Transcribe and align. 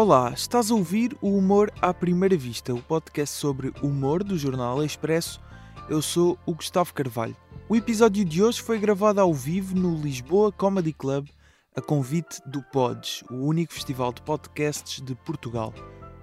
Olá, 0.00 0.30
estás 0.30 0.70
a 0.70 0.76
ouvir 0.76 1.18
o 1.20 1.36
Humor 1.36 1.72
à 1.82 1.92
Primeira 1.92 2.36
Vista, 2.36 2.72
o 2.72 2.80
podcast 2.80 3.34
sobre 3.34 3.72
humor 3.82 4.22
do 4.22 4.38
jornal 4.38 4.80
Expresso. 4.84 5.40
Eu 5.90 6.00
sou 6.00 6.38
o 6.46 6.54
Gustavo 6.54 6.94
Carvalho. 6.94 7.36
O 7.68 7.74
episódio 7.74 8.24
de 8.24 8.40
hoje 8.40 8.62
foi 8.62 8.78
gravado 8.78 9.20
ao 9.20 9.34
vivo 9.34 9.74
no 9.74 10.00
Lisboa 10.00 10.52
Comedy 10.52 10.92
Club, 10.92 11.26
a 11.74 11.80
convite 11.80 12.40
do 12.46 12.62
Pods, 12.70 13.24
o 13.28 13.44
único 13.44 13.74
festival 13.74 14.12
de 14.12 14.22
podcasts 14.22 15.04
de 15.04 15.16
Portugal. 15.16 15.74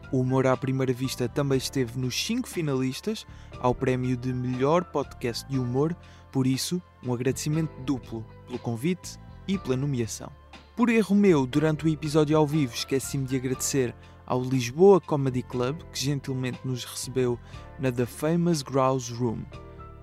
O 0.09 0.21
Humor 0.21 0.47
à 0.47 0.55
Primeira 0.55 0.93
Vista 0.93 1.27
também 1.27 1.57
esteve 1.57 1.99
nos 1.99 2.15
cinco 2.15 2.47
finalistas 2.47 3.27
ao 3.59 3.75
prémio 3.75 4.15
de 4.15 4.31
melhor 4.31 4.85
podcast 4.85 5.45
de 5.49 5.59
humor, 5.59 5.93
por 6.31 6.47
isso, 6.47 6.81
um 7.03 7.13
agradecimento 7.13 7.73
duplo 7.81 8.25
pelo 8.47 8.57
convite 8.57 9.19
e 9.45 9.57
pela 9.57 9.75
nomeação. 9.75 10.31
Por 10.75 10.89
erro 10.89 11.15
meu, 11.15 11.45
durante 11.45 11.85
o 11.85 11.87
episódio 11.87 12.37
ao 12.37 12.45
vivo, 12.45 12.75
esqueci-me 12.75 13.25
de 13.25 13.37
agradecer 13.37 13.95
ao 14.25 14.43
Lisboa 14.43 14.99
Comedy 14.99 15.41
Club, 15.41 15.79
que 15.93 15.97
gentilmente 15.97 16.59
nos 16.65 16.83
recebeu 16.83 17.39
na 17.79 17.89
The 17.89 18.05
Famous 18.05 18.61
Grouse 18.61 19.13
Room. 19.13 19.45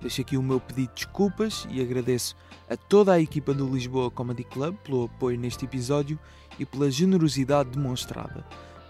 Deixo 0.01 0.21
aqui 0.21 0.35
o 0.35 0.41
meu 0.41 0.59
pedido 0.59 0.87
de 0.87 1.05
desculpas 1.05 1.67
e 1.69 1.79
agradeço 1.79 2.35
a 2.67 2.75
toda 2.75 3.13
a 3.13 3.21
equipa 3.21 3.53
do 3.53 3.69
Lisboa 3.69 4.09
Comedy 4.09 4.43
Club 4.43 4.75
pelo 4.77 5.03
apoio 5.03 5.39
neste 5.39 5.65
episódio 5.65 6.17
e 6.57 6.65
pela 6.65 6.89
generosidade 6.89 7.69
demonstrada. 7.69 8.43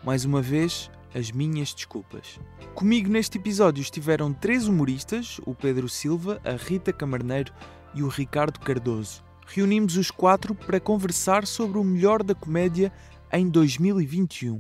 Mais 0.06 0.24
uma 0.24 0.42
vez, 0.42 0.90
as 1.14 1.32
minhas 1.32 1.74
desculpas. 1.74 2.40
Comigo 2.74 3.10
neste 3.10 3.38
episódio 3.38 3.82
estiveram 3.82 4.32
três 4.32 4.70
humoristas: 4.70 5.42
o 5.46 5.54
Pedro 5.54 5.90
Silva, 5.90 6.40
a 6.46 6.52
Rita 6.52 6.94
Camarneiro 6.94 7.52
e 7.94 8.02
o 8.02 8.08
Ricardo 8.08 8.62
Cardoso 8.62 9.22
reunimos 9.46 9.98
os 9.98 10.12
quatro 10.12 10.54
para 10.56 10.80
conversar 10.80 11.46
sobre 11.46 11.78
o 11.78 11.84
melhor 11.84 12.24
da 12.24 12.36
comédia 12.36 12.92
em 13.32 13.50
2021. 13.50 14.60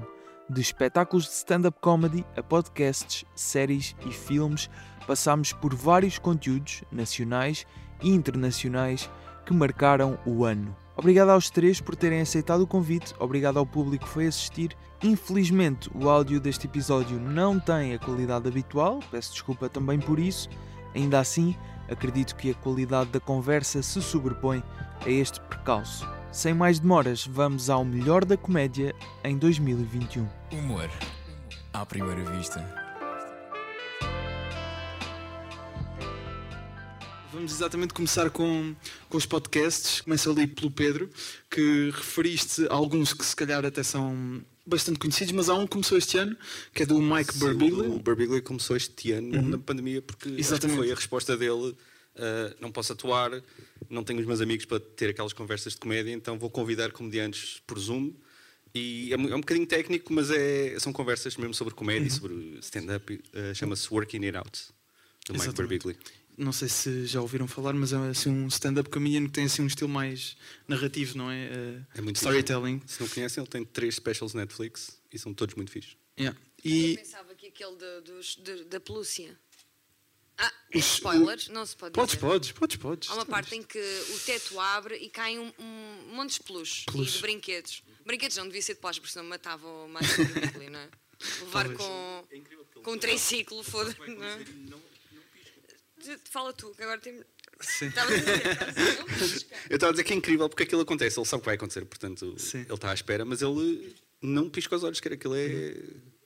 De 0.49 0.61
espetáculos 0.61 1.25
de 1.25 1.31
stand-up 1.31 1.79
comedy 1.79 2.25
a 2.35 2.43
podcasts, 2.43 3.25
séries 3.35 3.95
e 4.05 4.11
filmes, 4.11 4.69
passámos 5.07 5.53
por 5.53 5.73
vários 5.73 6.19
conteúdos 6.19 6.83
nacionais 6.91 7.65
e 8.01 8.09
internacionais 8.09 9.09
que 9.45 9.53
marcaram 9.53 10.19
o 10.25 10.43
ano. 10.43 10.75
Obrigado 10.95 11.29
aos 11.29 11.49
três 11.49 11.81
por 11.81 11.95
terem 11.95 12.21
aceitado 12.21 12.61
o 12.61 12.67
convite, 12.67 13.15
obrigado 13.19 13.57
ao 13.57 13.65
público 13.65 14.05
que 14.05 14.11
foi 14.11 14.27
assistir. 14.27 14.75
Infelizmente, 15.01 15.89
o 15.93 16.07
áudio 16.07 16.39
deste 16.39 16.67
episódio 16.67 17.19
não 17.19 17.59
tem 17.59 17.93
a 17.93 17.99
qualidade 17.99 18.47
habitual, 18.47 18.99
peço 19.09 19.33
desculpa 19.33 19.67
também 19.67 19.99
por 19.99 20.19
isso. 20.19 20.49
Ainda 20.93 21.19
assim, 21.19 21.55
acredito 21.89 22.35
que 22.35 22.51
a 22.51 22.53
qualidade 22.53 23.09
da 23.11 23.19
conversa 23.19 23.81
se 23.81 24.01
sobrepõe 24.01 24.63
a 25.05 25.09
este 25.09 25.39
percalço. 25.41 26.07
Sem 26.31 26.53
mais 26.53 26.79
demoras, 26.79 27.27
vamos 27.27 27.69
ao 27.69 27.85
melhor 27.85 28.25
da 28.25 28.35
comédia 28.35 28.95
em 29.23 29.37
2021. 29.37 30.27
Humor 30.51 30.89
à 31.73 31.85
primeira 31.85 32.23
vista. 32.31 32.83
Vamos 37.33 37.51
exatamente 37.51 37.95
começar 37.95 38.29
com, 38.29 38.75
com 39.09 39.17
os 39.17 39.25
podcasts. 39.25 40.01
Começa 40.01 40.29
ali 40.29 40.45
pelo 40.45 40.69
Pedro, 40.69 41.09
que 41.49 41.89
referiste 41.89 42.67
a 42.67 42.73
alguns 42.73 43.11
que 43.11 43.25
se 43.25 43.35
calhar 43.35 43.65
até 43.65 43.81
são 43.81 44.45
bastante 44.65 44.99
conhecidos, 44.99 45.33
mas 45.33 45.49
há 45.49 45.55
um 45.55 45.65
que 45.65 45.71
começou 45.73 45.97
este 45.97 46.17
ano, 46.17 46.35
que 46.73 46.83
é 46.83 46.85
do 46.85 46.99
Mike 47.01 47.37
Birbiglia. 47.37 47.89
O 47.89 47.99
Birbiglia 47.99 48.41
começou 48.41 48.75
este 48.77 49.11
ano, 49.11 49.35
Uhum. 49.35 49.49
na 49.49 49.57
pandemia, 49.57 50.01
porque 50.01 50.29
Exatamente. 50.29 50.77
foi 50.77 50.91
a 50.91 50.95
resposta 50.95 51.35
dele. 51.37 51.75
uh, 52.15 52.55
não 52.61 52.71
posso 52.71 52.93
atuar, 52.93 53.31
não 53.89 54.03
tenho 54.03 54.19
os 54.19 54.25
meus 54.27 54.39
amigos 54.39 54.65
para 54.65 54.79
ter 54.79 55.09
aquelas 55.09 55.33
conversas 55.33 55.73
de 55.73 55.79
comédia, 55.79 56.11
então 56.11 56.37
vou 56.37 56.47
convidar 56.49 56.91
comediantes 56.91 57.59
por 57.65 57.79
Zoom. 57.79 58.13
E 58.75 59.11
é, 59.11 59.17
mu- 59.17 59.29
é 59.29 59.35
um 59.35 59.39
bocadinho 59.39 59.65
técnico, 59.65 60.13
mas 60.13 60.29
é, 60.29 60.77
são 60.79 60.93
conversas 60.93 61.35
mesmo 61.37 61.55
sobre 61.55 61.73
comédia, 61.73 62.03
Uhum. 62.03 62.09
sobre 62.15 62.57
stand-up. 62.61 63.13
uh, 63.13 63.55
Chama-se 63.55 63.91
Working 63.91 64.25
It 64.25 64.37
Out, 64.37 64.51
do 65.25 65.33
Mike 65.33 65.45
Exatamente. 65.45 65.55
Birbiglia. 65.57 65.95
Não 66.37 66.51
sei 66.51 66.67
se 66.67 67.05
já 67.05 67.21
ouviram 67.21 67.47
falar, 67.47 67.73
mas 67.73 67.93
é 67.93 67.97
assim, 68.09 68.29
um 68.29 68.47
stand-up 68.47 68.89
comedian 68.89 69.25
que 69.25 69.31
tem 69.31 69.45
assim, 69.45 69.61
um 69.61 69.67
estilo 69.67 69.89
mais 69.89 70.35
narrativo, 70.67 71.17
não 71.17 71.29
é? 71.29 71.45
Eh, 71.45 71.81
É 71.95 72.01
muito 72.01 72.15
storytelling. 72.15 72.81
Se 72.87 72.99
não 73.01 73.07
conhecem, 73.07 73.41
ele 73.43 73.49
tem 73.49 73.63
três 73.63 73.95
specials 73.95 74.33
Netflix 74.33 74.99
e 75.11 75.19
são 75.19 75.33
todos 75.33 75.53
muito 75.55 75.71
fixos. 75.71 75.95
Yeah. 76.19 76.39
Eu 76.63 76.71
E 76.71 76.97
pensava 76.97 77.35
que 77.35 77.47
aquele 77.47 77.75
de- 77.75 78.01
dos- 78.11 78.35
de- 78.37 78.63
da 78.65 78.79
pelúcia. 78.79 79.37
Ah, 80.37 80.51
Os- 80.73 80.85
spoiler, 80.95 81.37
não 81.51 81.63
se 81.65 81.75
pode 81.75 81.93
podes, 81.93 82.15
dizer. 82.15 82.25
podes, 82.27 82.51
podes, 82.51 82.75
podes. 82.77 83.09
Há 83.11 83.13
uma 83.13 83.25
parte 83.25 83.55
em 83.55 83.61
que 83.61 83.77
o 83.79 84.19
teto 84.19 84.59
abre 84.59 84.95
e 84.95 85.09
caem 85.09 85.37
um, 85.39 85.51
um 85.59 86.15
monte 86.15 86.33
de 86.39 86.43
peluche, 86.43 86.85
Peluche. 86.85 87.11
e 87.11 87.13
de 87.15 87.21
brinquedos. 87.21 87.83
Brinquedos 88.03 88.37
não, 88.37 88.47
devia 88.47 88.61
ser 88.61 88.73
de 88.73 88.79
pós, 88.79 88.97
porque 88.97 89.13
senão 89.13 89.25
matavam 89.27 89.87
mais 89.89 90.11
o 90.17 90.25
Birbiglia, 90.25 90.69
não 90.71 90.79
é? 90.79 90.89
Levar 91.41 91.67
Talvez. 91.69 91.77
com, 91.77 92.27
com 92.81 92.91
um 92.93 92.97
triciclo, 92.97 93.61
foda 93.63 93.95
não 94.07 94.23
é? 94.23 94.39
Fala 96.29 96.53
tu, 96.53 96.71
que 96.75 96.83
agora 96.83 96.99
tem. 96.99 97.21
Sim. 97.61 97.87
Estava 97.87 98.11
a 98.11 98.17
dizer, 98.17 98.35
estava 98.47 98.71
a 98.71 98.73
dizer, 98.73 98.97
não 98.99 99.05
pisca. 99.05 99.55
Eu 99.69 99.75
estava 99.75 99.89
a 99.89 99.93
dizer 99.93 100.03
que 100.03 100.13
é 100.13 100.15
incrível 100.15 100.49
porque 100.49 100.63
aquilo 100.63 100.81
acontece, 100.81 101.19
ele 101.19 101.25
sabe 101.25 101.39
o 101.39 101.41
que 101.41 101.45
vai 101.45 101.55
acontecer, 101.55 101.85
portanto 101.85 102.35
Sim. 102.37 102.59
ele 102.61 102.73
está 102.73 102.91
à 102.91 102.93
espera, 102.93 103.23
mas 103.23 103.41
ele 103.41 103.95
não 104.21 104.49
pisca 104.49 104.75
os 104.75 104.83
olhos, 104.83 104.99
que 104.99 105.07
aquilo 105.09 105.35
é. 105.35 105.75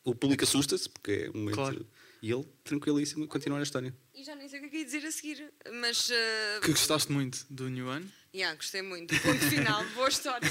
O 0.03 0.15
público 0.15 0.43
assusta-se, 0.43 0.87
porque 0.89 1.11
é 1.11 1.29
um 1.29 1.39
momento. 1.39 1.55
Claro. 1.55 1.87
E 2.21 2.31
ele, 2.31 2.45
tranquilíssimo, 2.63 3.27
continua 3.27 3.59
a 3.59 3.63
história. 3.63 3.93
E 4.15 4.23
já 4.23 4.35
nem 4.35 4.47
sei 4.49 4.59
o 4.59 4.61
que 4.63 4.67
é 4.67 4.69
que 4.71 4.77
ia 4.77 4.85
dizer 4.85 5.05
a 5.05 5.11
seguir, 5.11 5.53
mas. 5.81 6.09
ah, 6.11 6.59
Que 6.61 6.71
gostaste 6.71 7.11
muito 7.11 7.45
do 7.49 7.69
New 7.69 7.87
One? 7.87 8.09
Yeah, 8.37 8.55
gostei 8.55 8.81
muito. 8.81 9.13
Ponto 9.21 9.39
final, 9.49 9.83
boa 9.95 10.09
história. 10.09 10.47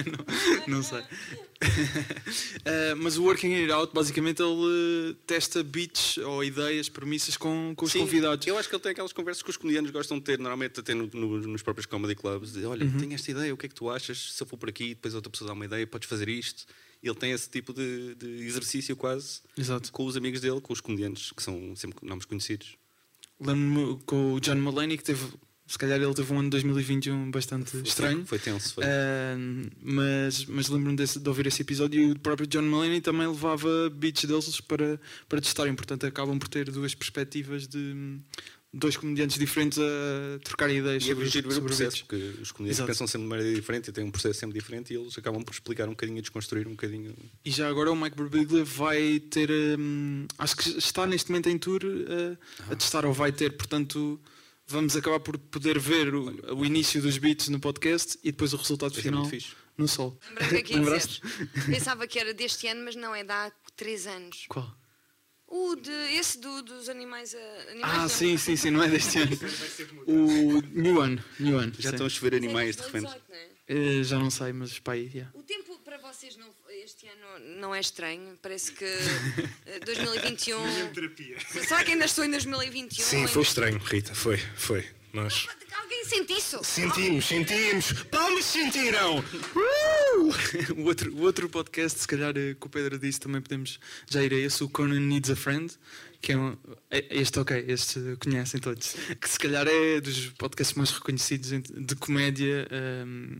Não 0.68 0.82
sei. 0.82 1.02
Eh, 2.64 2.94
mas 2.96 3.16
o 3.16 3.22
Working 3.22 3.54
It 3.54 3.70
Out, 3.72 3.94
basicamente, 3.94 4.42
ele 4.42 5.12
eh, 5.12 5.16
testa 5.26 5.62
beats 5.62 6.18
ou 6.18 6.42
ideias, 6.44 6.88
premissas 6.88 7.36
com, 7.36 7.72
com 7.76 7.84
os 7.86 7.92
Sim, 7.92 8.00
convidados. 8.00 8.46
Eu 8.46 8.58
acho 8.58 8.68
que 8.68 8.74
ele 8.74 8.82
tem 8.82 8.92
aquelas 8.92 9.12
conversas 9.12 9.42
que 9.42 9.48
os 9.50 9.56
comediantes 9.56 9.90
gostam 9.92 10.18
de 10.18 10.24
ter, 10.24 10.38
normalmente 10.38 10.80
até 10.80 10.92
no- 10.92 11.08
no- 11.14 11.38
nos 11.46 11.62
próprios 11.62 11.86
comedy 11.86 12.14
clubs. 12.16 12.52
De, 12.52 12.64
Olha, 12.66 12.84
Uhum. 12.84 12.98
tenho 12.98 13.14
esta 13.14 13.30
ideia, 13.30 13.54
o 13.54 13.56
que 13.56 13.66
é 13.66 13.68
que 13.68 13.74
tu 13.74 13.88
achas? 13.88 14.32
Se 14.34 14.42
eu 14.42 14.46
for 14.46 14.56
por 14.58 14.68
aqui, 14.68 14.88
depois 14.90 15.14
outra 15.14 15.30
pessoa 15.30 15.48
dá 15.48 15.54
uma 15.54 15.64
ideia, 15.64 15.86
podes 15.86 16.08
fazer 16.08 16.28
isto. 16.28 16.66
Ele 17.02 17.14
tem 17.14 17.30
esse 17.32 17.48
tipo 17.48 17.72
de, 17.72 18.14
de 18.16 18.26
exercício 18.44 18.96
quase 18.96 19.40
Exato. 19.56 19.92
com 19.92 20.04
os 20.04 20.16
amigos 20.16 20.40
dele, 20.40 20.60
com 20.60 20.72
os 20.72 20.80
comediantes, 20.80 21.30
que 21.32 21.42
são 21.42 21.74
sempre 21.76 22.04
nomes 22.06 22.24
conhecidos. 22.24 22.76
Lembro-me 23.40 24.00
com 24.04 24.32
o 24.34 24.40
John 24.40 24.56
Mulaney, 24.56 24.96
que 24.98 25.04
teve, 25.04 25.24
se 25.66 25.76
calhar, 25.76 26.00
ele 26.00 26.14
teve 26.14 26.32
um 26.32 26.38
ano 26.38 26.44
de 26.44 26.50
2021 26.50 27.30
bastante 27.30 27.76
estranho. 27.78 28.24
Foi 28.24 28.38
tenso, 28.38 28.74
foi. 28.74 28.84
Ahm, 28.84 29.64
mas 29.82 30.44
mas 30.46 30.68
lembro-me 30.68 30.96
de 30.96 31.28
ouvir 31.28 31.46
esse 31.48 31.62
episódio 31.62 32.00
e 32.00 32.12
o 32.12 32.18
próprio 32.18 32.46
John 32.46 32.62
Mulaney 32.62 33.00
também 33.00 33.26
levava 33.26 33.90
beats 33.90 34.24
deles 34.24 34.60
para, 34.60 35.00
para 35.28 35.40
testarem. 35.40 35.74
Portanto, 35.74 36.06
acabam 36.06 36.38
por 36.38 36.48
ter 36.48 36.70
duas 36.70 36.94
perspectivas 36.94 37.66
de 37.66 38.20
dois 38.72 38.96
comediantes 38.96 39.38
diferentes 39.38 39.78
a 39.78 40.38
trocar 40.44 40.70
ideias 40.70 41.02
E 41.04 41.06
é 41.06 41.14
sobre, 41.14 41.28
giro 41.28 41.48
ver 41.48 41.52
o 41.52 41.56
sobre 41.56 41.74
processo, 41.74 42.04
porque 42.04 42.16
os 42.40 42.52
comediantes 42.52 42.78
Exato. 42.78 42.86
pensam 42.86 43.06
sempre 43.06 43.24
de 43.24 43.28
maneira 43.30 43.54
diferente 43.54 43.88
e 43.88 43.92
têm 43.92 44.04
um 44.04 44.10
processo 44.10 44.38
sempre 44.38 44.58
diferente 44.58 44.92
e 44.92 44.96
eles 44.96 45.16
acabam 45.16 45.42
por 45.42 45.52
explicar 45.52 45.86
um 45.86 45.92
bocadinho 45.92 46.18
e 46.18 46.20
desconstruir 46.20 46.66
um 46.68 46.72
bocadinho. 46.72 47.14
E 47.44 47.50
já 47.50 47.68
agora 47.68 47.90
o 47.90 47.96
Mike 47.96 48.16
Birbiglia 48.16 48.64
vai 48.64 49.18
ter, 49.18 49.50
hum, 49.78 50.26
acho 50.38 50.56
que 50.56 50.78
está 50.78 51.06
neste 51.06 51.30
momento 51.30 51.48
em 51.48 51.58
tour 51.58 51.80
uh, 51.84 52.38
a 52.70 52.76
testar, 52.76 53.06
ou 53.06 53.12
vai 53.12 53.32
ter, 53.32 53.56
portanto 53.56 54.20
vamos 54.66 54.96
acabar 54.96 55.20
por 55.20 55.38
poder 55.38 55.78
ver 55.78 56.14
o, 56.14 56.54
o 56.56 56.64
início 56.64 57.00
dos 57.00 57.18
beats 57.18 57.48
no 57.48 57.60
podcast 57.60 58.18
e 58.22 58.30
depois 58.32 58.52
o 58.52 58.56
resultado 58.56 58.90
Isso 58.92 59.00
é 59.00 59.02
final 59.04 59.20
muito 59.20 59.30
fixe. 59.30 59.54
no 59.76 59.86
sol. 59.88 60.18
É 60.36 60.74
Lembraste? 60.74 61.20
dizer. 61.22 61.66
Pensava 61.66 62.06
que 62.06 62.18
era 62.18 62.32
deste 62.34 62.66
ano, 62.66 62.84
mas 62.84 62.96
não, 62.96 63.14
é 63.14 63.22
de 63.24 63.30
há 63.32 63.52
três 63.76 64.06
anos. 64.06 64.44
Qual? 64.48 64.70
O 65.48 65.76
de, 65.76 65.90
esse 66.18 66.40
do, 66.40 66.60
dos 66.62 66.88
animais. 66.88 67.32
ah, 67.34 67.70
animais 67.70 67.94
Ah, 67.94 67.98
não. 68.02 68.08
sim, 68.08 68.36
sim, 68.36 68.56
sim, 68.56 68.70
não 68.70 68.82
é 68.82 68.88
deste 68.88 69.18
ano. 69.18 69.30
O 70.06 70.60
New 70.72 70.98
One, 71.00 71.22
New 71.38 71.56
One. 71.56 71.72
Já 71.78 71.90
sim. 71.90 71.94
estão 71.94 72.06
a 72.06 72.10
chover 72.10 72.34
é 72.34 72.36
animais 72.36 72.74
de 72.74 72.82
2018, 72.82 73.12
repente. 73.12 73.56
não 73.68 73.76
é? 73.76 73.98
Eh, 74.00 74.02
já 74.02 74.18
não 74.18 74.28
sei, 74.30 74.52
mas 74.52 74.78
pá, 74.80 74.92
aí, 74.92 75.06
yeah. 75.14 75.30
O 75.38 75.42
tempo 75.44 75.75
para 75.98 76.12
vocês 76.12 76.36
não, 76.36 76.46
este 76.82 77.06
ano 77.08 77.56
não 77.60 77.74
é 77.74 77.80
estranho. 77.80 78.38
Parece 78.42 78.72
que 78.72 78.84
eh, 78.84 79.80
2021. 79.84 80.58
Será 81.66 81.84
que 81.84 81.92
ainda 81.92 82.04
estou 82.04 82.24
em 82.24 82.30
2021? 82.30 83.04
Sim, 83.04 83.26
foi 83.26 83.42
estranho, 83.42 83.78
Rita, 83.78 84.14
foi, 84.14 84.36
foi. 84.56 84.84
Nós 85.12 85.46
Alguém 85.72 86.04
sente 86.04 86.34
isso? 86.34 86.62
sentimos, 86.62 87.24
sentimos, 87.24 87.92
palmas 88.10 88.44
sentiram! 88.44 89.24
o, 90.76 90.82
outro, 90.84 91.14
o 91.14 91.22
outro 91.22 91.48
podcast, 91.48 92.00
se 92.00 92.06
calhar 92.08 92.36
eh, 92.36 92.54
que 92.54 92.66
o 92.66 92.68
Pedro 92.68 92.98
disse, 92.98 93.20
também 93.20 93.40
podemos 93.40 93.78
já 94.10 94.22
ir 94.22 94.32
a 94.34 94.36
esse, 94.36 94.62
o 94.62 94.68
Conan 94.68 95.00
Needs 95.00 95.30
a 95.30 95.36
Friend, 95.36 95.72
que 96.20 96.32
é 96.32 96.36
um, 96.36 96.54
é- 96.90 97.06
este, 97.10 97.38
ok, 97.38 97.64
este 97.66 97.98
conhecem 98.20 98.60
todos, 98.60 98.94
que 99.18 99.28
se 99.28 99.38
calhar 99.38 99.66
é 99.66 100.00
dos 100.00 100.26
podcasts 100.30 100.76
mais 100.76 100.90
reconhecidos 100.90 101.48
de 101.50 101.96
comédia. 101.96 102.68
ehm, 102.70 103.38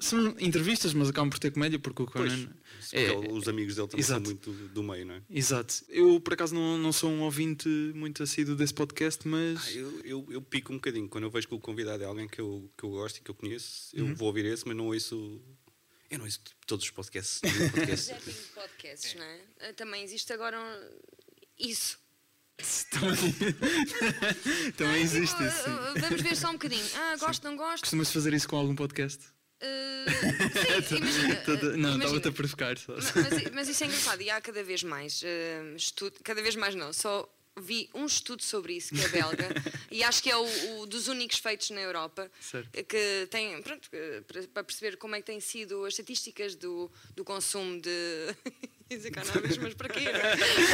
são 0.00 0.34
entrevistas, 0.38 0.92
mas 0.94 1.08
acabam 1.08 1.30
por 1.30 1.38
ter 1.38 1.50
comédia, 1.52 1.78
porque 1.78 2.02
o 2.02 2.06
Conan. 2.06 2.46
Porque 2.80 2.96
é- 2.96 3.16
os 3.16 3.46
amigos 3.48 3.76
dele 3.76 3.88
também 3.88 4.00
Exato. 4.04 4.24
são 4.28 4.34
muito 4.34 4.52
do 4.74 4.82
meio, 4.82 5.06
não 5.06 5.14
é? 5.14 5.22
Exato. 5.30 5.84
Eu, 5.88 6.20
por 6.20 6.32
acaso, 6.34 6.54
não, 6.54 6.76
não 6.78 6.92
sou 6.92 7.10
um 7.10 7.22
ouvinte 7.22 7.68
muito 7.94 8.22
assíduo 8.22 8.56
desse 8.56 8.74
podcast, 8.74 9.26
mas. 9.26 9.66
Ah, 9.66 9.70
eu, 9.72 10.00
eu, 10.04 10.26
eu 10.30 10.42
pico 10.42 10.72
um 10.72 10.76
bocadinho. 10.76 11.08
Quando 11.08 11.24
eu 11.24 11.30
vejo 11.30 11.46
que 11.48 11.54
o 11.54 11.60
convidado 11.60 12.02
é 12.02 12.06
alguém 12.06 12.26
que 12.28 12.40
eu, 12.40 12.70
que 12.76 12.84
eu 12.84 12.90
gosto 12.90 13.18
e 13.18 13.20
que 13.22 13.30
eu 13.30 13.34
conheço, 13.34 13.94
Uhum. 13.96 14.10
eu 14.10 14.16
vou 14.16 14.28
ouvir 14.28 14.44
esse, 14.46 14.66
mas 14.66 14.76
não 14.76 14.86
ouço. 14.88 15.40
Eu 16.10 16.18
não 16.18 16.24
ouço 16.26 16.40
todos 16.66 16.84
os 16.84 16.90
podcasts. 16.90 17.40
nenhum 17.42 17.70
podcast. 17.70 18.06
Zapping 18.06 18.30
de 18.32 18.38
podcasts, 18.54 19.14
não 19.14 19.24
é? 19.24 19.40
Ah, 19.60 19.72
Também 19.72 20.02
existe 20.02 20.32
agora 20.32 20.58
um- 20.60 20.98
isso. 21.58 21.98
Também, 22.90 23.16
também 24.76 24.94
Ah, 24.94 24.98
existe 24.98 25.36
tipo, 25.36 25.50
sim. 25.50 25.70
ah, 25.70 25.94
Vamos 25.98 26.20
ver 26.22 26.36
só 26.36 26.48
um 26.50 26.52
bocadinho. 26.52 26.84
Ah, 26.94 27.16
gosto, 27.16 27.42
não 27.44 27.56
gosto. 27.56 27.80
Costumas 27.82 28.12
fazer 28.12 28.32
isso 28.34 28.48
com 28.48 28.56
algum 28.56 28.74
podcast? 28.74 29.20
Ah, 29.60 30.82
sim, 30.86 30.96
imagina, 30.96 31.36
Toda- 31.36 31.74
ah, 31.74 31.76
Não, 31.76 31.96
estava-te 31.96 32.28
a 32.28 32.32
provocar 32.32 32.78
só. 32.78 32.92
Ma- 32.92 33.00
Mas, 33.30 33.50
mas 33.52 33.68
isso 33.68 33.82
é 33.82 33.86
engraçado 33.86 34.20
e 34.22 34.30
há 34.30 34.40
cada 34.40 34.62
vez 34.62 34.82
mais 34.82 35.22
uh, 35.22 35.76
estudo, 35.76 36.18
cada 36.22 36.42
vez 36.42 36.54
mais 36.54 36.74
não, 36.74 36.92
só 36.92 37.28
vi 37.60 37.88
um 37.94 38.06
estudo 38.06 38.42
sobre 38.42 38.74
isso 38.74 38.94
que 38.94 39.00
é 39.04 39.08
belga 39.08 39.48
e 39.90 40.02
acho 40.02 40.22
que 40.22 40.30
é 40.30 40.36
o, 40.36 40.80
o 40.80 40.86
dos 40.86 41.06
únicos 41.08 41.38
feitos 41.38 41.68
na 41.70 41.80
Europa 41.82 42.30
Certo. 42.40 42.70
que 42.84 43.26
tem, 43.30 43.60
pronto, 43.60 43.90
para 44.54 44.64
perceber 44.64 44.96
como 44.96 45.14
é 45.16 45.20
que 45.20 45.26
têm 45.26 45.38
sido 45.40 45.84
as 45.84 45.92
estatísticas 45.92 46.54
do, 46.54 46.90
do 47.14 47.24
consumo 47.24 47.78
de 47.80 48.34
ia 48.92 48.96
dizer 48.98 49.10
cannabis, 49.10 49.56
mas 49.58 49.74
para 49.74 49.88
quê? 49.88 50.04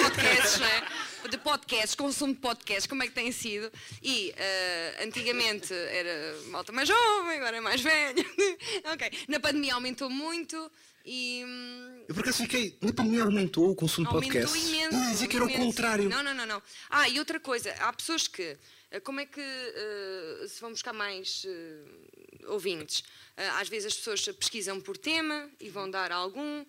Podcasts, 0.02 0.60
não 0.60 0.66
é? 0.66 1.28
De 1.28 1.38
podcasts, 1.38 1.94
consumo 1.94 2.34
de 2.34 2.40
podcasts, 2.40 2.86
como 2.86 3.02
é 3.02 3.06
que 3.06 3.12
tem 3.12 3.30
sido? 3.32 3.70
E 4.02 4.32
uh, 4.32 5.04
antigamente 5.04 5.72
era 5.72 6.36
malta 6.46 6.72
mais 6.72 6.88
jovem, 6.88 7.36
agora 7.38 7.56
é 7.56 7.60
mais 7.60 7.80
velha. 7.80 8.24
ok, 8.92 9.10
na 9.28 9.40
pandemia 9.40 9.74
aumentou 9.74 10.08
muito 10.10 10.70
e. 11.04 11.42
hum, 11.46 12.04
Eu 12.08 12.14
por 12.14 12.22
acaso 12.22 12.42
fiquei. 12.42 12.76
Na 12.80 12.92
pandemia 12.92 13.22
aumentou 13.24 13.70
o 13.70 13.74
consumo 13.74 14.08
de 14.08 14.14
Aumentou 14.14 14.40
podcasts. 14.42 14.68
imenso. 14.68 14.96
Eu 14.96 15.00
ia 15.04 15.10
dizer 15.10 15.26
que 15.28 15.36
era 15.36 15.44
o 15.44 15.52
contrário. 15.52 16.08
Não, 16.08 16.22
não, 16.22 16.34
não, 16.34 16.46
não. 16.46 16.62
Ah, 16.90 17.08
e 17.08 17.18
outra 17.18 17.38
coisa, 17.40 17.72
há 17.80 17.92
pessoas 17.92 18.26
que. 18.28 18.56
eh, 18.90 19.00
Como 19.00 19.20
é 19.20 19.26
que 19.26 19.40
eh, 19.40 20.46
se 20.48 20.60
vão 20.60 20.70
buscar 20.70 20.92
mais 20.92 21.44
eh, 21.46 22.46
ouvintes? 22.46 23.04
Eh, 23.36 23.48
às 23.50 23.68
vezes 23.68 23.86
as 23.88 23.94
pessoas 23.96 24.22
pesquisam 24.38 24.80
por 24.80 24.96
tema 24.96 25.48
e 25.60 25.68
vão 25.68 25.90
dar 25.90 26.10
algum. 26.12 26.64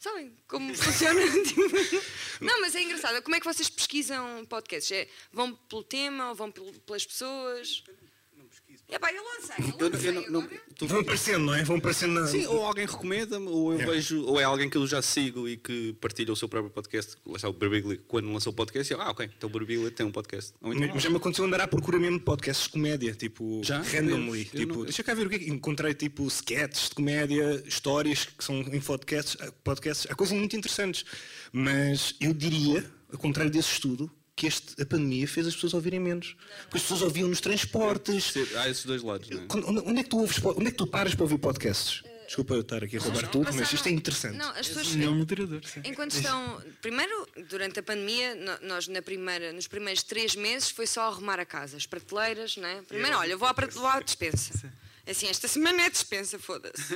Sabem 0.00 0.34
como 0.48 0.72
funciona? 0.74 1.20
Não, 2.40 2.60
mas 2.62 2.74
é 2.74 2.80
engraçado. 2.82 3.22
Como 3.22 3.36
é 3.36 3.38
que 3.40 3.44
vocês 3.46 3.68
pesquisam 3.68 4.44
podcasts? 4.46 4.90
É, 4.90 5.06
vão 5.30 5.54
pelo 5.54 5.84
tema 5.84 6.30
ou 6.30 6.34
vão 6.34 6.50
pel- 6.50 6.72
pelas 6.86 7.04
pessoas? 7.04 7.84
É 8.90 8.98
pá, 8.98 9.12
eu 9.12 9.22
lancei, 9.22 9.64
eu 9.78 9.88
lancei 9.90 10.08
eu 10.08 10.12
não, 10.14 10.30
não, 10.42 10.48
tu- 10.76 10.86
Vão 10.86 11.00
aparecendo, 11.00 11.38
não 11.44 11.54
é? 11.54 11.62
Vão 11.62 11.76
aparecendo 11.76 12.12
na. 12.20 12.26
Sim, 12.26 12.46
ou 12.46 12.64
alguém 12.64 12.86
recomenda-me, 12.86 13.46
ou 13.46 13.72
eu 13.72 13.78
Yeah. 13.78 13.94
vejo, 13.94 14.24
ou 14.24 14.40
é 14.40 14.44
alguém 14.44 14.68
que 14.68 14.76
eu 14.76 14.86
já 14.86 15.00
sigo 15.00 15.48
e 15.48 15.56
que 15.56 15.92
partilha 16.00 16.32
o 16.32 16.36
seu 16.36 16.48
próprio 16.48 16.70
podcast. 16.72 17.16
Lá 17.24 17.36
está 17.36 17.48
o 17.48 17.52
Berbigli, 17.52 17.98
quando 18.08 18.32
lançou 18.32 18.52
o 18.52 18.56
podcast, 18.56 18.92
eu, 18.92 19.00
ah, 19.00 19.10
ok, 19.10 19.30
então 19.36 19.48
o 19.48 19.52
Berbigli 19.52 19.90
tem 19.90 20.04
um 20.06 20.10
podcast. 20.10 20.52
Ou 20.60 20.72
então, 20.74 20.88
Mas 20.94 21.02
já 21.02 21.10
me 21.10 21.16
aconteceu 21.16 21.44
andar 21.44 21.60
à 21.60 21.68
procura 21.68 21.98
mesmo 21.98 22.18
de 22.18 22.24
podcasts 22.24 22.66
de 22.66 22.72
comédia, 22.72 23.12
tipo, 23.14 23.60
Já? 23.62 23.80
randomly. 23.80 24.48
Eu 24.52 24.60
tipo, 24.60 24.74
não- 24.74 24.84
deixa 24.84 25.02
cá 25.02 25.14
ver 25.14 25.26
o 25.26 25.30
que 25.30 25.36
é 25.36 25.38
que 25.38 25.50
encontrei, 25.50 25.94
tipo, 25.94 26.26
sketches 26.26 26.88
de 26.88 26.94
comédia, 26.96 27.62
histórias 27.66 28.24
que 28.24 28.42
são 28.44 28.60
em 28.60 28.80
podcasts, 28.80 29.36
podcasts. 29.62 30.06
Há 30.10 30.14
coisas 30.14 30.36
muito 30.36 30.56
interessantes. 30.56 31.04
Mas 31.52 32.14
eu 32.20 32.32
diria, 32.32 32.90
ao 33.12 33.18
contrário 33.18 33.50
desse 33.52 33.72
estudo, 33.72 34.10
que 34.40 34.46
este, 34.46 34.80
a 34.80 34.86
pandemia 34.86 35.28
fez 35.28 35.46
as 35.46 35.54
pessoas 35.54 35.74
ouvirem 35.74 36.00
menos. 36.00 36.34
Porque 36.62 36.78
as 36.78 36.82
pessoas 36.82 37.02
ouviam 37.02 37.28
nos 37.28 37.40
transportes. 37.40 38.34
há 38.56 38.68
esses 38.68 38.84
dois 38.86 39.02
lados, 39.02 39.28
não 39.28 39.42
é? 39.42 39.46
Quando- 39.46 39.68
Onde, 39.68 39.80
onde 39.80 40.00
é 40.00 40.02
que 40.02 40.08
tu 40.08 40.18
ouves, 40.18 40.38
onde 40.42 40.66
é 40.68 40.70
que 40.70 40.76
tu 40.78 40.86
paras 40.86 41.14
para 41.14 41.24
ouvir 41.24 41.38
podcasts? 41.38 42.02
Desculpa 42.26 42.54
eu 42.54 42.60
estar 42.60 42.82
aqui 42.84 42.96
a 42.96 43.00
roubar 43.00 43.26
tudo, 43.28 43.52
mas 43.52 43.72
isto 43.72 43.88
é 43.88 43.90
interessante. 43.90 44.36
Não, 44.36 44.48
as 44.50 44.68
pessoas. 44.68 44.94
Não, 44.94 45.14
moderador, 45.16 45.60
sim. 45.64 45.80
Enquanto 45.84 46.12
estão. 46.16 46.62
Primeiro, 46.80 47.26
durante 47.48 47.80
a 47.80 47.82
pandemia, 47.82 48.36
nós 48.62 48.86
na 48.88 49.02
primeira, 49.02 49.52
nos 49.52 49.66
primeiros 49.66 50.02
três 50.04 50.36
meses 50.36 50.70
foi 50.70 50.86
só 50.86 51.08
arrumar 51.08 51.40
a 51.40 51.44
casa, 51.44 51.76
as 51.76 51.86
prateleiras, 51.86 52.56
não 52.56 52.68
é? 52.68 52.82
Primeiro, 52.82 53.16
olha, 53.18 53.36
vou 53.36 53.48
à, 53.48 53.52
prate- 53.52 53.74
vou 53.74 53.86
à 53.86 53.98
despensa. 54.00 54.52
Assim, 55.06 55.26
esta 55.26 55.48
semana 55.48 55.82
é 55.82 55.90
despensa, 55.90 56.38
foda-se. 56.38 56.94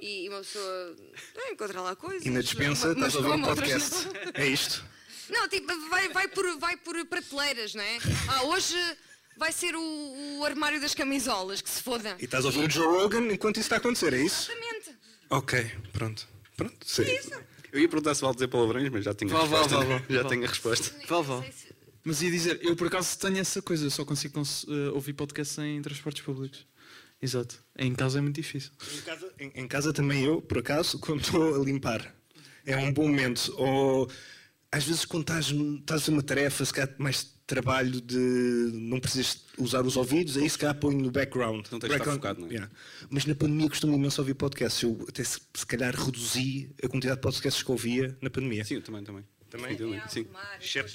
E 0.00 0.26
uma 0.30 0.38
pessoa 0.38 0.96
eh, 1.36 1.52
encontra 1.52 1.80
lá 1.82 1.94
coisas. 1.94 2.24
E 2.26 2.30
na 2.30 2.40
dispensa 2.40 2.92
estás 2.92 3.14
a 3.14 3.18
ouvir 3.18 3.30
um 3.32 3.42
podcast. 3.42 3.94
não. 4.06 4.42
É 4.42 4.46
isto. 4.46 4.82
Não, 5.28 5.48
tipo, 5.48 5.66
vai, 5.88 6.08
vai, 6.10 6.28
por, 6.28 6.58
vai 6.58 6.76
por 6.76 7.04
prateleiras, 7.06 7.74
não 7.74 7.82
é? 7.82 7.98
Ah, 8.28 8.42
hoje 8.44 8.76
vai 9.36 9.52
ser 9.52 9.74
o, 9.74 10.38
o 10.38 10.44
armário 10.44 10.80
das 10.80 10.94
camisolas, 10.94 11.60
que 11.60 11.68
se 11.70 11.82
foda. 11.82 12.16
E 12.20 12.24
estás 12.24 12.44
a 12.44 12.48
ouvir 12.48 12.66
o 12.66 12.70
Joe 12.70 12.86
Rogan 12.86 13.32
enquanto 13.32 13.56
isso 13.56 13.66
está 13.66 13.76
a 13.76 13.78
acontecer, 13.78 14.12
é 14.14 14.22
isso? 14.22 14.50
Exatamente. 14.50 14.90
Ok, 15.30 15.70
pronto. 15.92 16.28
Pronto, 16.56 16.74
sei. 16.86 17.20
Eu 17.72 17.80
ia 17.80 17.88
perguntar 17.88 18.14
se 18.14 18.22
vale 18.22 18.34
dizer 18.34 18.48
palavrões, 18.48 18.88
mas 18.88 19.04
já 19.04 19.12
tenho 19.12 19.36
a 19.36 19.40
resposta. 19.40 19.76
vale, 19.76 19.86
vale. 19.88 20.04
já 20.08 20.16
Vale. 20.22 20.28
tenho 20.28 20.44
a 20.44 20.48
resposta. 20.48 20.94
Val, 21.08 21.22
val. 21.22 21.44
Mas 22.04 22.22
ia 22.22 22.30
dizer, 22.30 22.58
eu 22.62 22.76
por 22.76 22.86
acaso 22.86 23.18
tenho 23.18 23.38
essa 23.38 23.60
coisa, 23.60 23.84
eu 23.84 23.90
só 23.90 24.04
consigo 24.04 24.34
cons- 24.34 24.64
eh, 24.68 24.90
ouvir 24.94 25.12
podcasts 25.12 25.58
em 25.58 25.82
transportes 25.82 26.22
públicos. 26.24 26.64
Exato. 27.20 27.58
Em 27.76 27.92
casa 27.94 28.18
é 28.18 28.22
muito 28.22 28.36
difícil. 28.36 28.70
Em 28.96 29.00
casa, 29.02 29.32
em- 29.40 29.52
em 29.56 29.68
casa 29.68 29.92
também 29.92 30.24
eu, 30.24 30.40
por 30.40 30.58
acaso, 30.58 30.98
quando 31.00 31.20
estou 31.22 31.60
a 31.60 31.64
limpar. 31.64 32.14
É 32.64 32.76
um 32.76 32.92
bom 32.92 33.08
momento. 33.08 33.52
Ou 33.58 34.08
às 34.70 34.84
vezes 34.84 35.04
quando 35.04 35.22
estás, 35.22 35.46
estás 35.46 36.00
a 36.02 36.04
fazer 36.04 36.10
uma 36.12 36.22
tarefa, 36.22 36.64
se 36.64 36.72
calhar 36.72 36.94
mais 36.98 37.34
trabalho 37.46 38.00
de 38.00 38.16
não 38.72 38.98
precisas 38.98 39.44
usar 39.56 39.86
os 39.86 39.96
ouvidos, 39.96 40.36
aí 40.36 40.50
se 40.50 40.58
calhar 40.58 40.74
ponho 40.74 40.98
no 41.00 41.10
background. 41.10 41.64
Não 41.70 41.78
tens 41.78 41.88
de 41.90 41.94
estar 41.94 41.98
Background, 41.98 42.16
focado, 42.16 42.40
não 42.40 42.48
é? 42.48 42.50
yeah. 42.52 42.72
Mas 43.08 43.24
na 43.24 43.34
pandemia 43.36 43.68
costumo 43.68 43.94
imenso 43.94 44.20
ouvir 44.20 44.34
podcasts. 44.34 44.82
Eu 44.82 45.04
até 45.08 45.22
se, 45.22 45.40
se 45.54 45.64
calhar 45.66 45.94
reduzi 45.94 46.74
a 46.82 46.88
quantidade 46.88 47.18
de 47.18 47.22
podcasts 47.22 47.62
que 47.62 47.70
ouvia 47.70 48.18
na 48.20 48.28
pandemia. 48.28 48.64
Sim, 48.64 48.74
eu 48.74 48.82
também, 48.82 49.04
também. 49.04 49.24
Também? 49.48 50.02
Sim. 50.08 50.24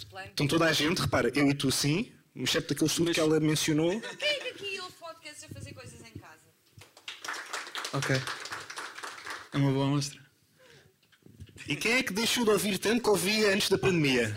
Plano. 0.10 0.30
Então 0.34 0.46
toda 0.46 0.66
a 0.66 0.74
gente, 0.74 1.00
repara, 1.00 1.32
eu 1.34 1.50
e 1.50 1.54
tu 1.54 1.72
sim, 1.72 2.12
exceto 2.36 2.70
daquele 2.74 2.90
estudo 2.90 3.06
Mas- 3.08 3.16
que 3.16 3.20
ela 3.22 3.40
mencionou. 3.40 3.90
Quem 4.02 4.30
é 4.30 4.34
que 4.40 4.50
aqui 4.50 4.80
ouve 4.82 4.94
podcasts 5.00 5.46
a 5.46 5.54
fazer 5.54 5.74
coisas 5.74 6.00
em 6.02 6.20
casa? 6.20 6.42
Ok. 7.94 8.16
É 9.54 9.58
uma 9.58 9.72
boa 9.72 9.86
amostra. 9.88 10.21
E 11.68 11.76
quem 11.76 11.94
é 11.94 12.04
que 12.04 12.14
deixou 12.14 12.44
de 12.44 12.50
ouvir 12.52 12.78
tanto 12.78 13.02
que 13.04 13.10
ouvia 13.10 13.54
antes 13.54 13.70
da 13.70 13.78
pandemia? 13.78 14.36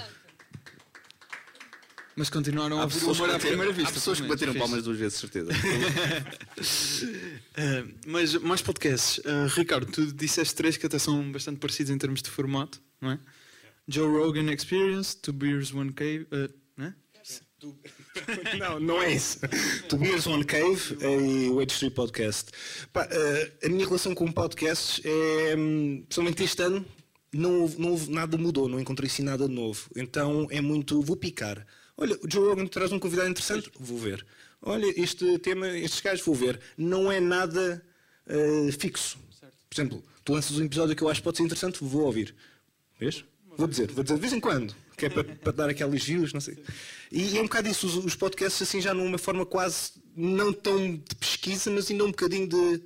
Mas 2.16 2.30
continuaram 2.30 2.78
a 2.78 2.82
Há 2.82 2.84
ouvir 2.84 3.04
o 3.04 3.12
humor 3.12 3.30
à 3.30 3.38
primeira 3.40 3.70
há 3.72 3.74
vista. 3.74 3.92
pessoas 3.94 4.20
que 4.20 4.28
bateram 4.28 4.52
fixe. 4.52 4.64
palmas 4.64 4.84
duas 4.84 4.96
vezes, 4.98 5.18
certeza. 5.18 5.50
Eh, 7.56 7.84
mas 8.06 8.34
mais 8.36 8.62
podcasts. 8.62 9.20
Eh, 9.24 9.46
Ricardo, 9.48 9.90
tu 9.90 10.12
disseste 10.12 10.54
três 10.54 10.76
que 10.76 10.86
até 10.86 10.98
são 10.98 11.32
bastante 11.32 11.58
parecidos 11.58 11.90
em 11.92 11.98
termos 11.98 12.22
de 12.22 12.30
formato, 12.30 12.80
não 13.00 13.10
é? 13.12 13.18
Joe 13.88 14.06
Rogan 14.08 14.50
Experience, 14.52 15.16
Two 15.16 15.34
Beers, 15.34 15.72
One 15.74 15.92
Cave. 15.92 16.26
eh, 16.30 16.48
não 16.76 16.86
é? 16.86 16.94
Não, 18.58 18.78
não 18.78 19.02
é 19.02 19.14
isso. 19.14 19.38
Tu 19.88 19.96
Beers 19.96 20.26
One 20.26 20.44
Cave 20.44 20.96
e 21.00 21.48
o 21.48 21.56
H3 21.56 21.90
Podcast. 21.90 22.50
Pá, 22.92 23.08
a 23.64 23.68
minha 23.70 23.86
relação 23.86 24.14
com 24.14 24.30
podcasts 24.30 25.00
é, 25.04 25.56
hum, 25.56 26.04
principalmente 26.06 26.44
este 26.44 26.62
ano, 26.62 26.84
não 27.34 27.60
houve, 27.60 27.80
não 27.80 27.96
nada 28.08 28.36
mudou, 28.36 28.68
não 28.68 28.80
encontrei 28.80 29.08
assim 29.08 29.22
nada 29.22 29.48
novo. 29.48 29.88
Então 29.96 30.46
é 30.50 30.60
muito, 30.60 31.00
vou 31.02 31.16
picar. 31.16 31.66
Olha, 31.96 32.18
o 32.22 32.30
Joe 32.30 32.48
Rogan 32.48 32.66
traz 32.66 32.92
um 32.92 32.98
convidado 32.98 33.28
interessante, 33.28 33.70
vou 33.78 33.98
ver. 33.98 34.24
Olha, 34.60 34.86
este 35.00 35.38
tema, 35.38 35.68
estes 35.68 36.00
gajos, 36.00 36.24
vou 36.24 36.34
ver. 36.34 36.60
Não 36.76 37.12
é 37.12 37.20
nada 37.20 37.84
eh, 38.26 38.72
fixo. 38.78 39.18
Por 39.68 39.80
exemplo, 39.80 40.04
tu 40.24 40.32
lanças 40.32 40.58
um 40.58 40.64
episódio 40.64 40.96
que 40.96 41.02
eu 41.02 41.08
acho 41.08 41.20
que 41.20 41.24
pode 41.24 41.36
ser 41.36 41.42
interessante, 41.42 41.78
vou 41.82 42.02
ouvir. 42.02 42.34
Vês? 42.98 43.24
Vou 43.56 43.68
dizer, 43.68 43.90
vou 43.92 44.02
dizer 44.02 44.14
de 44.16 44.20
vez 44.20 44.32
em 44.32 44.40
quando, 44.40 44.74
que 44.96 45.06
é 45.06 45.10
para, 45.10 45.22
para 45.22 45.52
dar 45.52 45.68
aqueles 45.68 46.04
views, 46.04 46.32
não 46.32 46.40
sei. 46.40 46.58
E 47.12 47.38
é 47.38 47.40
um 47.40 47.44
bocado 47.44 47.68
isso, 47.68 47.86
os, 47.86 47.96
os 47.96 48.14
podcasts 48.16 48.60
assim 48.62 48.80
já 48.80 48.92
numa 48.92 49.18
forma 49.18 49.46
quase 49.46 49.92
não 50.16 50.52
tão 50.52 50.96
de 50.96 51.14
pesquisa, 51.14 51.70
mas 51.70 51.90
ainda 51.90 52.04
um 52.04 52.10
bocadinho 52.10 52.48
de 52.48 52.82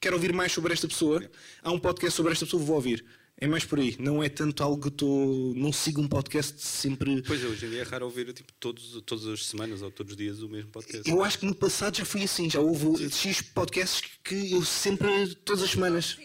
quero 0.00 0.16
ouvir 0.16 0.32
mais 0.32 0.52
sobre 0.52 0.72
esta 0.72 0.86
pessoa. 0.86 1.28
Há 1.62 1.72
um 1.72 1.78
podcast 1.78 2.16
sobre 2.16 2.32
esta 2.32 2.44
pessoa, 2.44 2.62
vou 2.62 2.76
ouvir. 2.76 3.04
É 3.42 3.46
mais 3.48 3.64
por 3.64 3.80
aí, 3.80 3.96
não 3.98 4.22
é 4.22 4.28
tanto 4.28 4.62
algo 4.62 4.80
que 4.80 4.86
estou. 4.86 5.52
Não 5.56 5.72
sigo 5.72 6.00
um 6.00 6.06
podcast 6.06 6.62
sempre. 6.62 7.22
Pois 7.22 7.42
é, 7.42 7.46
hoje 7.48 7.66
em 7.66 7.70
dia 7.70 7.80
é 7.80 7.82
raro 7.82 8.04
ouvir 8.04 8.32
tipo, 8.32 8.52
todos, 8.52 9.02
todas 9.04 9.26
as 9.26 9.46
semanas 9.46 9.82
ou 9.82 9.90
todos 9.90 10.12
os 10.12 10.16
dias 10.16 10.40
o 10.42 10.48
mesmo 10.48 10.70
podcast. 10.70 11.10
Eu 11.10 11.24
acho 11.24 11.40
que 11.40 11.46
no 11.46 11.52
passado 11.52 11.96
já 11.96 12.04
foi 12.04 12.22
assim, 12.22 12.48
já 12.48 12.60
houve 12.60 13.10
X 13.10 13.42
podcasts 13.42 14.00
que 14.22 14.52
eu 14.52 14.64
sempre, 14.64 15.34
todas 15.44 15.64
as 15.64 15.70
semanas. 15.70 16.16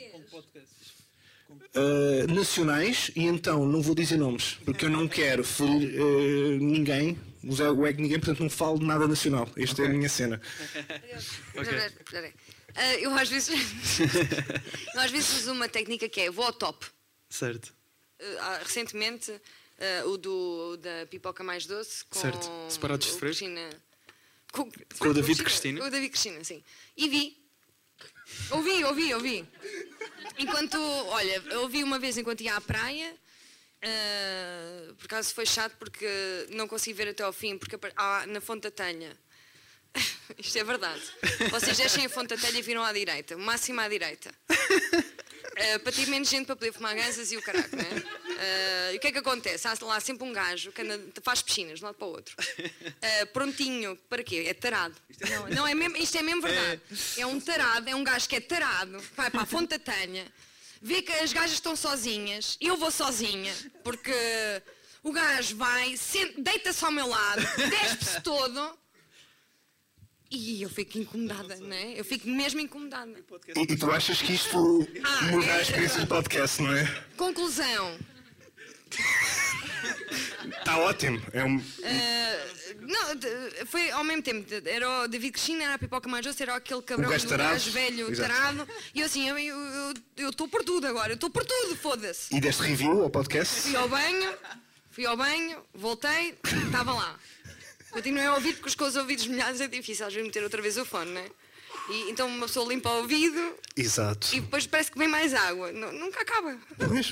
Uh, 1.75 2.31
nacionais, 2.31 3.09
e 3.15 3.23
então 3.23 3.65
não 3.65 3.81
vou 3.81 3.95
dizer 3.95 4.17
nomes, 4.17 4.59
porque 4.63 4.85
eu 4.85 4.89
não 4.89 5.07
quero 5.07 5.43
ferir 5.43 5.99
uh, 5.99 6.57
ninguém, 6.59 7.17
usar 7.43 7.71
o 7.71 7.93
de 7.93 7.99
ninguém, 7.99 8.19
portanto 8.19 8.41
não 8.41 8.49
falo 8.49 8.77
de 8.77 8.85
nada 8.85 9.07
nacional. 9.07 9.49
Esta 9.57 9.81
é 9.81 9.85
a 9.87 9.89
minha 9.89 10.09
cena. 10.09 10.39
Aí. 11.55 12.33
Ah, 12.75 12.93
eu 12.99 13.11
às 13.15 13.27
vezes. 13.27 13.49
eu 14.93 15.01
às 15.01 15.09
vezes 15.09 15.41
uso 15.41 15.51
uma 15.51 15.67
técnica 15.67 16.07
que 16.07 16.21
é 16.21 16.29
vou 16.29 16.45
ao 16.45 16.53
top. 16.53 16.85
Certo. 17.29 17.73
Ah, 18.39 18.59
recentemente, 18.63 19.31
ah, 19.79 20.05
o 20.07 20.17
do, 20.17 20.77
da 20.77 21.05
pipoca 21.09 21.43
mais 21.43 21.65
doce 21.65 22.03
com. 22.05 22.19
Certo. 22.19 22.49
Separados 22.69 23.07
de 23.07 23.13
fresco? 23.19 23.45
Com, 24.51 24.71
Com 24.97 25.09
o 25.09 25.13
David 25.13 25.43
Cristina? 25.43 25.79
Com 25.79 25.87
o 25.87 25.91
David 25.91 26.09
Cristina, 26.09 26.43
sim. 26.43 26.63
E 26.95 27.07
vi. 27.09 27.37
Ouvi, 28.51 28.83
ouvi, 28.83 29.13
ouvi. 29.13 29.49
Enquanto. 30.37 30.77
Olha, 30.79 31.43
eu 31.51 31.61
ouvi 31.61 31.83
uma 31.83 31.99
vez 31.99 32.17
enquanto 32.17 32.41
ia 32.41 32.55
à 32.55 32.61
praia. 32.61 33.15
ah, 33.83 34.93
por 34.97 35.05
acaso 35.05 35.33
foi 35.33 35.45
chato 35.45 35.75
porque 35.77 36.07
não 36.51 36.67
consegui 36.67 36.93
ver 36.93 37.09
até 37.09 37.23
ao 37.23 37.33
fim, 37.33 37.57
porque 37.57 37.77
ah, 37.95 38.25
na 38.27 38.41
Fonte 38.41 38.63
da 38.63 38.71
Tanha. 38.71 39.15
Isto 40.37 40.57
é 40.59 40.63
verdade. 40.63 41.01
Vocês 41.51 41.77
deixem 41.77 42.05
a 42.05 42.09
Fonte 42.09 42.35
da 42.35 42.41
Telha 42.41 42.57
e 42.59 42.61
viram 42.61 42.83
à 42.83 42.93
direita, 42.93 43.35
o 43.35 43.39
máximo 43.39 43.79
à 43.81 43.87
direita. 43.87 44.31
Uh, 45.57 45.79
para 45.79 45.91
ter 45.91 46.05
menos 46.07 46.29
gente 46.29 46.45
para 46.45 46.55
poder 46.55 46.71
fumar 46.71 46.95
gansas 46.95 47.31
e 47.31 47.37
o 47.37 47.41
caraco, 47.41 47.75
não 47.75 47.83
é? 47.83 47.87
Uh, 47.87 48.93
e 48.93 48.97
o 48.97 48.99
que 48.99 49.07
é 49.07 49.11
que 49.11 49.17
acontece? 49.17 49.67
Há 49.67 49.75
lá 49.81 49.99
sempre 49.99 50.27
um 50.27 50.31
gajo 50.31 50.71
que 50.71 50.83
anda, 50.83 51.01
faz 51.23 51.41
piscinas 51.41 51.79
de 51.79 51.85
um 51.85 51.87
lado 51.87 51.95
para 51.95 52.07
o 52.07 52.11
outro. 52.11 52.35
Uh, 52.59 53.25
prontinho, 53.33 53.95
para 54.07 54.23
quê? 54.23 54.45
É 54.47 54.53
tarado. 54.53 54.95
Não, 55.27 55.49
não 55.49 55.67
é 55.67 55.73
mesmo, 55.73 55.97
isto 55.97 56.15
é 56.15 56.21
mesmo 56.21 56.43
verdade. 56.43 56.81
É 57.17 57.25
um 57.25 57.39
tarado, 57.39 57.89
é 57.89 57.95
um 57.95 58.03
gajo 58.03 58.29
que 58.29 58.35
é 58.35 58.39
tarado, 58.39 59.03
vai 59.15 59.31
para 59.31 59.41
a 59.41 59.45
Fonte 59.45 59.69
da 59.69 59.79
Tanha, 59.79 60.31
vê 60.79 61.01
que 61.01 61.11
as 61.11 61.33
gajas 61.33 61.53
estão 61.53 61.75
sozinhas, 61.75 62.55
eu 62.61 62.77
vou 62.77 62.91
sozinha, 62.91 63.53
porque 63.83 64.13
o 65.01 65.11
gajo 65.11 65.55
vai, 65.55 65.95
deita-se 66.37 66.85
ao 66.85 66.91
meu 66.91 67.07
lado, 67.07 67.41
despe-se 67.69 68.21
todo 68.21 68.77
e 70.29 70.61
eu 70.61 70.69
fico 70.69 70.97
incomodada, 70.97 71.55
não 71.57 71.73
é? 71.73 71.99
Eu 71.99 72.03
fico 72.03 72.27
mesmo 72.27 72.59
incomodada. 72.59 73.11
E, 73.55 73.61
e 73.61 73.77
tu 73.77 73.91
achas 73.91 74.21
que 74.21 74.33
isto 74.33 74.87
ah, 75.03 75.21
muda 75.23 75.53
a 75.53 75.61
experiência 75.61 76.01
do 76.01 76.07
podcast, 76.07 76.61
não 76.61 76.73
é? 76.73 77.03
Conclusão. 77.15 77.97
Está 80.59 80.77
ótimo. 80.79 81.21
É 81.33 81.43
um... 81.43 81.57
Uh, 81.57 82.57
não, 82.81 83.65
foi 83.65 83.89
ao 83.91 84.03
mesmo 84.03 84.21
tempo. 84.21 84.45
Era 84.65 85.03
o 85.03 85.07
David 85.07 85.31
Cristina, 85.31 85.63
era 85.63 85.73
a 85.75 85.79
pipoca 85.79 86.09
mais 86.09 86.25
doce, 86.25 86.43
era 86.43 86.55
aquele 86.55 86.81
cabrão 86.81 87.09
do 87.09 87.37
gajo 87.37 87.71
velho, 87.71 88.11
Exato. 88.11 88.29
tarado. 88.29 88.67
E 88.93 88.99
eu 88.99 89.05
assim, 89.05 89.27
eu 89.29 90.29
estou 90.29 90.47
por 90.47 90.63
tudo 90.63 90.87
agora, 90.87 91.11
eu 91.11 91.15
estou 91.15 91.29
por 91.29 91.45
tudo, 91.45 91.75
foda-se. 91.75 92.35
E 92.35 92.39
deste 92.39 92.63
review 92.63 93.03
ao 93.03 93.09
podcast? 93.09 93.61
Fui 93.61 93.75
ao 93.75 93.89
banho, 93.89 94.33
fui 94.91 95.05
ao 95.05 95.17
banho, 95.17 95.57
voltei, 95.73 96.37
estava 96.65 96.93
lá. 96.93 97.19
Continuei 97.91 98.25
a 98.25 98.35
ouvir 98.35 98.53
porque 98.55 98.75
com 98.75 98.85
os 98.85 98.95
ouvidos 98.95 99.27
molhados 99.27 99.61
é 99.61 99.67
difícil 99.67 100.05
às 100.05 100.13
vezes 100.13 100.27
meter 100.27 100.43
outra 100.43 100.61
vez 100.61 100.77
o 100.77 100.85
fone, 100.85 101.11
não 101.11 101.21
é? 101.21 101.29
E, 101.89 102.09
então 102.11 102.27
uma 102.27 102.47
pessoa 102.47 102.67
limpa 102.67 102.89
o 102.89 102.97
ouvido 102.97 103.55
Exato. 103.75 104.35
e 104.35 104.41
depois 104.41 104.67
parece 104.67 104.91
que 104.91 104.97
vem 104.97 105.07
mais 105.07 105.33
água. 105.33 105.71
N 105.71 105.91
nunca 105.93 106.21
acaba. 106.21 106.57
Mas, 106.89 107.11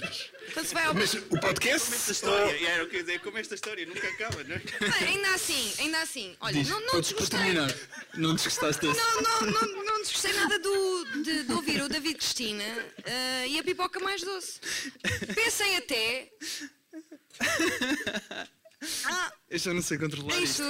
Quando 0.53 0.65
se 0.65 0.73
vai 0.73 0.85
ao... 0.85 0.93
mas 0.93 1.13
o 1.13 1.21
podcast. 1.39 1.85
Como 1.85 1.95
esta 1.95 2.11
história, 2.11 2.59
oh. 2.61 2.65
era 2.65 2.83
o 2.83 2.89
que 2.89 2.97
eu 2.97 3.01
dizer, 3.01 3.19
como 3.21 3.37
esta 3.37 3.55
história 3.55 3.85
nunca 3.85 4.07
acaba, 4.07 4.43
não 4.43 4.55
é? 4.55 4.61
Ah, 4.81 5.05
ainda 5.05 5.33
assim, 5.33 5.73
ainda 5.79 6.01
assim, 6.01 6.35
olha, 6.41 6.59
Diz, 6.59 6.69
não, 6.69 6.81
não 6.81 6.99
desgostei. 6.99 7.39
terminar. 7.39 7.75
Não 8.15 8.35
desgostaste 8.35 8.85
desse. 8.85 8.99
Não, 8.99 9.21
não, 9.21 9.41
não, 9.51 9.85
não 9.85 10.01
desgostei 10.01 10.33
nada 10.33 10.59
do, 10.59 11.05
de, 11.23 11.43
de 11.43 11.53
ouvir 11.53 11.81
o 11.81 11.87
David 11.87 12.17
Cristina 12.17 12.63
uh, 12.63 13.47
e 13.47 13.57
a 13.57 13.63
pipoca 13.63 13.99
mais 14.01 14.21
doce. 14.21 14.59
Pensem 15.33 15.77
até 15.77 16.29
ah, 19.05 19.31
eu 19.49 19.59
já 19.59 19.73
não 19.73 19.81
sei 19.81 19.97
controlar 19.97 20.39
isso. 20.39 20.63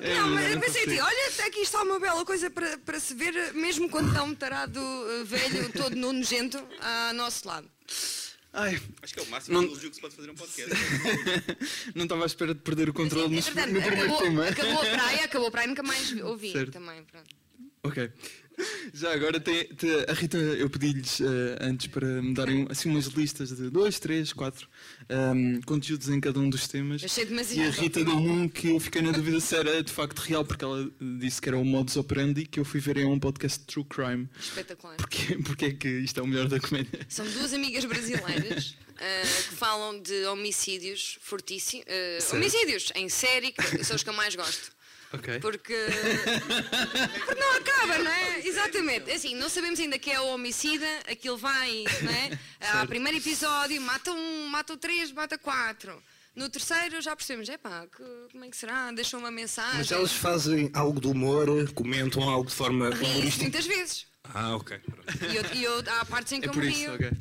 É, 0.00 0.14
não, 0.16 0.30
mas 0.30 0.52
eu 0.52 0.60
pensei 0.60 0.84
assim, 0.84 1.00
olha, 1.00 1.46
aqui 1.46 1.60
está 1.60 1.82
uma 1.82 2.00
bela 2.00 2.24
coisa 2.24 2.50
para, 2.50 2.78
para 2.78 3.00
se 3.00 3.14
ver, 3.14 3.52
mesmo 3.54 3.88
quando 3.88 4.08
está 4.08 4.22
um 4.22 4.34
tarado 4.34 4.80
uh, 4.80 5.24
velho, 5.24 5.72
todo 5.72 5.94
nojento, 5.96 6.58
ao 6.80 7.14
nosso 7.14 7.46
lado. 7.46 7.70
Ai, 8.52 8.80
Acho 9.02 9.14
que 9.14 9.20
é 9.20 9.22
o 9.24 9.26
máximo 9.26 9.60
não... 9.60 9.64
elogio 9.64 9.90
que 9.90 9.96
se 9.96 10.00
pode 10.00 10.14
fazer 10.14 10.30
um 10.30 10.34
podcast. 10.34 10.72
não 11.94 12.04
estava 12.04 12.22
à 12.22 12.26
espera 12.26 12.54
de 12.54 12.60
perder 12.60 12.88
o 12.88 12.94
controle 12.94 13.28
no, 13.28 13.36
no 13.36 13.82
primeiro 13.82 14.18
tema. 14.18 14.48
Acabou 14.48 14.78
a 14.78 14.84
praia, 14.84 15.24
acabou 15.24 15.48
a 15.48 15.50
praia, 15.50 15.66
nunca 15.66 15.82
mais 15.82 16.12
ouvi 16.22 16.52
certo. 16.52 16.72
também. 16.72 17.02
Pronto. 17.04 17.34
Ok. 17.82 18.10
Já 18.92 19.12
agora 19.12 19.40
tem, 19.40 19.64
tem, 19.66 19.90
a 20.08 20.12
Rita, 20.12 20.36
eu 20.36 20.70
pedi-lhes 20.70 21.20
uh, 21.20 21.24
antes 21.60 21.86
para 21.88 22.06
me 22.22 22.34
darem 22.34 22.66
assim 22.70 22.90
umas 22.90 23.06
listas 23.06 23.54
de 23.56 23.70
dois, 23.70 23.98
três, 23.98 24.32
quatro 24.32 24.68
um, 25.10 25.60
conteúdos 25.62 26.08
em 26.08 26.20
cada 26.20 26.38
um 26.38 26.48
dos 26.48 26.68
temas. 26.68 27.02
Achei 27.02 27.24
demasiado. 27.24 27.66
E 27.66 27.68
a 27.68 27.70
Rita 27.70 28.04
deu 28.04 28.16
um 28.16 28.48
que 28.48 28.68
eu 28.68 28.80
fiquei 28.80 29.02
na 29.02 29.10
dúvida 29.10 29.40
se 29.40 29.56
era 29.56 29.82
de 29.82 29.92
facto 29.92 30.20
real, 30.20 30.44
porque 30.44 30.64
ela 30.64 30.90
disse 31.18 31.40
que 31.40 31.48
era 31.48 31.58
o 31.58 31.64
modus 31.64 31.96
operandi 31.96 32.46
que 32.46 32.60
eu 32.60 32.64
fui 32.64 32.80
ver 32.80 32.98
em 32.98 33.04
um 33.04 33.18
podcast 33.18 33.58
de 33.60 33.66
True 33.66 33.84
Crime. 33.84 34.28
Espetacular. 34.38 34.96
Porque, 34.96 35.36
porque 35.44 35.64
é 35.66 35.72
que 35.72 35.88
isto 35.88 36.20
é 36.20 36.22
o 36.22 36.26
melhor 36.26 36.48
da 36.48 36.60
comédia? 36.60 37.00
São 37.08 37.28
duas 37.30 37.52
amigas 37.52 37.84
brasileiras 37.84 38.76
uh, 38.90 39.48
que 39.48 39.56
falam 39.56 40.00
de 40.00 40.24
homicídios 40.26 41.18
fortíssimos. 41.20 41.86
Uh, 41.86 42.36
homicídios 42.36 42.92
em 42.94 43.08
série, 43.08 43.52
que 43.52 43.84
são 43.84 43.96
os 43.96 44.02
que 44.02 44.08
eu 44.08 44.14
mais 44.14 44.34
gosto. 44.34 44.72
Okay. 45.14 45.38
Porque... 45.40 45.74
Porque 47.24 47.40
não 47.40 47.56
acaba, 47.56 47.98
não 47.98 48.10
é? 48.10 48.46
Exatamente. 48.46 49.10
É 49.10 49.14
assim, 49.14 49.34
não 49.34 49.48
sabemos 49.48 49.78
ainda 49.80 49.98
que 49.98 50.10
é 50.10 50.20
o 50.20 50.26
homicida, 50.28 50.86
aquilo 51.10 51.36
vai, 51.36 51.84
não 52.02 52.10
é? 52.10 52.38
Há 52.60 52.86
primeiro 52.86 53.18
episódio, 53.18 53.80
mata 53.80 54.12
um, 54.12 54.46
mata 54.48 54.76
três, 54.76 55.12
mata 55.12 55.38
quatro. 55.38 56.02
No 56.34 56.48
terceiro 56.48 57.00
já 57.00 57.14
percebemos, 57.14 57.48
é 57.48 57.56
pá, 57.56 57.86
como 58.32 58.44
é 58.44 58.48
que 58.48 58.56
será? 58.56 58.90
Deixam 58.90 59.20
uma 59.20 59.30
mensagem. 59.30 59.78
Mas 59.78 59.92
elas 59.92 60.12
fazem 60.12 60.68
algo 60.74 61.00
de 61.00 61.06
humor, 61.06 61.46
comentam 61.72 62.28
algo 62.28 62.48
de 62.48 62.54
forma 62.54 62.90
humorística? 62.90 63.42
Muitas 63.42 63.66
vezes. 63.66 64.06
Ah, 64.24 64.56
ok. 64.56 64.80
E 65.30 65.36
eu, 65.36 65.44
e 65.54 65.64
eu, 65.64 65.84
há 65.86 66.04
partes 66.04 66.32
em 66.32 66.40
que 66.40 66.46
é 66.46 66.48
eu 66.48 66.52
por 66.52 66.64
me 66.64 66.72
isso, 66.72 66.92
okay. 66.92 67.12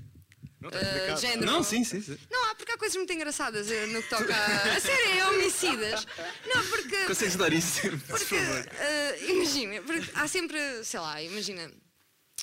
Não, 0.72 1.14
uh, 1.14 1.18
género. 1.18 1.46
não, 1.46 1.64
sim, 1.64 1.84
sim, 1.84 2.02
sim. 2.02 2.18
Não, 2.32 2.50
há 2.50 2.56
porque 2.56 2.72
há 2.72 2.78
coisas 2.78 2.96
muito 2.96 3.12
engraçadas 3.12 3.70
eh, 3.70 3.86
no 3.88 4.02
que 4.02 4.10
toca 4.10 4.34
a, 4.34 4.78
a 4.78 4.80
sério, 4.80 5.20
é 5.20 5.28
homicidas. 5.28 6.08
Não, 6.46 6.66
porque. 6.68 7.06
Consegues 7.06 7.36
dar 7.36 7.52
isso? 7.52 7.82
Porque, 8.08 8.36
uh, 8.36 9.32
imagina, 9.32 9.82
porque 9.82 10.10
há 10.14 10.28
sempre, 10.28 10.58
sei 10.84 11.00
lá, 11.00 11.22
imagina. 11.22 11.72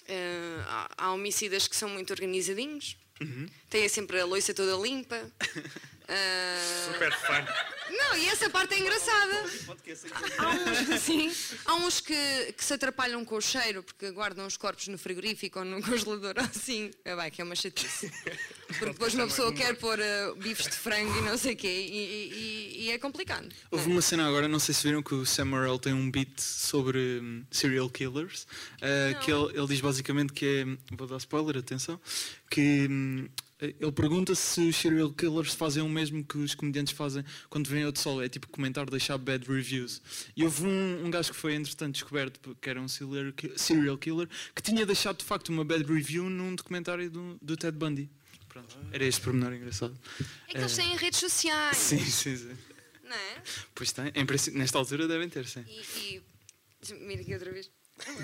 Uh, 0.03 0.61
há, 0.67 0.89
há, 0.97 1.13
homicidas 1.13 1.69
que 1.69 1.77
são 1.77 1.89
muito 1.89 2.13
organizadinhos, 2.13 2.97
uhum. 3.21 3.47
têm 3.69 3.89
sempre 3.89 4.21
a 4.21 4.25
loiça 4.25 4.53
toda 4.53 4.77
limpa. 4.77 5.31
Uh... 6.11 6.93
Super 6.93 7.13
fã. 7.13 7.47
Não, 7.91 8.17
e 8.17 8.27
essa 8.29 8.51
parte 8.51 8.75
é 8.75 8.81
engraçada. 8.81 9.45
Há 10.39 10.49
uns, 10.49 10.91
assim, 10.91 11.33
há 11.65 11.75
uns 11.77 12.01
que, 12.01 12.53
que 12.57 12.65
se 12.65 12.75
atrapalham 12.75 13.25
com 13.25 13.37
o 13.37 13.41
cheiro 13.41 13.83
porque 13.83 14.11
guardam 14.11 14.47
os 14.47 14.57
corpos 14.57 14.89
no 14.89 14.99
frigorífico 14.99 15.61
ou 15.61 15.65
no 15.65 15.81
congelador 15.83 16.35
assim. 16.43 16.91
É 17.05 17.15
bem, 17.15 17.31
que 17.31 17.41
é 17.41 17.45
uma 17.45 17.55
chatice. 17.55 18.13
Porque 18.67 18.87
depois 18.87 19.15
uma 19.15 19.27
pessoa 19.27 19.53
quer 19.53 19.77
pôr 19.77 19.99
uh, 19.99 20.35
bifes 20.37 20.67
de 20.67 20.77
frango 20.77 21.17
e 21.19 21.23
não 21.23 21.37
sei 21.37 21.55
o 21.55 21.57
quê 21.57 21.69
e, 21.69 21.97
e, 21.97 22.85
e, 22.85 22.91
é 22.91 22.99
complicado. 22.99 23.49
Houve 23.71 23.91
uma 23.91 24.03
cena 24.03 24.27
agora, 24.27 24.49
não 24.49 24.59
sei 24.59 24.75
se 24.75 24.87
viram 24.87 25.03
que 25.03 25.15
o 25.15 25.25
Sam 25.25 25.47
Morrell 25.47 25.79
tem 25.79 25.93
um 25.93 26.11
beat 26.11 26.41
sobre 26.41 27.21
um, 27.21 27.45
serial 27.51 27.89
killers. 27.89 28.47
Uh, 28.77 29.19
que 29.21 29.31
ele, 29.31 29.59
ele, 29.59 29.67
diz 29.67 29.81
basicamente 29.81 30.33
que 30.33 30.65
é. 30.67 30.97
Vou 30.97 31.07
dar 31.07 31.17
spoiler, 31.19 31.57
atenção. 31.57 32.01
Que. 32.49 32.89
Um, 32.89 33.29
ele 33.61 33.93
pergunta 33.93 34.35
se 34.35 34.61
os 34.61 34.77
serial 34.77 35.11
killers 35.13 35.55
fazem 35.55 35.83
o 35.83 35.89
mesmo 35.89 36.25
que 36.25 36.39
os 36.39 36.55
comediantes 36.55 36.95
fazem 36.95 37.25
quando 37.49 37.69
vêm 37.69 37.85
ao 37.85 37.93
de 37.93 37.99
sol, 37.99 38.23
é 38.23 38.29
tipo 38.29 38.49
comentar, 38.49 38.89
deixar 38.89 39.19
bad 39.19 39.47
reviews. 39.47 40.01
E 40.37 40.45
houve 40.45 40.65
um, 40.65 41.07
um 41.07 41.11
gajo 41.11 41.31
que 41.31 41.37
foi 41.37 41.55
entretanto 41.55 41.95
descoberto, 41.95 42.57
que 42.61 42.71
era 42.71 42.81
um 42.81 42.89
serial 42.89 43.99
killer, 43.99 44.29
que 44.55 44.63
tinha 44.63 44.87
deixado 44.87 45.19
de 45.19 45.25
facto 45.25 45.51
uma 45.51 45.65
bad 45.65 45.85
review 45.85 46.31
num 46.31 46.55
documentário 46.55 47.11
do, 47.11 47.39
do 47.41 47.57
Ted 47.57 47.77
Bundy. 47.77 48.11
Pronto, 48.49 48.77
era 48.93 49.05
este 49.05 49.21
pormenor 49.21 49.53
engraçado. 49.53 49.97
É 50.49 50.53
que 50.53 50.59
eles 50.59 50.75
têm 50.75 50.97
redes 50.97 51.21
sociais. 51.21 51.77
Sim, 51.79 52.05
sim, 52.05 52.37
sim. 52.37 52.57
Não 53.05 53.17
é? 53.17 53.43
Pois 53.75 53.93
tem, 53.93 54.13
em 54.15 54.59
nesta 54.59 54.79
altura 54.79 55.07
devem 55.07 55.29
ter, 55.29 55.47
sim. 55.47 55.65
E. 55.67 56.23
e... 56.89 56.95
Mira 56.95 57.23
aqui 57.23 57.35
outra 57.35 57.53
vez. 57.53 57.71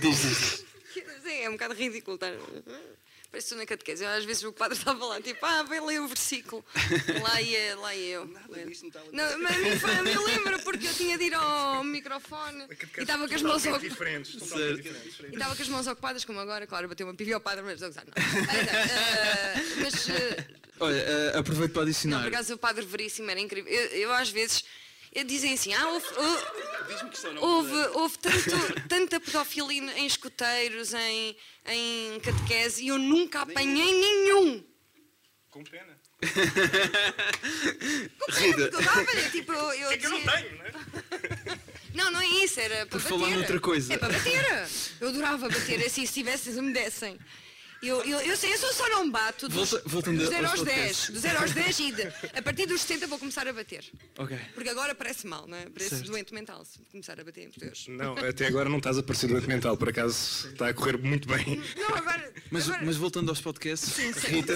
Diz, 0.00 0.23
diz. 0.23 0.64
é 1.26 1.49
um 1.49 1.52
bocado 1.52 1.75
ridículo 1.75 2.14
estar. 2.14 2.33
Parece 3.37 3.55
na 3.55 3.66
catequese. 3.66 4.02
Eu, 4.02 4.09
às 4.09 4.25
vezes 4.25 4.43
o 4.45 4.52
padre 4.52 4.78
estava 4.78 5.05
lá, 5.05 5.21
tipo, 5.21 5.45
ah, 5.45 5.62
vem 5.62 5.85
ler 5.85 6.00
o 6.00 6.09
versículo. 6.09 6.64
Lá 7.23 7.43
ia, 7.43 7.76
lá 7.76 7.95
ia 7.95 8.14
eu. 8.14 8.25
Nada 8.25 8.64
disso 8.64 8.87
não 9.12 9.28
não, 9.28 9.38
Mas 9.40 9.85
a 9.85 10.02
mim 10.02 10.16
lembra 10.25 10.59
porque 10.61 10.87
eu 10.87 10.95
tinha 10.95 11.19
de 11.19 11.25
ir 11.25 11.35
ao 11.35 11.85
microfone 11.85 12.64
e 12.97 13.02
estava 13.02 13.28
com 13.28 13.35
as 13.35 13.43
mãos 13.43 13.66
ocupadas. 13.66 14.28
E 14.33 15.35
estava 15.35 15.55
com 15.55 15.62
as 15.62 15.69
mãos 15.69 15.87
ocupadas, 15.87 16.25
como 16.25 16.40
agora, 16.40 16.66
claro, 16.66 16.88
bateu 16.88 17.07
uma 17.07 17.14
pivi 17.14 17.35
ao 17.35 17.40
padre, 17.40 17.62
mas 17.62 17.78
não. 17.78 17.90
Uh, 17.90 17.93
mas. 19.83 20.09
Uh, 20.09 20.12
Olha, 20.81 21.05
uh, 21.35 21.38
aproveito 21.38 21.73
para 21.73 21.83
adicionar. 21.83 22.16
Não, 22.16 22.23
por 22.25 22.33
acaso 22.33 22.55
o 22.55 22.59
padre 22.59 22.87
Veríssimo 22.87 23.31
era 23.31 23.38
incrível. 23.38 23.71
Eu, 23.71 23.87
eu 23.99 24.12
às 24.14 24.31
vezes 24.31 24.64
dizem 25.25 25.54
assim, 25.54 25.73
ah, 25.75 25.88
houve, 25.88 26.06
houve, 27.38 27.75
houve 27.94 28.18
tanto, 28.18 28.88
tanta 28.88 29.20
pedofilia 29.20 29.99
em 29.99 30.06
escuteiros, 30.06 30.92
em, 30.94 31.37
em 31.66 32.20
catequese, 32.20 32.85
e 32.85 32.88
eu 32.88 32.99
nunca 32.99 33.40
apanhei 33.40 33.92
nenhum. 33.92 34.64
Com 35.50 35.64
pena. 35.64 35.96
Com 38.18 38.32
pena, 38.32 38.68
porque 38.68 38.76
eu 38.76 38.82
dava 38.82 39.30
tipo, 39.30 39.52
eu, 39.52 39.73
eu 39.73 39.90
é 39.90 39.96
que 39.96 40.06
eu 40.06 40.11
não 40.11 40.23
tenho, 40.23 40.58
né? 40.58 40.73
Não, 41.94 42.11
não 42.11 42.20
é 42.20 42.26
isso, 42.26 42.61
era 42.61 42.87
para 42.87 42.99
Por 42.99 43.00
bater. 43.00 43.08
falar 43.08 43.30
noutra 43.30 43.58
coisa. 43.58 43.94
É 43.94 43.96
para 43.96 44.12
bater. 44.12 44.68
Eu 45.00 45.08
adorava 45.08 45.49
bater, 45.49 45.85
assim, 45.85 46.04
se 46.04 46.12
tivessem, 46.12 46.52
se 46.52 46.61
me 46.61 46.73
dessem. 46.73 47.18
Eu, 47.83 48.02
eu, 48.04 48.21
eu, 48.21 48.37
sei, 48.37 48.52
eu 48.52 48.59
só 48.59 48.88
não 48.88 49.11
bato 49.11 49.49
dos, 49.49 49.71
Volta, 49.85 50.12
dos 50.12 50.28
0 50.28 50.49
aos 50.49 50.62
10. 50.62 51.11
Dos 51.11 51.21
0 51.21 51.38
aos 51.38 51.52
10 51.52 51.78
e 51.78 51.92
de, 51.92 52.02
a 52.35 52.42
partir 52.42 52.66
dos 52.66 52.80
60 52.80 53.06
vou 53.06 53.18
começar 53.18 53.47
a 53.47 53.52
bater. 53.52 53.85
Ok. 54.18 54.38
Porque 54.54 54.68
agora 54.68 54.95
parece 54.95 55.26
mal, 55.26 55.47
não 55.47 55.56
é? 55.56 55.68
Parece 55.68 55.97
certo. 55.97 56.06
doente 56.06 56.33
mental 56.33 56.64
se 56.64 56.78
começar 56.90 57.21
a 57.21 57.25
bater 57.25 57.42
em 57.42 57.50
português. 57.50 57.87
Não, 57.88 58.16
até 58.16 58.47
agora 58.47 58.68
não 58.68 58.78
estás 58.78 58.97
a 58.99 59.02
parecer 59.02 59.28
doente 59.28 59.47
mental, 59.47 59.76
por 59.76 59.88
acaso 59.88 60.49
está 60.49 60.68
a 60.68 60.75
correr 60.75 60.97
muito 60.99 61.28
bem. 61.28 61.62
Não, 61.76 61.95
agora. 61.95 62.33
Mas, 62.50 62.68
agora... 62.68 62.85
mas 62.85 62.97
voltando 62.97 63.28
aos 63.28 63.40
podcasts, 63.40 63.92
sim, 63.92 64.11
Rita, 64.28 64.54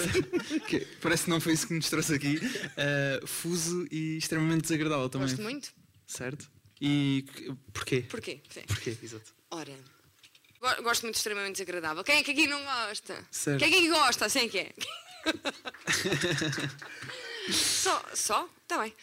que 0.66 0.80
parece 1.00 1.24
que 1.24 1.30
não 1.30 1.40
foi 1.40 1.52
isso 1.52 1.66
que 1.66 1.74
nos 1.74 1.88
trouxe 1.90 2.14
aqui, 2.14 2.36
uh, 2.36 3.26
fuso 3.26 3.86
e 3.90 4.16
extremamente 4.16 4.62
desagradável 4.62 5.08
também. 5.08 5.28
Gosto 5.28 5.42
muito. 5.42 5.72
Certo? 6.06 6.50
E 6.80 7.24
porquê? 7.72 8.02
Porquê? 8.08 8.40
Sim. 8.48 8.62
Porquê, 8.66 8.96
exato. 9.02 9.34
Ora 9.50 9.72
Gosto 10.82 11.02
muito 11.02 11.14
de 11.14 11.18
extremamente 11.18 11.54
desagradável. 11.56 12.04
Quem 12.04 12.18
é 12.18 12.22
que 12.22 12.30
aqui 12.32 12.46
não 12.46 12.62
gosta? 12.62 13.26
Certo. 13.30 13.58
Quem 13.58 13.68
é 13.68 13.70
que 13.70 13.78
aqui 13.78 13.88
gosta? 13.88 14.26
Assim 14.26 14.48
que 14.48 14.58
é. 14.58 14.74
só? 17.52 18.04
Só? 18.14 18.48
Está 18.62 18.78
bem. 18.82 18.94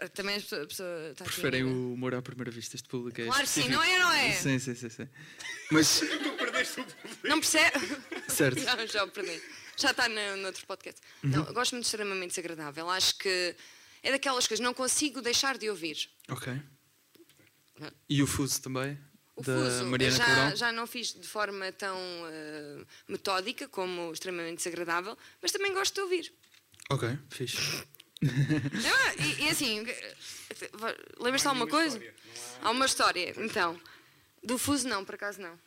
Eh, 0.00 0.08
Também 0.08 0.36
as 0.36 0.42
pessoas. 0.44 0.62
a 0.62 0.66
pessoa 0.66 1.08
está 1.10 1.24
aqui 1.24 1.32
Preferem 1.34 1.64
o 1.64 1.94
humor 1.94 2.14
à 2.14 2.22
primeira 2.22 2.50
vista, 2.50 2.76
este 2.76 2.88
público 2.88 3.20
é 3.20 3.26
Claro 3.26 3.42
que 3.42 3.48
sim, 3.48 3.68
não 3.68 3.82
é, 3.82 3.98
não 3.98 4.12
é? 4.12 4.32
Sim, 4.32 4.58
sim, 4.58 4.74
sim, 4.74 4.88
sim. 4.88 5.08
Mas, 5.70 6.00
Não 7.22 7.40
percebe? 7.40 7.78
certo. 8.28 8.60
Já, 8.64 8.86
já 8.86 9.04
o 9.04 9.08
perdi. 9.08 9.40
Já 9.76 9.90
está 9.90 10.08
no, 10.08 10.36
no 10.38 10.46
outro 10.46 10.66
podcast. 10.66 11.00
Uhum. 11.22 11.30
Não, 11.30 11.44
gosto 11.52 11.72
muito 11.72 11.84
de 11.84 11.88
extremamente 11.88 12.30
desagradável. 12.30 12.88
Acho 12.88 13.18
que 13.18 13.54
é 14.02 14.10
daquelas 14.10 14.46
coisas, 14.46 14.64
não 14.64 14.72
consigo 14.72 15.20
deixar 15.20 15.58
de 15.58 15.68
ouvir. 15.68 16.08
Ok. 16.30 16.58
E 18.08 18.22
o 18.22 18.26
Fuso 18.26 18.62
também? 18.62 18.98
O 19.36 19.42
da 19.42 19.52
fuso 19.52 19.84
Mariana 19.84 20.16
já, 20.16 20.54
já 20.54 20.72
não 20.72 20.86
fiz 20.86 21.12
de 21.12 21.28
forma 21.28 21.70
tão 21.72 21.98
eh, 22.30 22.84
metódica 23.06 23.68
como 23.68 24.10
extremamente 24.10 24.56
desagradável, 24.58 25.16
mas 25.42 25.52
também 25.52 25.74
gosto 25.74 25.94
de 25.94 26.00
ouvir. 26.00 26.32
Ok, 26.88 27.18
fixe. 27.28 27.84
Ah, 28.24 29.14
e, 29.22 29.44
e 29.44 29.48
assim, 29.50 29.84
lembras-te 31.18 31.42
de 31.42 31.48
alguma 31.48 31.66
coisa? 31.66 32.00
Há 32.62 32.70
uma 32.70 32.86
história, 32.86 33.34
então. 33.36 33.78
Do 34.42 34.56
fuso 34.56 34.88
não, 34.88 35.04
por 35.04 35.16
acaso 35.16 35.40
não. 35.40 35.58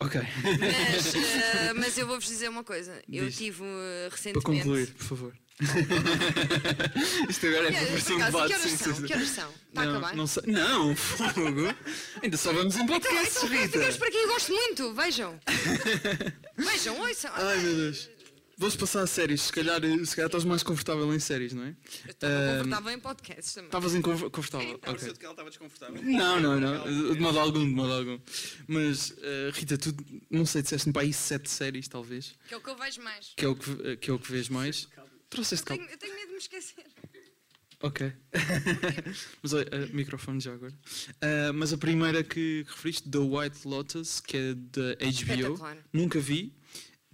Ok. 0.00 0.20
Mas, 0.60 1.14
eh, 1.14 1.72
mas 1.74 1.96
eu 1.98 2.06
vou-vos 2.06 2.26
dizer 2.26 2.48
uma 2.50 2.62
coisa. 2.62 3.00
Eu 3.10 3.26
Diz. 3.26 3.36
tive 3.36 3.62
eh, 3.64 4.08
Para 4.08 4.16
recentemente. 4.16 4.44
concluir, 4.44 4.86
por 4.94 5.04
favor. 5.06 5.32
Isto 7.30 7.46
agora 7.46 7.68
é 7.68 7.72
para 7.72 7.80
por 7.80 7.88
parecer 7.88 8.12
um 8.12 8.18
debate. 8.18 8.46
que 8.48 8.54
horas 8.54 8.70
são? 8.72 9.02
Que 9.02 9.12
horas 9.14 9.28
são? 9.30 9.50
Está 9.68 9.80
a 9.80 9.84
acabar? 9.90 10.14
não, 10.16 10.26
sei. 10.26 10.42
não, 10.46 10.94
fogo. 10.94 11.74
Ainda 12.22 12.36
só 12.36 12.52
vamos 12.52 12.76
em 12.76 12.86
podcasts, 12.86 13.36
Então, 13.42 13.48
Rita. 13.48 13.68
ficamos 13.72 13.96
por 13.96 14.08
aqui, 14.08 14.16
eu 14.18 14.28
gosto 14.28 14.52
muito, 14.52 14.92
vejam. 14.92 15.40
vejam, 16.58 17.00
ouçam. 17.00 17.30
Ai 17.34 17.56
meu 17.58 17.74
Deus. 17.74 18.10
Vamos 18.58 18.74
passar 18.74 19.02
a 19.02 19.06
séries. 19.06 19.42
Se 19.42 19.52
calhar, 19.52 19.80
se 19.82 20.16
calhar 20.16 20.26
estás 20.28 20.44
mais 20.44 20.62
confortável 20.62 21.12
em 21.14 21.18
séries, 21.18 21.52
não 21.52 21.62
é? 21.64 21.68
Eu 22.06 22.10
Estou 22.10 22.28
Ahm, 22.28 22.56
confortável 22.64 22.92
em 22.92 23.00
podcasts 23.00 23.52
também. 23.54 23.68
Estavas 23.68 23.94
inconfortável. 23.94 24.78
Pareceu 24.78 25.08
Ok. 25.10 25.18
que 25.18 25.24
ela 25.26 25.32
estava 25.34 25.50
desconfortável. 25.50 26.02
Não, 26.02 26.40
não, 26.40 26.58
não. 26.58 27.12
De 27.14 27.20
modo 27.20 27.38
algum, 27.38 27.60
de 27.68 27.74
modo 27.74 27.92
algum. 27.92 28.18
Mas, 28.66 29.14
eh, 29.20 29.50
Rita, 29.52 29.76
tu, 29.76 29.94
não 30.30 30.46
sei, 30.46 30.62
disseste-me 30.62 30.92
para 30.94 31.02
aí 31.02 31.12
sete 31.12 31.50
séries, 31.50 31.86
talvez. 31.86 32.34
Que 32.48 32.54
é 32.54 32.56
o 32.56 32.60
que 32.62 32.70
eu 32.70 32.76
vejo 32.76 33.02
mais. 33.02 33.32
Que 33.36 33.44
é 33.44 33.48
o 33.48 33.54
que, 33.54 33.96
que, 33.98 34.10
é 34.10 34.12
o 34.14 34.18
que 34.18 34.32
vês 34.32 34.48
mais. 34.48 34.88
Trouxeste 35.28 35.62
Eu 35.70 35.76
calma. 35.76 35.82
tenho, 35.84 35.94
eu 35.94 35.98
tenho 35.98 36.14
medo 36.14 36.26
de 36.28 36.32
me 36.32 36.38
esquecer. 36.38 36.84
Ok. 37.82 38.10
mas 39.42 39.52
olha, 39.52 39.68
eh, 39.70 39.86
microfone 39.92 40.40
já 40.40 40.54
agora. 40.54 40.72
Ah, 41.20 41.52
mas 41.52 41.74
a 41.74 41.76
primeira 41.76 42.24
que, 42.24 42.64
referiste, 42.66 43.06
The 43.10 43.18
White 43.18 43.68
Lotus, 43.68 44.20
que 44.20 44.34
é 44.36 44.54
da 44.54 44.94
HBO, 44.94 45.60
nunca 45.92 46.18
vi, 46.18 46.54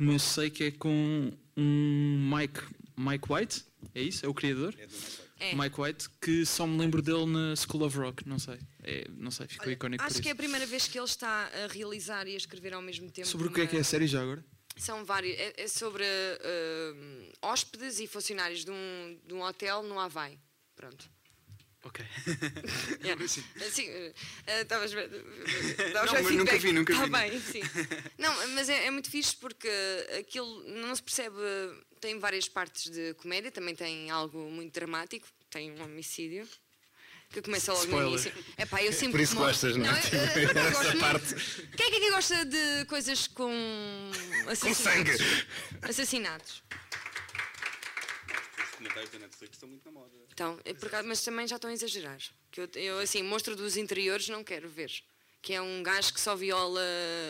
mas 0.02 0.23
sei 0.23 0.50
que 0.50 0.64
é 0.64 0.71
com 0.71 1.32
um 1.56 2.37
Mike, 2.37 2.61
Mike 2.97 3.32
White, 3.32 3.64
é 3.94 4.02
isso? 4.02 4.25
É 4.25 4.28
o 4.28 4.35
criador? 4.35 4.75
É. 5.38 5.54
Mike 5.54 5.80
White, 5.80 6.09
que 6.21 6.47
só 6.47 6.66
me 6.66 6.78
lembro 6.78 7.02
dele 7.02 7.26
na 7.26 7.56
School 7.56 7.85
of 7.85 7.97
Rock, 7.99 8.28
não 8.28 8.38
sei. 8.38 8.59
É, 8.82 9.06
não 9.11 9.30
sei, 9.30 9.49
ficou 9.49 9.66
Olha, 9.66 9.75
icónico 9.75 10.04
acho 10.04 10.14
por 10.14 10.23
que 10.23 10.28
é 10.28 10.32
a 10.32 10.37
primeira 10.37 10.66
vez 10.66 10.87
que 10.87 10.99
ele 10.99 11.04
está 11.04 11.50
a 11.64 11.66
realizar 11.73 12.26
e 12.28 12.35
a 12.35 12.37
escrever 12.37 12.75
ao 12.75 12.82
mesmo 12.82 13.11
tempo. 13.11 13.26
Sobre 13.26 13.49
o 13.49 13.52
que 13.52 13.61
é 13.61 13.66
que 13.66 13.76
é 13.76 13.80
a 13.80 13.85
série 13.85 14.06
já 14.06 14.23
agora? 14.23 14.44
São 14.76 15.04
vários. 15.04 15.37
É, 15.38 15.62
é 15.62 15.68
sobre 15.68 16.04
eh, 16.04 17.32
hóspedes 17.42 18.00
e 18.00 18.06
funcionários 18.06 18.64
de 18.64 18.71
um, 18.71 19.18
de 19.26 19.35
um 19.35 19.42
hotel 19.42 19.82
no 19.82 19.99
Havaí. 19.99 20.38
Pronto. 20.75 21.11
Ok. 21.84 22.04
Yeah. 23.02 23.24
Assim, 23.24 23.42
eh, 23.88 24.12
eh, 24.46 24.62
Estavas 24.62 24.92
estavas 24.92 26.12
Não, 26.12 26.22
mas 26.22 26.32
nunca 26.36 26.56
vi, 26.58 26.72
nunca 26.72 26.94
Tá 26.94 27.04
vi. 27.04 27.10
bem, 27.10 27.40
sim. 27.40 27.60
Não, 28.18 28.48
mas 28.48 28.68
é, 28.68 28.86
é 28.86 28.90
muito 28.90 29.10
fixe 29.10 29.34
porque 29.36 29.68
aquilo 30.18 30.62
não 30.68 30.94
se 30.94 31.02
percebe. 31.02 31.37
Tem 32.00 32.18
várias 32.18 32.48
partes 32.48 32.90
de 32.90 33.14
comédia, 33.14 33.50
também 33.50 33.74
tem 33.74 34.11
algo 34.11 34.38
muito 34.50 34.72
dramático, 34.72 35.26
tem 35.50 35.72
um 35.72 35.83
homicídio. 35.83 36.46
Que 37.30 37.40
começa 37.40 37.72
logo 37.72 37.85
Spoiler. 37.85 38.09
no 38.11 38.12
início. 38.14 38.33
É 38.59 38.66
pá, 38.66 38.83
eu 38.83 38.92
sempre. 38.92 39.12
Por 39.12 39.20
isso 39.22 39.35
morro. 39.37 39.46
gostas, 39.46 39.74
não 39.76 39.87
é? 39.87 40.00
eu- 40.12 40.42
eu- 40.42 40.48
eu 40.52 40.70
gosto 40.70 40.88
Essa 40.88 40.96
parte. 40.98 41.35
Quem 41.76 41.87
é 41.87 41.90
que 42.00 42.11
gosta 42.11 42.44
de 42.44 42.85
coisas 42.87 43.26
com. 43.26 43.50
Com 44.44 44.50
assassinatos? 44.50 45.16
sangue. 45.16 45.46
Assassinatos. 45.80 46.62
Os 48.83 48.88
comentários 48.88 49.11
da 49.11 49.18
Netflix 49.21 49.57
estão 49.57 49.68
muito 49.68 49.85
na 49.85 49.92
moda. 49.92 50.11
Então, 50.33 50.59
é 50.64 50.75
por 50.75 50.90
mas 51.05 51.23
também 51.23 51.47
já 51.47 51.57
estão 51.57 51.71
a 51.71 51.73
exagerar. 51.73 52.18
Que 52.51 52.61
eu, 52.62 52.68
eu, 52.75 52.99
assim, 52.99 53.23
monstro 53.23 53.55
dos 53.55 53.77
interiores 53.77 54.29
não 54.29 54.42
quero 54.42 54.68
ver. 54.68 54.90
Que 55.40 55.55
é 55.55 55.62
um 55.62 55.83
gajo 55.83 56.12
que 56.12 56.21
só 56.21 56.35
viola 56.37 56.81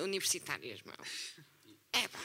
universitárias, 0.03 0.81
meu. 0.83 0.95
É 1.95 2.09
pá. 2.09 2.19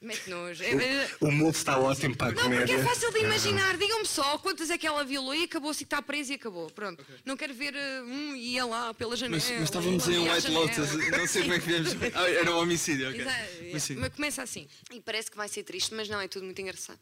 Mete 0.00 0.30
nojo. 0.30 0.62
É- 0.62 0.70
é- 0.72 1.10
O 1.20 1.30
mood 1.30 1.54
está 1.54 1.78
ótimo 1.78 2.16
para 2.16 2.28
a 2.28 2.30
não, 2.30 2.36
porque 2.42 2.54
comédia. 2.54 2.74
é 2.76 2.82
fácil 2.82 3.12
de 3.12 3.18
imaginar. 3.18 3.76
Digam-me 3.76 4.06
só 4.06 4.38
quantas 4.38 4.70
é 4.70 4.78
que 4.78 4.86
ela 4.86 5.04
violou 5.04 5.34
e 5.34 5.44
acabou-se 5.44 5.82
e 5.82 5.84
está 5.84 6.00
presa 6.00 6.32
e 6.32 6.36
acabou. 6.36 6.70
Pronto. 6.70 7.04
Não 7.24 7.36
quero 7.36 7.52
ver 7.52 7.74
uh, 7.74 8.04
um 8.06 8.34
e 8.34 8.54
ia 8.54 8.64
lá 8.64 8.94
pela 8.94 9.14
janela. 9.14 9.42
Mas, 9.42 9.50
mas 9.50 9.64
estávamos 9.64 10.08
em 10.08 10.18
White. 10.20 10.48
Lotus, 10.48 10.94
não 11.10 11.26
sei 11.26 11.42
como 11.42 11.54
é 11.54 11.58
que 11.60 11.66
viemos. 11.68 11.92
Ah, 12.14 12.30
era 12.30 12.50
um 12.54 12.60
homicídio, 12.60 13.10
ok. 13.10 13.20
Exato. 13.20 14.00
Mas 14.00 14.14
começa 14.14 14.42
assim. 14.42 14.66
E 14.90 15.00
parece 15.02 15.30
que 15.30 15.36
vai 15.36 15.48
ser 15.48 15.64
triste, 15.64 15.92
mas 15.92 16.08
não, 16.08 16.20
é 16.20 16.28
tudo 16.28 16.44
muito 16.44 16.60
engraçado. 16.62 17.00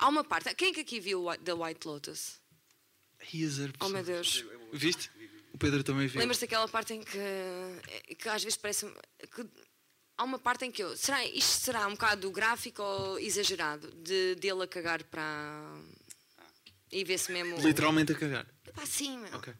Há 0.00 0.08
uma 0.08 0.24
parte. 0.24 0.52
Quem 0.54 0.70
é 0.70 0.74
que 0.74 0.80
aqui 0.80 0.98
viu 0.98 1.26
The 1.44 1.52
White 1.52 1.86
Lotus? 1.86 2.40
Zero 3.46 3.72
Oh 3.80 3.88
meu. 3.90 4.02
Deus. 4.02 4.44
Viste? 4.72 5.10
O 5.52 5.58
Pedro 5.58 5.84
também 5.84 6.06
viu. 6.06 6.18
Lembras-te 6.18 6.40
daquela 6.42 6.66
parte 6.66 6.94
em 6.94 7.02
que, 7.02 7.18
eh, 7.18 8.14
que 8.18 8.28
às 8.30 8.42
vezes 8.42 8.56
parece. 8.56 8.86
Que 9.34 9.46
há 10.16 10.24
uma 10.24 10.38
parte 10.38 10.64
em 10.64 10.70
que 10.72 10.82
eu. 10.82 10.96
Será, 10.96 11.22
isto 11.26 11.64
será 11.64 11.86
um 11.86 11.90
bocado 11.92 12.30
gráfico 12.30 12.82
ou 12.82 13.18
exagerado? 13.18 13.90
De 13.96 14.36
dele 14.36 14.62
a 14.62 14.66
cagar 14.66 15.04
para. 15.04 15.82
E 16.90 17.04
vê-se 17.04 17.30
mesmo. 17.30 17.58
Literalmente 17.58 18.12
a 18.12 18.14
cagar. 18.14 18.46
Pá, 18.74 18.86
sim, 18.86 19.18
meu. 19.18 19.36
Ok. 19.36 19.52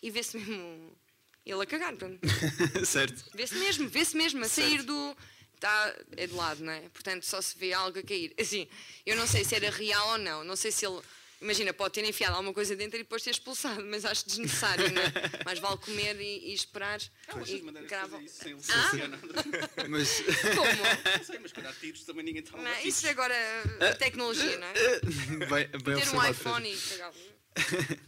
E 0.00 0.10
vê-se 0.10 0.38
mesmo. 0.38 0.96
Ele 1.44 1.62
a 1.62 1.66
cagar, 1.66 1.96
pronto. 1.96 2.20
certo. 2.86 3.24
Vê-se 3.34 3.56
mesmo, 3.56 3.88
vê-se 3.88 4.16
mesmo 4.16 4.44
a 4.44 4.48
sair 4.48 4.82
do. 4.84 5.16
Tá, 5.60 5.94
é 6.16 6.26
de 6.26 6.32
lado, 6.32 6.64
não 6.64 6.72
é? 6.72 6.80
Portanto, 6.88 7.24
só 7.26 7.40
se 7.42 7.56
vê 7.58 7.72
algo 7.74 7.98
a 7.98 8.02
cair. 8.02 8.34
Assim, 8.40 8.66
eu 9.04 9.14
não 9.14 9.26
sei 9.26 9.44
se 9.44 9.54
era 9.54 9.70
real 9.70 10.12
ou 10.12 10.18
não. 10.18 10.42
Não 10.42 10.56
sei 10.56 10.72
se 10.72 10.86
ele. 10.86 10.98
Imagina, 11.42 11.72
pode 11.72 11.94
ter 11.94 12.04
enfiado 12.04 12.32
alguma 12.34 12.52
coisa 12.52 12.76
dentro 12.76 12.96
e 12.98 13.02
depois 13.02 13.22
ter 13.22 13.30
expulsado, 13.30 13.82
mas 13.86 14.04
acho 14.04 14.26
desnecessário, 14.26 14.90
não 14.92 15.00
é? 15.00 15.12
Mais 15.44 15.58
vale 15.58 15.78
comer 15.78 16.20
e, 16.20 16.50
e 16.50 16.54
esperar. 16.54 17.00
Não, 17.28 17.42
e 17.46 17.60
gravam. 17.86 18.20
fazer 18.20 18.24
isso 18.24 18.42
sem 18.42 18.52
Ah? 18.52 18.56
licenciar 18.56 19.08
nada. 19.08 19.88
Mas. 19.88 20.20
Como? 20.54 21.16
Não 21.18 21.24
sei, 21.24 21.38
mas 21.38 21.52
quando 21.52 21.66
há 21.66 21.72
tiros 21.74 22.04
também 22.04 22.24
ninguém 22.24 22.42
está 22.42 22.56
Não, 22.56 22.64
levar 22.64 22.76
é? 22.78 22.86
isso 22.86 23.06
agora 23.08 23.34
é 23.34 23.92
tecnologia, 23.94 24.58
não 24.58 24.66
é? 24.66 24.72
bem, 25.68 25.80
bem 25.82 25.96
Ter 26.02 26.14
um 26.14 26.30
iPhone 26.30 26.72
e 26.72 26.76
cagar. 26.76 27.12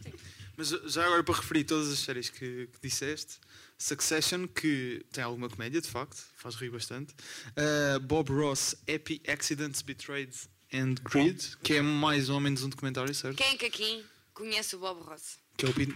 Mas 0.55 0.69
já 0.69 1.03
agora 1.05 1.23
para 1.23 1.35
referir 1.35 1.63
todas 1.63 1.91
as 1.91 1.97
séries 1.99 2.29
que, 2.29 2.67
que 2.67 2.79
disseste, 2.87 3.39
Succession, 3.77 4.47
que 4.47 5.05
tem 5.11 5.23
alguma 5.23 5.49
comédia, 5.49 5.81
de 5.81 5.87
facto, 5.89 6.23
faz 6.37 6.55
rir 6.55 6.69
bastante. 6.69 7.13
Uh, 7.57 7.99
Bob 7.99 8.31
Ross, 8.31 8.75
Happy 8.87 9.21
Accidents, 9.27 9.81
Betrayed 9.81 10.33
and 10.73 10.95
Greed, 11.03 11.41
que 11.63 11.75
é 11.75 11.81
mais 11.81 12.29
ou 12.29 12.39
menos 12.39 12.63
um 12.63 12.69
documentário, 12.69 13.13
certo? 13.13 13.37
Quem 13.37 13.47
é 13.53 13.57
que 13.57 13.65
aqui 13.65 14.05
conhece 14.33 14.75
o 14.75 14.79
Bob 14.79 15.01
Ross? 15.03 15.37
Que 15.57 15.65
é 15.65 15.69
o 15.69 15.73
Pin- 15.73 15.93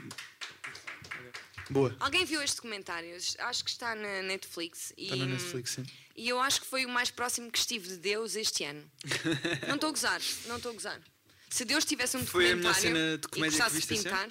Boa. 1.69 1.95
Alguém 1.99 2.23
viu 2.23 2.41
este 2.41 2.55
documentário? 2.57 3.15
Acho 3.39 3.63
que 3.63 3.69
está 3.69 3.93
na 3.93 4.21
Netflix. 4.21 4.93
E, 4.97 5.03
Está 5.05 5.15
na 5.17 5.25
Netflix, 5.25 5.71
sim. 5.71 5.85
E 6.15 6.29
eu 6.29 6.39
acho 6.39 6.61
que 6.61 6.67
foi 6.67 6.85
o 6.85 6.89
mais 6.89 7.11
próximo 7.11 7.51
que 7.51 7.57
estive 7.59 7.87
de 7.89 7.97
Deus 7.97 8.35
este 8.35 8.63
ano. 8.63 8.83
não 9.67 9.75
estou 9.75 9.89
a 9.89 9.91
gozar, 9.91 10.21
não 10.45 10.57
estou 10.57 10.71
a 10.71 10.73
gozar. 10.73 11.01
Se 11.49 11.65
Deus 11.65 11.83
tivesse 11.85 12.15
um 12.17 12.25
Foi 12.25 12.45
a 12.45 12.55
documentário 12.55 12.81
cena 12.81 13.17
de 13.17 13.25
e 13.25 13.29
comédia 13.29 13.57
que 13.57 13.63
gostasse 13.63 13.81
de 13.81 13.87
pintar, 13.87 14.29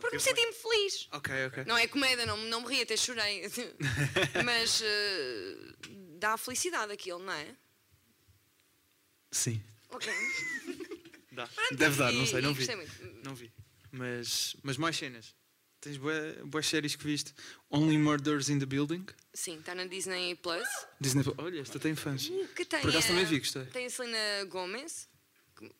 porque 0.00 0.16
me 0.16 0.22
senti-me 0.22 0.52
feliz. 0.52 1.08
Ok, 1.12 1.46
ok. 1.46 1.64
Não 1.64 1.76
é 1.76 1.86
comédia, 1.86 2.24
não, 2.26 2.36
não 2.36 2.60
me 2.62 2.68
ri, 2.68 2.82
até 2.82 2.96
chorei. 2.96 3.42
Mas 4.44 4.80
eh, 4.82 5.56
dá 6.18 6.36
felicidade 6.36 6.92
aquilo, 6.92 7.18
não 7.20 7.32
é? 7.32 7.54
Sim. 9.30 9.62
Ok. 9.90 10.12
Dá. 11.32 11.46
Pronto, 11.46 11.76
Deve 11.76 11.96
dar, 11.96 12.12
e- 12.12 12.18
não 12.18 12.26
sei, 12.26 12.42
não 12.42 12.52
vi. 12.52 12.66
Não 13.24 13.34
vi. 13.34 13.50
Mas, 13.90 14.54
mas 14.62 14.76
mais 14.76 14.96
cenas. 14.96 15.34
Tens 15.80 15.96
boas, 15.96 16.36
boas 16.44 16.66
séries 16.66 16.94
que 16.94 17.04
viste. 17.04 17.34
Only 17.70 17.96
Murders 17.98 18.50
in 18.50 18.58
the 18.58 18.66
Building. 18.66 19.04
Sim, 19.32 19.58
está 19.58 19.74
na 19.74 19.86
Disney 19.86 20.34
Plus. 20.36 20.68
Disney. 21.00 21.24
Olha, 21.38 21.60
esta 21.60 21.78
tem 21.78 21.94
fãs. 21.96 22.30
Que 22.54 22.64
tem 22.66 22.80
Por 22.82 22.90
acaso 22.90 23.08
também 23.08 23.24
vi, 23.24 23.38
gostei. 23.38 23.64
Tem 23.66 23.86
a 23.86 23.90
Selena 23.90 24.44
Gomez. 24.44 25.08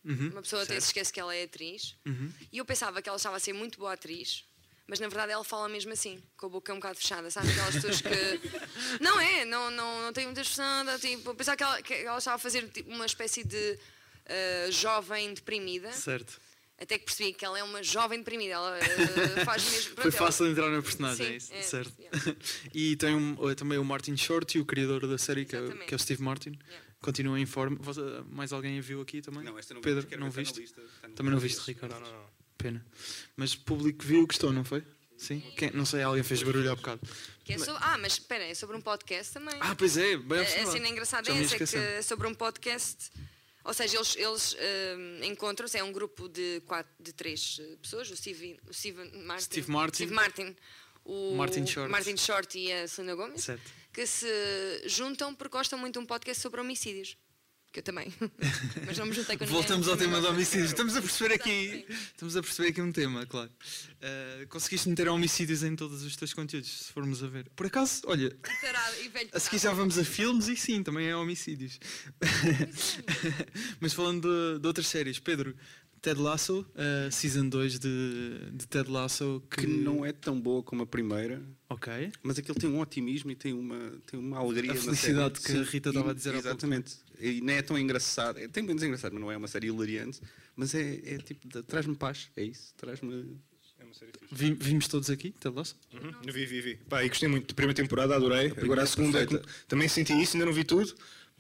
Uhum, 0.05 0.29
Uma 0.31 0.43
pessoa 0.43 0.63
até 0.63 0.73
certo. 0.75 0.83
se 0.83 0.87
esquece 0.89 1.13
que 1.13 1.21
ela 1.21 1.35
é 1.35 1.45
atriz. 1.45 1.97
Uhum. 2.07 2.31
E 2.53 2.59
eu 2.59 2.65
pensava 2.65 3.01
que 3.03 3.09
ela 3.09 3.17
estava 3.17 3.37
a 3.37 3.41
ser 3.41 3.53
muito 3.53 3.79
boa 3.79 3.93
atriz. 3.93 4.45
Mas 4.87 4.99
na 5.01 5.09
verdade 5.09 5.33
ela 5.33 5.45
fala 5.45 5.69
mesmo 5.69 5.93
assim, 5.93 6.21
com 6.37 6.47
a 6.47 6.49
boca 6.49 6.73
um 6.73 6.77
bocado 6.77 6.99
fechada, 6.99 7.31
sabe? 7.31 7.49
Aquelas 7.51 7.75
pessoas 7.77 8.01
que. 8.03 8.09
Não 9.01 9.19
é, 9.21 9.45
não, 9.45 9.71
não, 9.71 10.03
não 10.03 10.13
tem 10.13 10.27
muita 10.27 10.41
expressão. 10.43 10.85
Tipo, 10.99 11.31
eu 11.31 11.35
pensava 11.35 11.57
que 11.57 11.63
ela, 11.63 11.83
que 11.83 11.95
ela 11.95 12.19
estava 12.19 12.35
a 12.35 12.39
fazer 12.39 12.69
tipo, 12.69 12.91
uma 12.91 13.07
espécie 13.07 13.43
de 13.45 13.79
eh, 14.27 14.69
jovem 14.71 15.33
deprimida. 15.33 15.91
Certo. 15.93 16.39
Até 16.79 16.99
que 16.99 17.05
percebi 17.05 17.33
que 17.33 17.45
ela 17.45 17.59
é 17.59 17.63
uma 17.63 17.81
jovem 17.83 18.19
deprimida. 18.19 18.55
Ela 18.55 18.79
eh, 18.79 19.45
faz 19.47 19.65
mesmo. 19.71 19.95
Foi 19.95 20.03
ela- 20.05 20.13
fácil 20.13 20.49
entrar 20.49 20.69
na 20.69 20.83
personagem, 20.83 21.27
Sim, 21.27 21.33
é 21.33 21.37
isso? 21.37 21.53
é, 21.55 21.63
certo. 21.63 21.93
yeah. 21.99 22.37
e 22.75 22.97
tem 22.97 23.15
um- 23.15 23.51
eh, 23.51 23.55
também 23.55 23.79
o 23.79 23.85
Martin 23.85 24.17
Short, 24.17 24.59
o 24.59 24.65
criador 24.67 25.07
da 25.07 25.17
série, 25.17 25.45
que 25.47 25.55
é, 25.57 25.61
que 25.87 25.95
é 25.95 25.97
o 25.97 25.99
Steve 25.99 26.21
Martin. 26.23 26.59
Yeah. 26.69 26.92
Continua 27.03 27.39
em 27.39 27.45
forma. 27.47 27.77
Você- 27.81 28.01
mais 28.31 28.53
alguém 28.53 28.79
a 28.79 28.81
viu 28.81 29.01
aqui 29.03 29.21
também? 29.21 29.43
Não, 29.43 29.59
esta 29.59 29.75
não 29.75 29.81
Pedro, 29.83 30.07
não 30.19 30.31
viste? 30.31 30.61
lista, 30.61 30.81
Também 31.17 31.33
não 31.33 31.39
viste, 31.41 31.59
Ricardo? 31.67 31.93
Não, 31.93 32.01
não, 32.01 32.27
Pena. 32.57 32.87
Mas 33.37 33.53
o 33.55 33.61
público 33.61 34.05
viu, 34.05 34.25
gostou, 34.27 34.53
não 34.53 34.65
foi? 34.65 34.83
Sim? 35.19 35.41
Quem- 35.57 35.71
não 35.73 35.85
sei, 35.85 36.03
alguém 36.03 36.23
fez 36.23 36.43
barulho 36.43 36.71
há 36.71 36.77
bocado. 36.77 37.01
que 37.45 37.53
é 37.55 37.59
sobre- 37.59 37.81
ah, 37.85 37.99
mas 37.99 38.13
espera, 38.15 38.45
é 38.45 38.55
sobre 38.55 38.77
um 38.77 38.81
podcast 38.81 39.33
também. 39.33 39.55
Ah, 39.61 39.75
pois 39.75 39.97
é, 39.97 40.17
bem 40.17 40.39
A- 40.39 40.41
a 40.41 40.45
observado. 40.45 40.73
cena 40.73 40.89
engraçada 40.89 41.29
é 41.29 41.33
me 41.35 41.41
ia 41.41 41.45
essa, 41.47 41.55
é 41.57 41.59
que 41.67 41.77
é 41.77 42.03
sobre 42.03 42.27
um 42.29 42.35
podcast. 42.35 43.11
Ou 43.65 43.73
seja, 43.75 43.97
eles, 43.97 44.17
eles 44.17 44.57
hum, 44.97 45.25
encontram-se, 45.25 45.77
é 45.79 45.85
um 45.85 45.93
grupo 45.93 46.29
de, 46.29 46.61
quatro, 46.67 46.93
de 47.01 47.13
três 47.13 47.59
eh, 47.61 47.77
pessoas, 47.81 48.11
o 48.11 48.17
Steve, 48.17 48.59
o 48.69 48.75
Steven 48.75 49.11
Martin, 49.25 49.45
Steve 49.45 49.71
Martin. 49.71 49.95
Steve 49.97 50.13
Martin, 50.15 50.57
o 51.05 51.35
Martin 51.37 51.67
Short. 51.67 51.91
Martin 51.91 52.17
Short 52.17 52.59
e 52.59 52.73
a 52.73 52.89
Selena 52.89 53.15
Gomez, 53.15 53.43
Certo. 53.43 53.71
Que 53.93 54.07
se 54.07 54.83
juntam 54.87 55.35
porque 55.35 55.57
gostam 55.57 55.79
muito 55.79 55.95
de 55.95 55.99
um 56.01 56.07
podcast 56.07 56.41
sobre 56.41 56.61
homicídios. 56.61 57.17
Que 57.73 57.79
eu 57.79 57.83
também. 57.83 58.13
Mas 58.85 58.99
não 58.99 59.07
me 59.07 59.15
juntei 59.15 59.35
com 59.39 59.45
ninguém. 59.45 59.59
Voltamos 59.59 59.89
ao 59.89 59.97
tema 59.97 60.17
do 60.17 60.23
gosto. 60.23 60.35
homicídio. 60.35 60.67
Estamos 60.67 60.95
a 60.95 61.01
perceber 61.01 61.35
aqui, 61.35 61.87
estamos 61.89 62.37
a 62.37 62.43
perceber 62.43 62.69
aqui 62.69 62.83
um 62.83 62.93
tema, 62.93 63.25
claro. 63.25 63.51
Uh, 63.51 64.47
conseguiste 64.49 64.91
meter 64.91 65.09
homicídios 65.09 65.63
em 65.63 65.75
todos 65.75 66.03
os 66.03 66.15
teus 66.15 66.35
conteúdos, 66.35 66.71
se 66.71 66.93
formos 66.93 67.25
a 67.25 67.29
ver. 67.29 67.49
Por 67.57 67.65
acaso, 67.65 68.03
olha, 68.05 68.37
a 69.33 69.41
seguir 69.41 69.59
já 69.59 69.73
vamos 69.73 69.97
a 69.99 70.05
filmes 70.05 70.49
e 70.49 70.57
sim, 70.57 70.83
também 70.83 71.09
é 71.09 71.17
homicídios. 71.17 71.81
Mas 73.81 73.95
falando 73.95 74.29
de, 74.29 74.61
de 74.61 74.67
outras 74.67 74.87
séries, 74.89 75.19
Pedro, 75.19 75.57
Ted 76.03 76.21
Lasso, 76.21 76.67
uh, 76.75 77.13
Season 77.13 77.49
2 77.49 77.79
de, 77.79 78.51
de 78.53 78.67
Ted 78.67 78.91
Lasso, 78.91 79.41
que, 79.49 79.59
Que 79.63 79.67
não 79.69 80.05
é 80.05 80.11
tão 80.13 80.39
boa 80.41 80.61
como 80.63 80.83
a 80.83 80.87
primeira, 80.87 81.41
Ok. 81.71 82.11
mas 82.25 82.37
aquilo 82.39 82.59
tem 82.59 82.69
um 82.69 82.81
otimismo 82.81 83.31
e 83.31 83.37
tem 83.37 83.53
uma, 83.53 83.79
tem 84.05 84.19
uma 84.19 84.39
alegria. 84.39 84.73
A 84.73 84.75
na 84.75 84.81
felicidade 84.81 85.41
série. 85.41 85.61
que 85.61 85.69
a 85.69 85.71
Rita 85.71 85.89
estava 85.91 86.11
a 86.11 86.15
dizer. 86.15 86.35
Exatamente. 86.35 86.97
E 87.21 87.41
não 87.41 87.53
é 87.55 87.63
tão 87.63 87.79
engraçado. 87.79 88.39
É, 88.41 88.49
tem 88.49 88.65
menos 88.65 88.83
engraçado, 88.83 89.13
mas 89.13 89.21
não 89.23 89.31
é 89.31 89.37
uma 89.37 89.47
série 89.47 89.69
hilariante. 89.69 90.21
Mas 90.57 90.75
é, 90.75 91.01
é 91.05 91.19
tipo, 91.19 91.47
de- 91.49 91.63
traz-me 91.63 91.95
paz. 91.95 92.29
É 92.37 92.43
isso. 92.43 92.75
Traz-me. 92.77 93.37
É 93.79 93.85
uma 93.85 93.95
série 93.95 94.11
fixe. 94.19 94.35
Vi- 94.35 94.55
vimos 94.61 94.89
todos 94.89 95.09
aqui, 95.09 95.31
Ted 95.39 95.55
Lasso? 95.55 95.77
Uhum. 95.95 96.13
Vi, 96.33 96.45
vi, 96.47 96.61
vi. 96.61 96.75
Pá, 96.89 97.05
e 97.05 97.09
gostei 97.09 97.29
muito. 97.29 97.47
Da 97.47 97.55
primeira 97.55 97.77
temporada 97.81 98.17
adorei. 98.17 98.53
Agora 98.61 98.83
a 98.83 98.87
segunda 98.87 99.23
é 99.23 99.27
também 99.69 99.87
senti 99.87 100.13
isso, 100.21 100.35
ainda 100.37 100.47
não 100.47 100.53
vi 100.53 100.65
tudo. 100.65 100.93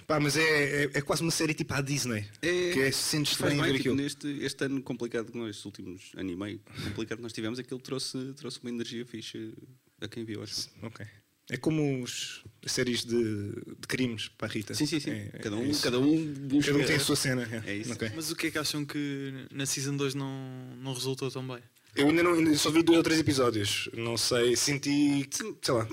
Pá, 0.06 0.18
mas 0.20 0.36
é, 0.36 0.84
é, 0.84 0.90
é 0.94 1.00
quase 1.00 1.22
uma 1.22 1.30
série 1.30 1.54
tipo 1.54 1.72
à 1.74 1.80
Disney. 1.80 2.26
É, 2.42 2.70
que 2.72 2.80
é 2.80 2.92
sentes 2.92 3.34
Faz 3.34 3.52
bem 3.52 3.60
ver 3.62 3.68
tipo, 3.68 3.78
aquilo. 3.80 3.94
neste 3.96 4.26
este 4.44 4.64
ano 4.64 4.82
complicado 4.82 5.30
que 5.32 5.38
nós, 5.38 5.50
estes 5.50 5.64
últimos 5.64 6.12
ano 6.16 6.30
e 6.30 6.36
meio 6.36 6.60
complicado 6.84 7.18
que 7.18 7.22
nós 7.22 7.32
tivemos, 7.32 7.58
aquilo 7.58 7.80
trouxe, 7.80 8.32
trouxe 8.36 8.60
uma 8.60 8.70
energia 8.70 9.04
fixe 9.06 9.52
a 10.00 10.08
quem 10.08 10.24
viu, 10.24 10.42
acho. 10.42 10.68
Ok. 10.82 11.06
É 11.50 11.56
como 11.56 12.02
os, 12.02 12.44
as 12.64 12.72
séries 12.72 13.04
de, 13.04 13.14
de 13.52 13.86
crimes 13.88 14.28
para 14.28 14.46
a 14.46 14.50
Rita. 14.50 14.74
Sim, 14.74 14.86
sim, 14.86 15.00
sim. 15.00 15.10
É- 15.10 15.30
é 15.34 15.38
cada, 15.38 15.56
um, 15.56 15.66
isso. 15.70 15.82
cada 15.82 15.98
um 15.98 16.24
busca. 16.48 16.72
Cada 16.72 16.82
um 16.82 16.86
tem 16.86 16.96
a 16.96 17.00
sua 17.00 17.16
cena. 17.16 17.62
É 17.66 17.74
isso. 17.74 17.92
Ok. 17.92 18.10
Mas 18.14 18.30
o 18.30 18.36
que 18.36 18.46
é 18.46 18.50
que 18.52 18.58
acham 18.58 18.84
que 18.84 19.46
na 19.50 19.66
Season 19.66 19.96
2 19.96 20.14
não, 20.14 20.76
não 20.80 20.94
resultou 20.94 21.30
tão 21.30 21.46
bem? 21.46 21.58
Eu 21.94 22.08
ainda 22.08 22.22
não 22.22 22.32
ainda 22.34 22.54
só 22.56 22.70
vi 22.70 22.82
dois 22.82 22.96
ou 22.96 23.02
três 23.04 23.20
episódios. 23.20 23.90
Não 23.92 24.16
sei, 24.16 24.56
senti. 24.56 25.28
que, 25.28 25.54
Sei 25.60 25.74
lá. 25.74 25.86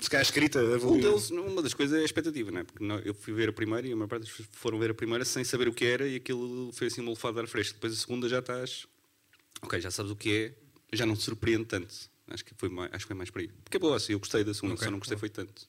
Se 0.00 0.08
calhar 0.08 0.20
a 0.20 0.28
escrita 0.28 0.60
Um 0.62 0.98
deles, 1.00 1.30
uma 1.30 1.62
das 1.62 1.74
coisas 1.74 1.98
é 1.98 2.02
a 2.02 2.04
expectativa, 2.04 2.50
não 2.50 2.60
é? 2.60 2.64
Porque 2.64 2.82
eu 3.04 3.12
fui 3.14 3.34
ver 3.34 3.50
a 3.50 3.52
primeira 3.52 3.86
e 3.86 3.92
a 3.92 3.96
maior 3.96 4.08
parte 4.08 4.22
das 4.22 4.30
pessoas 4.30 4.48
foram 4.52 4.78
ver 4.78 4.90
a 4.90 4.94
primeira 4.94 5.24
sem 5.24 5.44
saber 5.44 5.68
o 5.68 5.74
que 5.74 5.84
era 5.84 6.06
e 6.08 6.16
aquilo 6.16 6.72
foi 6.72 6.86
assim 6.86 7.00
uma 7.02 7.10
lufada 7.10 7.34
de 7.34 7.40
ar 7.40 7.46
fresco. 7.48 7.74
Depois 7.74 7.92
a 7.92 7.96
segunda 7.96 8.28
já 8.28 8.38
estás. 8.38 8.86
Ok, 9.62 9.78
já 9.80 9.90
sabes 9.90 10.10
o 10.10 10.16
que 10.16 10.32
é, 10.34 10.54
já 10.96 11.04
não 11.04 11.14
te 11.14 11.22
surpreende 11.22 11.66
tanto. 11.66 11.94
Acho 12.28 12.44
que 12.44 12.54
foi 12.56 12.68
mais, 12.70 12.90
acho 12.94 13.04
que 13.04 13.08
foi 13.08 13.16
mais 13.16 13.28
por 13.30 13.40
aí. 13.40 13.48
Porque 13.62 13.76
é 13.76 13.80
boa, 13.80 13.96
assim, 13.96 14.12
eu 14.14 14.18
gostei 14.18 14.42
da 14.42 14.54
segunda, 14.54 14.74
Ok. 14.74 14.84
só 14.84 14.90
não 14.90 14.98
gostei 14.98 15.18
foi 15.18 15.28
tanto. 15.28 15.68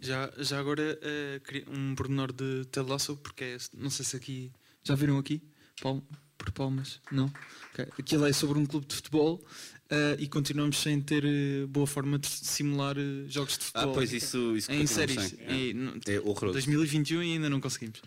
Já, 0.00 0.32
já 0.38 0.58
agora 0.60 0.98
queria- 1.44 1.64
um 1.68 1.94
pormenor 1.94 2.32
de 2.32 2.64
Ted 2.70 2.88
Lasso, 2.88 3.16
porque 3.16 3.44
é, 3.44 3.56
não 3.76 3.90
sei 3.90 4.04
se 4.04 4.16
aqui. 4.16 4.52
Já 4.84 4.94
viram 4.94 5.18
aqui? 5.18 5.42
Palm, 5.82 6.00
por 6.38 6.50
palmas? 6.52 7.00
Não? 7.12 7.26
Ok. 7.72 7.86
Aquilo 7.98 8.24
é 8.24 8.32
sobre 8.32 8.58
um 8.58 8.64
clube 8.64 8.86
de 8.86 8.94
futebol 8.94 9.44
eh, 9.90 10.16
e 10.18 10.28
continuamos 10.28 10.78
sem 10.78 11.00
ter 11.00 11.24
eh, 11.24 11.66
boa 11.66 11.86
forma 11.86 12.18
de 12.18 12.28
simular 12.28 12.96
eh, 12.98 13.24
jogos 13.28 13.56
de 13.58 13.64
Ah, 13.74 13.80
futebol. 13.80 13.94
pois 13.94 14.12
isso, 14.12 14.56
isso 14.56 14.70
Em 14.72 14.86
séries. 14.86 15.22
sem. 15.30 15.38
E 15.70 15.74
não- 15.74 15.94
É 16.06 16.20
horroroso. 16.20 16.52
2021 16.54 17.22
e 17.22 17.32
ainda 17.34 17.48
não 17.50 17.60
conseguimos. 17.60 18.00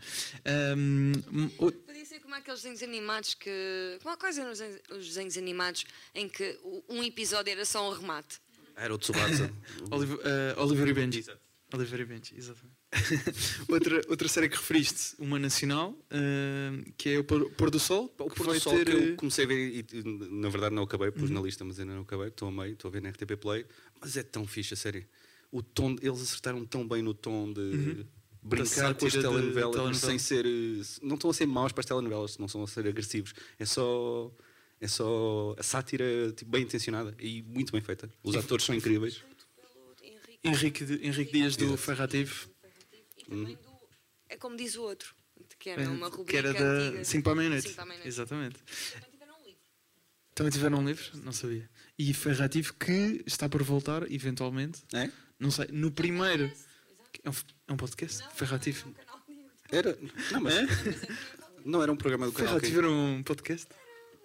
Ahm, 0.46 1.14
o- 1.58 1.72
Podia 1.72 2.06
ser 2.06 2.20
como 2.20 2.36
aqueles 2.36 2.62
desenhos 2.62 2.84
animados 2.84 3.34
que. 3.34 4.00
Como 4.04 4.18
quais 4.18 4.38
eram 4.38 4.52
os 4.52 4.60
desenhos- 4.60 4.82
os 4.92 5.08
desenhos 5.08 5.38
animados 5.38 5.86
em 6.16 6.28
que 6.30 6.58
um 6.90 7.04
episódio 7.04 7.52
era 7.52 7.66
só 7.66 7.90
um 7.90 7.94
remate? 7.94 8.40
Era 8.76 8.94
o 8.94 8.98
Tsubasa. 8.98 9.52
Oliver, 9.92 10.20
eh, 10.24 10.56
Oliver 10.58 10.88
e 10.88 10.94
Benji. 10.94 11.26
Oliver 11.74 12.00
e 12.02 12.06
Benji, 12.06 12.36
exatamente. 12.38 12.81
outra, 13.70 14.02
outra 14.10 14.28
série 14.28 14.50
que 14.50 14.56
referiste, 14.58 15.16
uma 15.18 15.40
nacional, 15.40 15.98
eh, 16.10 16.92
que 16.98 17.10
é 17.10 17.20
o 17.20 17.24
Pôr, 17.24 17.70
do 17.70 17.80
Sol. 17.80 18.14
O 18.20 18.30
Pôr 18.30 18.48
do 18.54 18.60
Sol 18.60 18.74
ter, 18.78 18.86
que 18.86 18.92
eh, 18.92 19.12
eu 19.12 19.16
comecei 19.16 19.46
a 19.46 19.48
ver 19.48 19.70
e 19.70 19.86
e, 19.94 20.04
na 20.30 20.50
verdade 20.50 20.76
não 20.76 20.84
acabei, 20.84 21.10
pus 21.12 21.30
na 21.30 21.40
lista, 21.42 21.64
mas 21.64 21.80
ainda 21.80 21.94
não 21.94 22.02
acabei, 22.02 22.28
estou 22.28 22.50
a 22.50 22.52
meio, 22.52 22.74
estou 22.74 22.90
a 22.90 22.92
ver 22.92 23.02
na 23.02 23.10
RTP 23.10 23.38
Play, 23.40 23.66
mas 24.00 24.18
é 24.18 24.24
tão 24.24 24.46
fixe 24.46 24.74
a 24.74 24.78
série. 24.78 25.08
O 25.52 25.62
tom, 25.62 25.96
eles 26.02 26.22
acertaram 26.22 26.66
tão 26.66 26.88
bem 26.88 27.02
no 27.02 27.14
tom 27.14 27.52
de 27.54 28.06
brincar 28.44 28.94
Da 28.94 28.94
com 28.96 29.06
as 29.06 29.14
telenovelas, 29.14 29.54
telenovela. 29.54 29.94
sem 29.94 30.20
ser. 30.20 30.46
eh, 30.46 30.82
Não 31.02 31.16
estão 31.16 31.30
a 31.30 31.34
ser 31.34 31.46
maus 31.46 31.72
para 31.72 31.82
as 31.82 31.86
telenovelas, 31.86 32.38
não 32.38 32.46
estão 32.48 32.64
a 32.64 32.68
ser 32.68 32.88
agressivos. 32.88 33.34
É 33.60 33.66
só. 33.66 34.32
É 34.84 34.88
só 34.88 35.56
a 35.60 35.62
sátira 35.64 36.32
tipo, 36.36 36.50
bem 36.50 36.64
intencionada 36.64 37.16
e 37.20 37.44
muito 37.44 37.72
bem 37.72 37.82
feita. 37.82 38.10
Os 38.24 38.36
atores 38.36 38.66
são 38.66 38.74
incríveis. 38.74 39.22
Henrique, 40.44 40.84
Henrique 41.04 41.32
Dias 41.34 41.56
do 41.56 41.78
Ferrativo. 41.78 42.50
Também 43.36 43.56
do. 43.56 43.72
É 44.30 44.38
como 44.38 44.56
diz 44.56 44.76
o 44.76 44.84
outro, 44.84 45.14
que 45.60 45.70
era 45.70 45.84
eh, 45.84 45.88
uma 45.88 46.10
que 46.10 46.18
rubrica 46.18 46.38
era 46.38 46.54
da 46.54 46.60
antiga. 46.60 47.04
5 47.04 47.24
para 47.24 47.32
a 47.32 47.36
meia-noite. 47.36 47.76
Exatamente. 48.06 48.60
Também 48.64 49.10
tiveram 49.12 49.36
um 49.40 49.44
livro. 49.44 49.62
Também 50.34 50.52
tiveram 50.52 50.78
um 50.80 50.86
livro? 50.86 51.18
Não 51.24 51.32
sabia. 51.34 51.70
E 51.98 52.14
Ferrativo 52.14 52.74
que 52.76 53.24
está 53.26 53.50
por 53.50 53.62
voltar, 53.64 54.10
eventualmente. 54.12 54.84
É? 54.94 55.10
Não 55.40 55.52
sei, 55.52 55.68
no 55.72 55.92
primeiro. 55.92 56.52
É 57.24 57.30
um, 57.30 57.34
é 57.68 57.74
um 57.74 57.78
podcast? 57.78 58.24
Ferrativo. 58.36 58.96
Era. 59.72 59.98
Não, 60.32 60.42
mas. 60.42 60.54
Não 61.66 61.84
era 61.84 61.92
um 61.92 61.96
programa 61.96 62.26
do 62.26 62.32
canal 62.34 62.56
Q. 62.56 62.60
Ferrativo 62.60 62.80
era 62.80 62.90
um 62.90 63.24
podcast? 63.24 63.68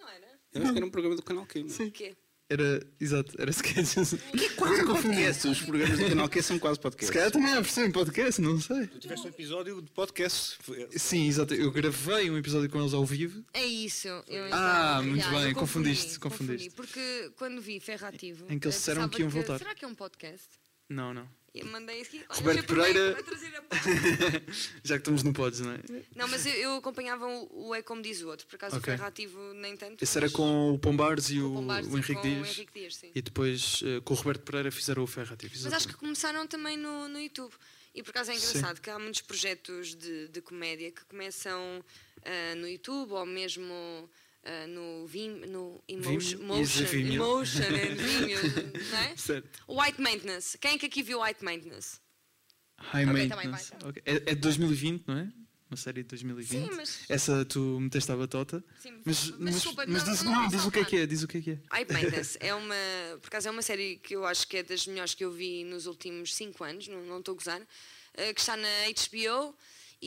Não 0.01 0.09
era? 0.09 0.27
Que 0.73 0.77
era 0.79 0.87
um 0.87 0.90
programa 0.90 1.16
do 1.16 1.23
canal 1.23 1.47
Q. 1.47 1.64
não? 1.64 1.87
O 1.87 1.90
quê? 1.90 2.16
Era, 2.49 2.81
exato, 3.01 3.35
era 3.41 3.51
sketches. 3.51 4.15
Quase 4.57 4.85
podcast. 4.85 5.49
Os 5.49 5.61
programas 5.63 5.99
do 5.99 6.09
canal 6.09 6.29
Q 6.29 6.43
são 6.43 6.59
quase 6.61 6.77
Se 6.77 6.81
podcasts. 6.81 7.11
calhar 7.13 7.31
também 7.33 7.53
há 7.53 7.61
versão 7.61 7.85
em 7.85 7.91
podcast, 7.91 8.41
não 8.41 8.61
sei. 8.61 8.87
Tu 8.87 9.01
tiveste 9.01 9.27
um 9.27 9.31
episódio 9.31 9.83
de 9.83 9.91
podcast. 9.91 10.57
Sim, 10.97 11.27
exato. 11.27 11.55
Eu 11.55 11.73
gravei 11.73 12.31
um 12.31 12.39
episódio 12.39 12.71
com 12.71 12.79
eles 12.81 12.95
ao 12.95 13.05
vivo. 13.05 13.45
É 13.53 13.65
isso. 13.65 14.07
Eu, 14.07 14.23
Ah, 14.53 15.03
muito 15.03 15.25
Já, 15.25 15.31
bem, 15.31 15.49
eu 15.49 15.55
confundiste, 15.57 16.21
confundi, 16.21 16.21
confundiste. 16.21 16.71
confundi, 16.71 16.77
Porque 16.77 17.33
quando 17.37 17.61
vi 17.61 17.81
Ferrativo. 17.81 18.45
Em 18.49 18.59
que 18.61 18.67
eles 18.69 18.77
disseram 18.77 19.09
que 19.09 19.23
iam 19.23 19.29
voltar. 19.29 19.59
Será 19.59 19.75
que 19.75 19.85
é 19.85 19.89
um 19.89 19.95
podcast? 19.95 20.47
Não, 20.89 21.13
não. 21.13 21.29
Eu 21.61 21.66
mandei 21.66 22.03
aqui. 22.03 22.25
olha, 22.29 22.38
Roberto 22.38 22.66
Pereira-. 22.66 23.16
Já 24.83 24.95
que 24.97 25.01
estamos 25.01 25.23
no 25.23 25.33
Pods, 25.33 25.61
não 25.61 25.73
é? 25.73 25.79
Não, 26.14 26.29
mas 26.29 26.45
eu, 26.47 26.55
eu 26.55 26.75
acompanhava 26.77 27.27
o, 27.27 27.69
o 27.69 27.75
É 27.75 27.83
Como 27.83 28.03
Diz 28.03 28.23
o 28.23 28.29
Outro, 28.29 28.47
por 28.47 28.57
acaso 28.57 28.77
Ok. 28.77 28.92
o 28.92 28.97
Ferrativo 28.97 29.38
nem 29.55 29.77
tanto. 29.77 30.03
Esse 30.03 30.19
era 30.19 30.31
com 30.31 30.75
o 30.75 30.79
Pombares 30.79 31.31
e 31.31 31.40
o, 31.40 31.53
Pombares 31.55 31.88
o 31.88 31.97
Henrique 31.97 32.23
Dias. 32.23 32.49
O 32.49 32.51
Henrique 32.51 32.73
Dias 32.81 32.97
sim. 32.97 33.11
E 33.14 33.23
depois 33.23 33.81
eh, 33.85 34.01
com 34.05 34.14
o 34.14 34.16
Roberto 34.16 34.42
Pereira 34.42 34.71
fizeram 34.71 35.03
o 35.03 35.07
Ferrativo. 35.07 35.55
Mas 35.62 35.73
acho 35.73 35.88
que 35.88 35.95
começaram 35.95 36.47
também 36.47 36.77
no, 36.77 37.09
no 37.09 37.21
YouTube. 37.21 37.53
E 37.95 38.03
por 38.03 38.11
acaso 38.11 38.31
é 38.31 38.35
Sim. 38.35 38.47
engraçado 38.47 38.81
que 38.81 38.90
há 38.90 38.99
muitos 38.99 39.23
projetos 39.23 39.95
de, 39.95 40.29
de 40.29 40.42
comédia 40.42 40.90
que 40.92 41.03
começam 41.07 41.83
ah, 42.25 42.55
no 42.57 42.69
YouTube 42.69 43.12
ou 43.12 43.25
mesmo 43.25 44.11
ah, 44.47 44.67
no 44.69 45.07
Vim, 45.07 45.29
no 45.47 45.83
Emotion, 45.89 46.39
Motion, 46.43 46.85
Vimeo. 46.85 47.15
Emotion 47.15 47.63
and 47.65 47.95
Vimeo, 47.97 48.39
não 48.91 48.99
é? 48.99 49.17
Certo. 49.17 49.61
White 49.69 50.01
Maintenance. 50.01 50.57
Quem 50.59 50.73
é 50.75 50.79
que 50.79 50.87
aqui 50.87 51.03
viu 51.03 51.21
White 51.21 51.45
Maintenance? 51.45 51.99
High 52.79 53.07
Ok, 53.09 53.29
tá 53.29 53.37
Maintenance. 53.37 53.71
vai, 53.81 53.89
Ok. 53.91 54.03
É, 54.05 54.15
é 54.17 54.35
de 54.35 54.37
2020, 54.37 55.05
não 55.07 55.19
é? 55.19 55.33
Uma 55.69 55.77
série 55.77 56.03
de 56.05 56.09
2020. 56.11 56.49
Sim, 56.49 56.71
mas- 56.77 57.01
Essa 57.09 57.45
tu 57.45 57.81
meteste 57.81 58.13
à 58.13 58.17
batota. 58.17 58.63
Sim, 58.79 58.93
mas, 59.05 59.31
mas 59.31 59.39
mas, 59.41 59.55
desculpa, 59.57 59.85
mas 59.89 60.05
não- 60.05 60.13
diz, 60.13 60.23
não 60.23 60.33
não, 60.43 60.49
diz 60.49 60.65
o 60.65 60.71
que 60.71 60.79
é 60.79 60.85
que 60.85 60.97
é, 60.97 61.07
diz 61.07 61.23
o 61.25 61.29
que 61.29 61.39
é 61.39 61.41
que 61.41 61.51
é. 61.51 61.59
White 61.77 61.93
Maintenance 61.93 62.39
é 62.41 62.55
uma, 62.55 62.75
por 63.21 63.27
acaso 63.27 63.49
é 63.49 63.51
uma 63.51 63.63
série 63.63 63.97
que 63.97 64.15
eu 64.15 64.25
acho 64.25 64.47
que 64.47 64.59
é 64.59 64.63
das 64.63 64.87
melhores 64.87 65.13
que 65.15 65.25
eu 65.25 65.33
vi 65.33 65.65
nos 65.65 65.87
últimos 65.87 66.33
5 66.37 66.63
anos, 66.63 66.87
não 66.87 67.03
não 67.05 67.19
estou 67.19 67.33
a 67.33 67.37
gozar, 67.37 67.61
eh, 68.15 68.33
que 68.33 68.41
está 68.41 68.57
na 68.57 68.69
HBO 68.95 69.57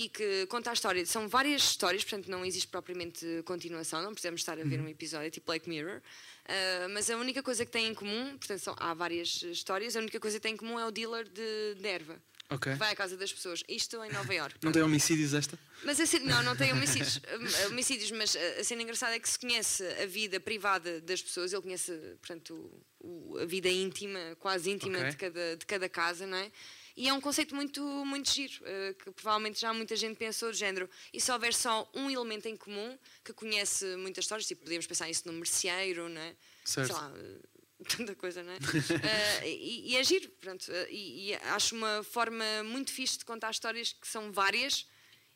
e 0.04 0.10
que 0.10 0.46
conta 0.48 0.70
a 0.70 0.74
história. 0.74 1.06
São 1.06 1.28
várias 1.28 1.62
histórias, 1.64 2.04
portanto 2.04 2.30
não 2.30 2.46
existe 2.46 2.68
propriamente 2.68 3.26
continuação, 3.46 4.02
não 4.02 4.12
precisamos 4.14 4.40
estar 4.42 4.58
a 4.60 4.64
ver 4.64 4.80
um 4.80 4.88
episódio 4.88 5.30
tipo 5.30 5.48
Black 5.48 5.68
Mirror. 5.68 6.02
Ah, 6.48 6.88
mas 6.92 7.10
a 7.10 7.18
única 7.18 7.44
coisa 7.44 7.66
que 7.66 7.72
têm 7.72 7.88
em 7.88 7.94
comum, 7.94 8.38
portanto 8.38 8.60
são- 8.60 8.76
há 8.80 8.94
várias 8.94 9.42
histórias, 9.44 9.96
a 9.96 10.00
única 10.00 10.20
coisa 10.20 10.38
que 10.38 10.44
têm 10.44 10.54
em 10.54 10.58
comum 10.58 10.80
é 10.80 10.86
o 10.86 10.92
dealer 10.92 11.26
de, 11.28 11.76
de 11.82 11.88
erva. 11.88 12.22
Ok. 12.52 12.72
Que 12.74 12.80
vai 12.80 12.92
à 12.92 12.96
casa 12.96 13.16
das 13.16 13.32
pessoas. 13.32 13.62
Isto 13.70 14.04
em 14.04 14.12
Nova 14.12 14.34
Iorque. 14.34 14.58
Não 14.64 14.72
tem 14.72 14.82
homicídios 14.82 15.36
esta? 15.36 15.60
Mas 15.84 16.00
a 16.00 16.06
cena, 16.08 16.26
não, 16.38 16.42
não 16.44 16.56
tem 16.56 16.74
homicídios, 16.74 17.18
hum, 17.18 17.68
homicídios, 17.68 18.10
mas 18.10 18.36
a 18.60 18.64
cena 18.64 18.82
engraçada 18.82 19.16
é 19.16 19.20
que 19.20 19.30
se 19.30 19.38
conhece 19.38 19.86
a 20.02 20.08
vida 20.08 20.40
privada 20.40 21.00
das 21.02 21.22
pessoas, 21.22 21.54
ele 21.54 21.62
conhece, 21.62 21.92
portanto, 22.20 22.56
o- 23.00 23.34
o- 23.34 23.38
a 23.38 23.46
vida 23.46 23.70
íntima, 23.70 24.36
quase 24.40 24.72
íntima 24.72 24.98
Ok. 24.98 25.10
de, 25.12 25.18
cada, 25.18 25.58
de 25.58 25.66
cada 25.68 25.88
casa, 25.88 26.26
não 26.26 26.38
é? 26.40 26.52
E 27.00 27.08
é 27.08 27.14
um 27.14 27.22
conceito 27.22 27.56
muito, 27.56 27.82
muito 28.06 28.30
giro, 28.30 28.56
eh, 28.66 28.94
que 28.94 29.10
provavelmente 29.12 29.60
já 29.62 29.74
muita 29.74 29.96
gente 29.96 30.18
pensou 30.18 30.52
do 30.52 30.58
género. 30.58 30.90
E 31.14 31.22
se 31.22 31.32
houver 31.32 31.54
só 31.54 31.90
um 31.96 32.10
elemento 32.12 32.48
em 32.50 32.58
comum 32.58 32.98
que 33.24 33.32
conhece 33.32 33.96
muitas 33.96 34.26
histórias, 34.26 34.46
tipo, 34.46 34.64
podemos 34.64 34.86
pensar 34.86 35.10
isso 35.10 35.24
no 35.26 35.32
merceeiro, 35.34 36.10
não 36.10 36.20
é? 36.20 36.36
Certo. 36.66 36.88
Sei 36.88 36.96
lá, 36.96 37.14
eh, 37.16 37.40
tanta 37.98 38.14
coisa, 38.16 38.44
não 38.44 38.52
é? 38.52 38.58
Eh, 39.42 39.48
e, 39.50 39.92
e 39.92 39.96
é 39.96 40.04
giro, 40.04 40.28
pronto. 40.42 40.66
e, 40.92 41.30
e 41.30 41.36
acho 41.36 41.74
uma 41.74 42.04
forma 42.04 42.44
muito 42.66 42.92
fixe 42.92 43.18
de 43.18 43.24
contar 43.24 43.52
histórias 43.52 43.94
que 43.94 44.06
são 44.06 44.30
várias, 44.34 44.86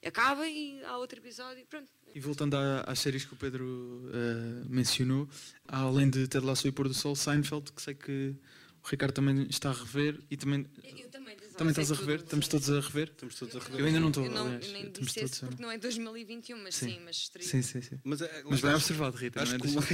acaba 0.06 0.46
e 0.46 0.84
há 0.84 0.98
outro 0.98 1.18
episódio 1.20 1.66
pronto. 1.68 1.90
E 2.14 2.20
voltando 2.20 2.56
à- 2.58 2.82
às 2.82 3.00
séries 3.00 3.24
que 3.24 3.34
o 3.34 3.38
Pedro 3.38 4.12
eh, 4.14 4.66
mencionou, 4.70 5.30
além 5.66 6.10
de 6.10 6.28
Ted 6.28 6.46
Lasso 6.46 6.68
e 6.68 6.72
Pôr 6.74 6.90
do 6.90 6.94
Sol, 6.94 7.16
Seinfeld, 7.16 7.72
que 7.72 7.82
sei 7.82 7.96
que 7.96 8.36
o 8.84 8.88
Ricardo 8.90 9.14
também 9.14 9.48
está 9.50 9.70
a 9.70 9.74
rever 9.74 10.20
e 10.30 10.36
também. 10.36 10.68
Eu 10.84 11.10
também, 11.10 11.38
Também 11.58 11.72
estás 11.72 11.92
a 11.92 11.96
rever? 11.96 12.20
Estamos 12.20 12.48
todos 12.48 12.70
a 12.70 12.80
rever? 12.80 13.08
Estamos 13.10 13.36
todos 13.36 13.56
a 13.56 13.60
rever. 13.60 13.80
Eu 13.80 13.86
ainda 13.86 14.00
não 14.00 14.08
estou. 14.10 14.30
Não, 14.30 14.46
aliás, 14.48 14.66
eu 14.68 14.74
nem 14.74 14.84
estamos 14.88 15.08
disse 15.14 15.20
todos 15.22 15.44
a- 15.44 15.48
porque 15.48 15.62
não 15.62 15.72
é 15.72 15.78
2021, 15.78 16.58
mas 16.64 16.76
sim, 16.76 16.88
Sim. 16.90 17.00
mas 17.06 17.16
estreia. 17.18 17.48
Sim, 17.50 17.62
sim, 17.62 17.82
sim. 17.82 18.00
Mas, 18.04 18.22
é, 18.22 18.44
Mas 18.46 18.62
bem 18.62 18.74
observado, 18.74 19.18
Rita. 19.18 19.42
Acho 19.44 19.52
não 19.54 19.60
que, 19.60 19.68
é? 19.68 19.72
o... 19.72 19.86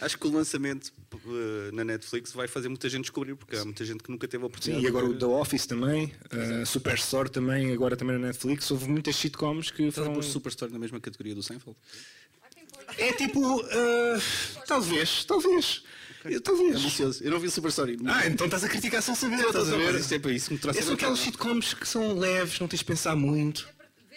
acho 0.04 0.18
que 0.18 0.26
o 0.26 0.30
lançamento 0.32 0.92
uh, 1.14 1.72
na 1.74 1.84
Netflix 1.84 2.32
vai 2.32 2.46
fazer 2.48 2.68
muita 2.68 2.88
gente 2.88 3.02
descobrir, 3.02 3.34
porque 3.36 3.56
há 3.56 3.64
muita 3.64 3.84
gente 3.84 4.02
que 4.02 4.10
nunca 4.10 4.26
teve 4.28 4.42
a 4.42 4.46
Sim, 4.46 4.48
oportunidade. 4.48 4.84
e 4.84 4.88
agora 4.88 5.06
o 5.06 5.18
The 5.18 5.26
Office 5.26 5.66
também, 5.66 6.06
uh, 6.06 6.66
Superstore 6.66 7.30
também, 7.30 7.72
agora 7.72 7.96
também 7.96 8.18
na 8.18 8.26
Netflix. 8.28 8.70
Houve 8.70 8.88
muitas 8.88 9.16
sitcoms 9.16 9.70
que 9.70 9.82
Estás 9.84 9.98
a 9.98 10.10
foram. 10.10 10.14
pôr 10.14 10.22
Superstore 10.24 10.72
na 10.72 10.78
mesma 10.78 11.00
categoria 11.00 11.34
do 11.34 11.42
Seinfeld? 11.42 11.76
É 12.98 13.12
tipo. 13.12 13.40
uh, 13.60 13.66
talvez, 14.66 15.24
talvez. 15.24 15.82
Eu- 16.24 16.38
É 16.38 16.72
delicioso. 16.72 17.24
Eu 17.24 17.30
não 17.30 17.40
vi 17.40 17.46
o 17.46 17.50
Superstore. 17.50 17.98
Ah, 18.06 18.26
então 18.26 18.46
estás 18.46 18.64
a 18.64 18.68
criticar 18.68 19.02
sem 19.02 19.14
saber, 19.14 19.40
estás 19.40 19.72
a 19.72 19.76
ver? 19.76 19.94
Isto 19.96 20.14
é 20.14 20.18
para 20.18 20.32
isso 20.32 20.48
que 20.48 20.54
me 20.54 20.60
trouxe 20.60 20.78
É 20.80 20.82
são 20.82 20.92
a 20.92 20.94
aquelas 20.94 21.18
sitcoms 21.18 21.74
que 21.74 21.86
são 21.88 22.18
leves, 22.18 22.58
não 22.60 22.68
tens 22.68 22.78
de 22.80 22.84
pensar 22.84 23.16
muito. 23.16 23.68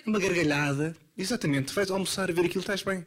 Uma 0.06 0.20
gargalhada. 0.20 0.96
Exatamente, 1.18 1.74
vais 1.74 1.90
almoçar 1.90 2.30
a 2.30 2.34
ver 2.34 2.46
aquilo, 2.46 2.60
estás 2.62 2.84
bem. 2.84 3.06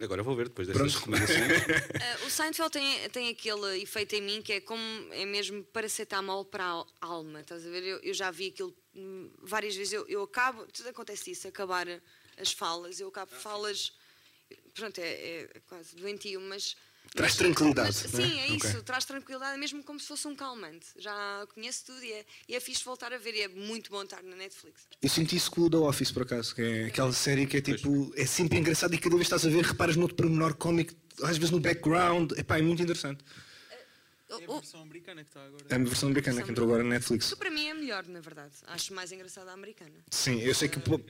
Agora 0.00 0.22
vou 0.22 0.36
ver 0.36 0.48
depois 0.48 0.68
destas 0.68 0.94
recomendações. 0.94 1.38
Ah, 2.00 2.26
o 2.26 2.30
Seinfeld 2.30 2.70
tem, 2.70 3.08
tem 3.10 3.28
aquele 3.30 3.82
efeito 3.82 4.14
em 4.14 4.22
mim 4.22 4.40
que 4.42 4.52
é 4.52 4.60
como 4.60 4.80
é 5.12 5.24
mesmo 5.26 5.64
paracetamol 5.64 6.44
para 6.44 6.64
a 6.64 6.84
alma, 7.00 7.40
estás 7.40 7.66
a 7.66 7.70
ver? 7.70 7.82
Eu, 7.82 7.98
eu 8.00 8.14
já 8.14 8.30
vi 8.30 8.48
aquilo 8.48 8.76
várias 9.42 9.74
vezes. 9.74 9.92
Eu, 9.92 10.06
eu 10.06 10.22
acabo, 10.22 10.66
tudo 10.66 10.88
acontece 10.90 11.30
isso, 11.32 11.48
acabar 11.48 11.86
as 12.36 12.52
falas, 12.52 13.00
eu 13.00 13.08
acabo 13.08 13.32
falas. 13.34 13.92
Pronto, 14.74 14.98
é, 15.00 15.48
é 15.52 15.60
quase 15.66 15.96
doentio, 15.96 16.40
mas. 16.42 16.76
Traz 17.14 17.32
mas- 17.32 17.36
tranquilidade, 17.36 17.96
mas- 18.02 18.12
não 18.12 18.20
é? 18.20 18.22
sim, 18.28 18.38
é 18.40 18.46
isso, 18.48 18.82
traz 18.82 19.04
tranquilidade, 19.04 19.58
mesmo 19.58 19.82
como 19.82 19.98
se 19.98 20.06
fosse 20.06 20.28
um 20.28 20.34
calmante. 20.36 20.86
Já 20.96 21.46
conheço 21.54 21.86
tudo 21.86 22.04
e 22.04 22.12
é, 22.12 22.24
e 22.48 22.54
é 22.54 22.60
fixe 22.60 22.84
voltar 22.84 23.12
a 23.12 23.18
ver 23.18 23.34
e 23.34 23.42
é 23.42 23.48
muito 23.48 23.90
bom 23.90 24.02
estar 24.02 24.22
na 24.22 24.36
Netflix. 24.36 24.86
Eu 25.02 25.08
senti 25.08 25.36
isso 25.36 25.50
com 25.50 25.62
o 25.62 25.70
The 25.70 25.76
Office, 25.78 26.12
por 26.12 26.22
acaso, 26.22 26.54
que 26.54 26.62
é 26.62 26.84
aquela 26.86 27.12
série 27.12 27.46
que 27.46 27.56
é 27.56 27.60
tipo. 27.60 28.12
É 28.16 28.26
sempre 28.26 28.58
engraçado 28.58 28.94
e 28.94 28.98
cada 28.98 29.14
vez 29.16 29.26
estás 29.26 29.44
a 29.46 29.48
ver, 29.48 29.64
reparas 29.64 29.96
no 29.96 30.02
outro 30.02 30.16
pormenor 30.16 30.54
cómico, 30.54 30.94
às 31.22 31.36
vezes 31.38 31.50
no 31.50 31.60
background. 31.60 32.32
Epá, 32.32 32.58
é 32.58 32.62
muito 32.62 32.82
interessante. 32.82 33.24
É 34.30 34.34
a 34.44 34.46
versão 34.58 34.82
americana 34.82 35.22
que 35.24 35.30
está 35.30 35.42
agora. 35.42 35.64
É 35.70 35.76
uma 35.78 35.86
versão 35.86 36.08
americana 36.10 36.42
que 36.42 36.50
entrou 36.50 36.66
agora 36.68 36.82
na 36.82 36.90
Netflix. 36.90 37.30
que 37.30 37.36
para 37.36 37.50
mim 37.50 37.66
é 37.66 37.72
melhor, 37.74 38.06
na 38.06 38.20
verdade. 38.20 38.52
Acho 38.66 38.92
mais 38.92 39.10
engraçada 39.10 39.50
a 39.50 39.54
americana. 39.54 39.94
Sim, 40.10 40.40
eu 40.40 40.54
sei 40.54 40.68
que. 40.68 40.78
pô, 40.78 41.00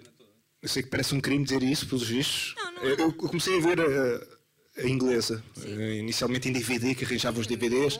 Eu 0.62 0.68
sei 0.68 0.82
que 0.82 0.88
parece 0.88 1.14
um 1.14 1.20
crime 1.20 1.42
dizer 1.44 1.62
isso, 1.62 1.86
pelos 1.88 2.04
vistos. 2.08 2.54
Não, 2.56 2.72
não 2.72 2.82
eu, 2.84 2.96
é. 2.96 3.00
eu 3.02 3.12
comecei 3.12 3.58
a 3.58 3.60
ver 3.60 3.80
a, 3.80 3.84
a 3.84 4.37
inglesa, 4.86 5.42
eh, 5.64 5.96
inicialmente 5.98 6.48
em 6.48 6.52
DVD, 6.52 6.94
que 6.94 7.04
arranjava 7.04 7.40
os 7.40 7.46
DVDs. 7.46 7.98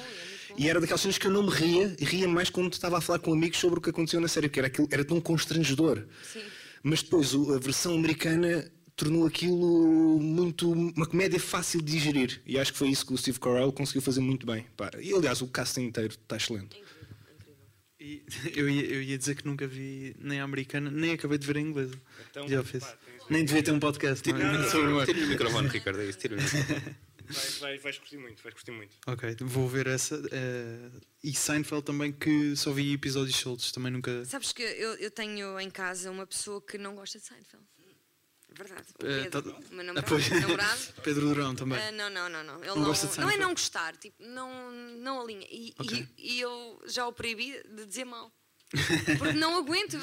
E 0.57 0.69
era 0.69 0.81
daquelas 0.81 1.01
cenas 1.01 1.19
que 1.19 1.27
eu 1.27 1.31
não 1.31 1.43
me 1.45 1.51
ria, 1.51 1.95
e 2.01 2.05
ria 2.05 2.27
mais 2.29 2.51
quando 2.51 2.73
estava 2.73 2.99
a 2.99 3.01
falar 3.01 3.19
com 3.21 3.33
amigos 3.33 3.59
sobre 3.59 3.79
o 3.79 3.83
que 3.83 3.91
aconteceu 3.91 4.21
na 4.21 4.27
série, 4.29 4.49
porque 4.49 4.59
era, 4.61 4.67
aquilo, 4.67 4.89
era 4.91 5.05
tão 5.05 5.21
constrangedor. 5.21 6.05
Sim. 6.33 6.41
Mas 6.83 7.03
depois 7.03 7.33
o- 7.35 7.55
a 7.55 7.59
versão 7.59 7.95
americana 7.95 8.71
tornou 8.97 9.25
aquilo 9.27 10.19
muito 10.21 10.73
uma 10.73 11.07
comédia 11.07 11.39
fácil 11.39 11.81
de 11.81 11.93
digerir. 11.93 12.41
E 12.45 12.59
acho 12.59 12.73
que 12.73 12.79
foi 12.79 12.89
isso 12.89 13.07
que 13.07 13.13
o 13.15 13.17
Steve 13.19 13.39
Carell 13.39 13.71
conseguiu 13.73 14.03
fazer 14.03 14.21
muito 14.21 14.45
bem. 14.47 14.67
Pá, 14.77 14.91
E 15.01 15.13
aliás, 15.15 15.41
o 15.43 15.47
casting 15.47 15.83
inteiro 15.83 16.15
está 16.15 16.37
excelente. 16.37 16.77
E 18.01 18.23
eu 18.57 18.69
ia, 18.69 18.85
eu 18.87 19.03
ia 19.03 19.19
dizer 19.19 19.35
que 19.37 19.45
nunca 19.47 19.67
vi 19.67 20.15
nem 20.21 20.41
a 20.41 20.45
americana, 20.45 20.91
nem 20.91 21.13
acabei 21.13 21.37
de 21.39 21.47
ver 21.47 21.57
a 21.57 21.61
inglesa. 21.61 21.95
Então, 22.31 22.47
The 22.47 22.59
Office. 22.61 22.85
Nem 23.31 23.45
devia 23.45 23.63
ter 23.63 23.73
um 23.73 23.79
podcast 23.81 24.33
não 24.33 24.65
sobre 24.71 24.87
humor. 24.89 25.05
Tira 25.07 25.19
o 25.25 25.29
microfone, 25.29 25.69
Ricardo, 25.69 26.01
é 26.01 26.07
isso. 26.07 26.19
Tira 26.19 26.37
o 26.37 26.41
microfone. 26.43 26.97
Vais, 27.83 27.99
curtir 27.99 28.17
muito, 28.17 28.43
vais 28.43 28.55
curtir 28.55 28.71
muito. 28.71 28.97
Ok, 29.07 29.37
vou 29.43 29.69
ver 29.69 29.87
essa. 29.87 30.15
eh, 30.33 30.91
e 31.23 31.35
Seinfeld 31.35 31.85
também, 31.85 32.11
que 32.11 32.57
só 32.57 32.73
vi 32.73 32.95
episódios 32.95 33.37
soltos, 33.37 33.71
também 33.71 33.93
nunca. 33.93 34.25
Sabes 34.25 34.51
que 34.53 34.63
eu, 34.63 34.95
eu 34.95 35.11
tenho 35.11 35.61
em 35.61 35.69
casa 35.71 36.11
uma 36.11 36.27
pessoa 36.27 36.63
que 36.63 36.79
não 36.79 36.95
gosta 36.95 37.19
de 37.19 37.27
Seinfeld. 37.27 37.65
É 38.51 38.55
Verdade. 38.55 38.87
O 39.03 39.07
Eh, 39.07 39.23
Pedro, 39.25 39.43
tá- 39.43 39.51
o 39.51 39.75
meu 39.75 39.81
Ah, 39.81 39.85
namorado. 39.85 40.07
pois. 40.09 40.31
namorado 40.31 40.81
Pedro 41.05 41.29
Durão 41.29 41.55
também. 41.55 41.79
ah, 41.79 41.93
não, 41.93 42.09
não, 42.09 42.29
não, 42.31 42.43
não. 42.43 42.57
Ele 42.61 42.67
Não 42.69 42.77
não, 42.77 42.85
gosta 42.87 43.07
de 43.09 43.21
não 43.21 43.31
é 43.31 43.37
não 43.37 43.51
gostar, 43.51 43.95
tipo, 43.99 44.23
não, 44.23 44.71
não 44.73 45.21
alinha. 45.21 45.47
E, 45.51 45.75
Ok. 45.79 46.09
e, 46.17 46.37
e 46.37 46.41
eu 46.41 46.83
já 46.87 47.07
o 47.07 47.13
proibi 47.13 47.63
de 47.77 47.85
dizer 47.85 48.07
mal. 48.07 48.33
Porque 49.19 49.35
não 49.35 49.55
aguento, 49.59 49.99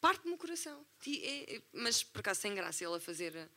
parte-me 0.00 0.34
o 0.34 0.38
coração. 0.38 0.84
E 1.06 1.24
é- 1.56 1.62
mas 1.72 2.02
por 2.02 2.20
acaso 2.20 2.40
tem 2.42 2.54
graça 2.54 2.84
ele 2.84 2.94
a 2.96 3.00
fazer. 3.00 3.34
eh, 3.36 3.48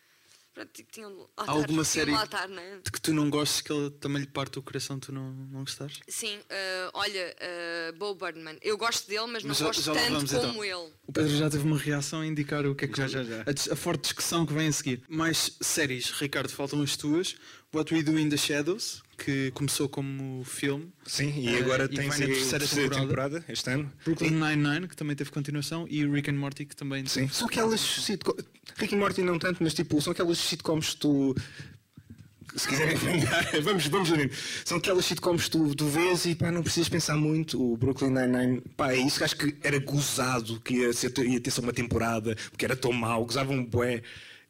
Pronto, 0.54 0.70
de 0.74 1.02
lá 1.02 1.08
Há 1.38 1.42
estar, 1.44 1.52
alguma 1.54 1.84
série 1.86 2.12
estar, 2.14 2.50
não 2.50 2.62
é? 2.62 2.80
de 2.80 2.92
que 2.92 3.00
tu 3.00 3.14
não 3.14 3.30
gostes, 3.30 3.62
que 3.62 3.72
ele 3.72 3.90
também 3.90 4.22
lhe 4.24 4.28
parte 4.28 4.60
o 4.60 4.62
coração, 4.62 5.00
tu 5.00 5.10
não, 5.14 5.32
não 5.32 5.62
gostares? 5.62 6.02
Sim, 6.10 6.38
ah, 6.50 6.92
olha, 6.94 7.34
ah, 7.40 7.94
Bo 7.94 8.14
Birdman. 8.16 8.58
Eu 8.62 8.78
gosto 8.78 9.08
dele, 9.08 9.28
mas 9.28 9.44
não 9.44 9.48
Mas 9.50 9.60
já- 9.60 9.66
gosto 9.68 9.82
já 9.82 9.94
tanto 9.94 10.12
vamos, 10.12 10.30
como 10.34 10.66
então. 10.66 10.66
ele. 10.66 10.94
O 11.08 11.14
Pedro 11.14 11.38
já 11.38 11.50
teve 11.50 11.64
uma 11.66 11.78
reação 11.78 12.20
a 12.20 12.26
indicar 12.28 12.66
o 12.66 12.76
que 12.76 12.84
é 12.84 12.88
que 12.90 12.98
Já, 12.98 13.08
já, 13.08 13.24
já. 13.24 13.44
A, 13.44 13.74
a 13.74 13.76
forte 13.78 14.02
discussão 14.02 14.46
que 14.46 14.52
vem 14.52 14.68
a 14.68 14.72
seguir. 14.74 15.02
Mais 15.08 15.56
séries, 15.62 16.12
Ricardo, 16.12 16.50
faltam 16.50 16.82
as 16.82 16.98
tuas. 16.98 17.38
What 17.74 17.94
We 17.94 18.04
Do 18.04 18.20
in 18.20 18.28
the 18.28 18.36
Shadows, 18.36 19.02
que 19.24 19.52
começou 19.52 19.88
como 19.88 20.44
filme. 20.44 20.90
Sim, 21.06 21.32
e 21.38 21.48
Eh, 21.50 21.60
agora 21.60 21.86
e 21.86 21.96
tem 21.96 22.08
vai 22.10 22.20
na 22.20 22.26
terceira 22.26 22.66
temporada. 22.90 23.44
este 23.48 23.70
ano. 23.70 23.92
Brooklyn 24.04 24.32
Nine-Nine, 24.32 24.88
que 24.88 24.96
também 24.96 25.16
teve 25.16 25.30
continuação. 25.32 25.86
E 25.90 26.06
Rick 26.06 26.30
and 26.30 26.36
Morty, 26.36 26.66
que 26.66 26.76
também. 26.76 27.06
Sim, 27.06 27.28
são 27.28 27.48
aquelas 27.48 27.80
sitcoms. 27.80 28.44
Rick 28.78 28.94
e 28.96 28.98
Morty 28.98 29.22
não 29.22 29.38
tanto, 29.38 29.62
mas 29.64 29.74
tipo, 29.74 30.02
são 30.02 30.12
aquelas 30.12 30.38
sitcoms 30.38 30.92
que 30.94 30.98
tu. 30.98 31.36
Se 32.56 32.68
quiserem 32.68 32.98
apanhar, 32.98 33.50
vamos, 33.64 33.88
vamos 33.88 34.10
ver. 34.10 34.30
São 34.66 34.78
aquelas 34.78 35.06
sitcoms 35.06 35.46
que 35.46 35.52
tu, 35.52 35.74
tu 35.74 35.88
vês 35.88 36.26
e 36.26 36.36
pá, 36.36 36.52
não 36.52 36.62
precisas 36.62 36.90
pensar 36.90 37.16
muito. 37.16 37.62
O 37.62 37.78
Brooklyn 37.78 38.10
Nine-Nine, 38.10 38.62
pá, 38.76 38.92
é 38.92 38.98
isso 38.98 39.20
que 39.20 39.24
acho 39.24 39.38
que 39.38 39.56
era 39.64 39.80
gozado 39.80 40.60
que 40.60 40.74
ia, 40.74 40.92
ser, 40.92 41.18
ia 41.20 41.40
ter 41.40 41.50
só 41.52 41.62
uma 41.62 41.72
temporada, 41.72 42.36
porque 42.50 42.66
era 42.66 42.76
tão 42.76 42.92
mau, 42.92 43.24
gozavam 43.26 43.56
um 43.56 43.66
bué. 43.66 44.02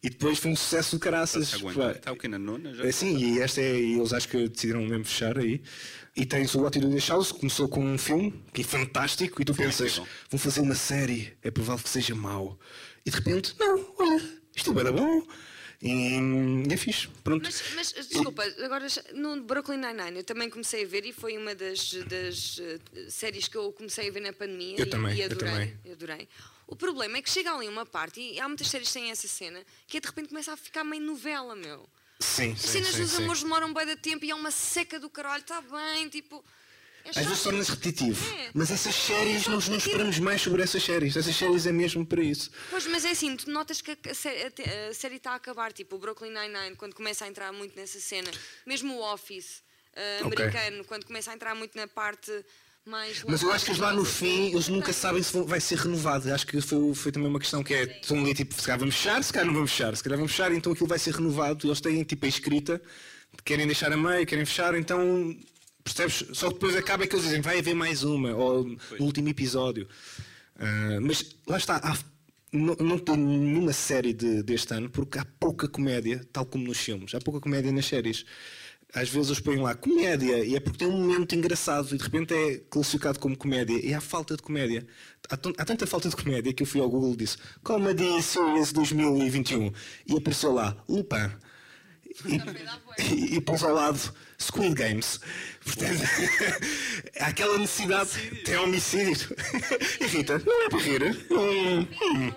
E 0.03 0.09
depois 0.09 0.39
foi 0.39 0.51
um 0.51 0.55
sucesso 0.55 0.95
de 0.95 0.99
caraças. 0.99 1.53
Está 1.53 2.11
o 2.11 2.15
que 2.15 2.27
na 2.27 2.39
nona 2.39 2.73
já? 2.73 2.83
É, 2.85 2.91
sim, 2.91 3.17
e 3.17 3.39
esta 3.39 3.61
é, 3.61 3.79
e 3.79 3.99
eles 3.99 4.11
acho 4.11 4.27
que 4.27 4.49
decidiram 4.49 4.81
mesmo 4.81 5.05
fechar 5.05 5.37
aí. 5.37 5.61
E 6.15 6.25
tens 6.25 6.55
o 6.55 6.61
What 6.61 6.77
You 6.77 6.89
Do 6.89 6.95
in 6.95 6.99
the 6.99 7.01
que 7.01 7.39
começou 7.39 7.69
com 7.69 7.85
um 7.85 7.97
filme 7.97 8.43
que 8.51 8.61
é 8.61 8.63
fantástico, 8.63 9.41
e 9.41 9.45
tu 9.45 9.53
pensas, 9.53 10.01
vão 10.29 10.39
fazer 10.39 10.61
uma 10.61 10.75
série, 10.75 11.33
é 11.43 11.51
provável 11.51 11.83
que 11.83 11.89
seja 11.89 12.15
mau. 12.15 12.59
E 13.05 13.11
de 13.11 13.15
repente, 13.15 13.55
não, 13.59 13.93
olha, 13.99 14.21
isto 14.55 14.77
é 14.77 14.83
bem 14.83 14.91
bom. 14.91 15.27
E, 15.83 16.71
é 16.71 16.77
fixe, 16.77 17.07
pronto. 17.23 17.43
Mas, 17.43 17.63
mas 17.75 18.07
desculpa, 18.07 18.43
agora 18.63 18.85
no 19.15 19.41
Brooklyn 19.41 19.77
Nine-Nine 19.77 20.17
eu 20.17 20.23
também 20.23 20.47
comecei 20.47 20.83
a 20.83 20.87
ver 20.87 21.05
e 21.05 21.11
foi 21.11 21.37
uma 21.37 21.55
das, 21.55 21.93
das 22.07 22.59
eh, 22.59 23.09
séries 23.09 23.47
que 23.47 23.57
eu 23.57 23.71
comecei 23.71 24.07
a 24.07 24.11
ver 24.11 24.19
na 24.19 24.31
pandemia 24.31 24.75
Eu 24.77 24.85
e, 24.85 24.89
também, 24.89 25.15
e 25.15 25.21
eu 25.21 25.25
adorei, 25.25 25.51
também. 25.51 25.73
eu 25.83 25.93
adorei. 25.93 26.27
O 26.71 26.75
problema 26.75 27.17
é 27.17 27.21
que 27.21 27.29
chega 27.29 27.53
ali 27.53 27.67
uma 27.67 27.85
parte, 27.85 28.21
e 28.21 28.39
há 28.39 28.47
muitas 28.47 28.69
séries 28.69 28.87
que 28.87 28.93
têm 28.93 29.11
essa 29.11 29.27
cena, 29.27 29.61
que 29.85 29.97
é 29.97 29.99
de 29.99 30.07
repente 30.07 30.29
começa 30.29 30.53
a 30.53 30.57
ficar 30.57 30.85
meio 30.85 31.03
novela, 31.03 31.53
meu. 31.53 31.85
sim, 32.17 32.53
As 32.53 32.61
sim, 32.61 32.67
cenas 32.69 32.95
sim, 32.95 33.01
dos 33.01 33.11
sim. 33.11 33.23
amores 33.23 33.43
demoram 33.43 33.73
bem 33.73 33.85
de 33.85 33.97
tempo 33.97 34.23
e 34.23 34.31
é 34.31 34.35
uma 34.35 34.51
seca 34.51 34.97
do 34.97 35.09
caralho, 35.09 35.41
está 35.41 35.59
bem, 35.61 36.07
tipo. 36.07 36.41
É 37.03 37.09
Às 37.09 37.15
vezes 37.17 37.29
chato. 37.39 37.43
torna-se 37.43 37.71
repetitivo. 37.71 38.33
É. 38.35 38.51
Mas 38.53 38.71
essas 38.71 38.95
séries, 38.95 39.47
nós 39.47 39.67
não 39.67 39.75
esperamos 39.75 40.17
mais 40.19 40.39
sobre 40.41 40.61
essas 40.63 40.81
séries. 40.81 41.17
Essas 41.17 41.35
séries 41.35 41.65
é 41.65 41.71
mesmo 41.73 42.05
para 42.05 42.21
isso. 42.23 42.49
Pois, 42.69 42.85
mas 42.87 43.03
é 43.03 43.09
assim, 43.09 43.35
tu 43.35 43.49
notas 43.51 43.81
que 43.81 43.91
a, 43.91 43.97
a 44.09 44.13
sé- 44.13 44.51
a 44.89 44.93
série 44.93 45.15
está 45.15 45.31
a 45.31 45.35
acabar, 45.35 45.73
tipo 45.73 45.95
o 45.97 45.99
Brooklyn 45.99 46.29
Nine-Nine, 46.31 46.75
quando 46.77 46.93
começa 46.93 47.25
a 47.25 47.27
entrar 47.27 47.51
muito 47.51 47.75
nessa 47.75 47.99
cena, 47.99 48.31
mesmo 48.65 48.93
o 48.95 49.13
Office 49.13 49.61
Ok. 50.23 50.45
americano, 50.45 50.85
quando 50.85 51.05
começa 51.05 51.31
a 51.31 51.33
entrar 51.33 51.53
muito 51.53 51.75
na 51.75 51.85
parte 51.87 52.31
mais. 52.85 53.23
Mas 53.27 53.41
eu 53.41 53.51
acho 53.51 53.65
que 53.65 53.71
eles 53.71 53.79
lá 53.81 53.93
no 53.93 54.03
fim, 54.05 54.51
eles 54.51 54.67
nunca 54.67 54.91
sabem 54.91 55.21
se 55.21 55.39
vai 55.43 55.59
ser 55.59 55.77
renovado. 55.77 56.31
Acho 56.33 56.47
que 56.47 56.59
foi, 56.61 56.93
foi 56.95 57.11
também 57.11 57.29
uma 57.29 57.39
questão 57.39 57.63
que 57.63 57.73
é, 57.73 57.83
estão 58.01 58.19
ali 58.19 58.33
tipo, 58.33 58.53
se 58.53 58.61
calhar 58.61 58.79
vamos 58.79 58.95
fechar, 58.95 59.23
se 59.23 59.31
calhar 59.33 59.47
não 59.47 59.53
vamos 59.53 59.71
fechar, 59.71 59.95
se 59.95 60.03
calhar 60.03 60.17
vamos 60.17 60.31
fechar, 60.31 60.51
então 60.51 60.71
aquilo 60.71 60.87
vai 60.87 60.99
ser 60.99 61.13
renovado. 61.13 61.67
Eles 61.67 61.81
têm 61.81 62.03
tipo 62.03 62.25
a 62.25 62.29
escrita, 62.29 62.81
querem 63.45 63.65
deixar 63.65 63.91
a 63.91 63.97
meio, 63.97 64.25
querem 64.25 64.45
fechar, 64.45 64.75
então 64.75 65.35
percebes? 65.83 66.25
Só 66.33 66.49
depois 66.49 66.75
acaba 66.75 67.05
que 67.07 67.15
eles 67.15 67.25
dizem, 67.25 67.41
vai 67.41 67.59
haver 67.59 67.73
mais 67.75 68.03
uma, 68.03 68.33
ou 68.35 68.63
no 68.65 68.77
último 69.05 69.29
episódio. 69.29 69.87
Ah, 70.59 70.99
mas 71.01 71.35
lá 71.47 71.57
está, 71.57 71.77
há- 71.77 71.97
não, 72.51 72.75
não 72.75 72.97
tem 72.99 73.15
nenhuma 73.15 73.71
série 73.73 74.13
de- 74.13 74.43
deste 74.43 74.73
ano, 74.73 74.89
porque 74.89 75.17
há 75.17 75.25
pouca 75.39 75.67
comédia, 75.67 76.27
tal 76.33 76.45
como 76.45 76.65
nos 76.67 76.77
filmes, 76.77 77.15
há 77.15 77.19
pouca 77.19 77.39
comédia 77.39 77.71
nas 77.71 77.85
séries. 77.85 78.25
Às 78.93 79.09
vezes 79.09 79.29
eles 79.29 79.39
põem 79.39 79.57
lá 79.57 79.73
comédia 79.73 80.43
e 80.43 80.55
é 80.55 80.59
porque 80.59 80.79
tem 80.79 80.87
um 80.87 80.91
momento 80.91 81.33
engraçado 81.33 81.93
e 81.93 81.97
de 81.97 82.03
repente 82.03 82.33
é 82.33 82.57
classificado 82.69 83.19
como 83.19 83.37
comédia 83.37 83.79
e 83.83 83.93
há 83.93 84.01
falta 84.01 84.35
de 84.35 84.43
comédia. 84.43 84.85
Há, 85.29 85.35
há 85.35 85.65
tanta 85.65 85.87
falta 85.87 86.09
de 86.09 86.15
comédia 86.15 86.53
que 86.53 86.63
eu 86.63 86.67
fui 86.67 86.81
ao 86.81 86.89
Google 86.89 87.13
e 87.13 87.17
disse 87.17 87.37
Comedy 87.63 88.21
Series 88.21 88.73
2021 88.73 89.71
e 90.07 90.17
apareceu 90.17 90.53
lá 90.53 90.75
Lupin. 90.89 91.31
E, 92.99 93.39
pôs 93.39 93.63
ao 93.63 93.73
lado 93.73 94.13
Squid 94.37 94.75
Games. 94.75 95.21
Portanto, 95.63 96.01
há 97.19 97.27
aquela 97.27 97.57
necessidade. 97.57 98.09
Tem 98.43 98.57
homicídio. 98.57 99.35
E 100.01 100.07
Rita, 100.07 100.41
não 100.45 100.65
é 100.65 100.69
para 100.69 100.79
rir. 100.79 101.27
Hum, 101.31 101.87
hum. 102.01 102.33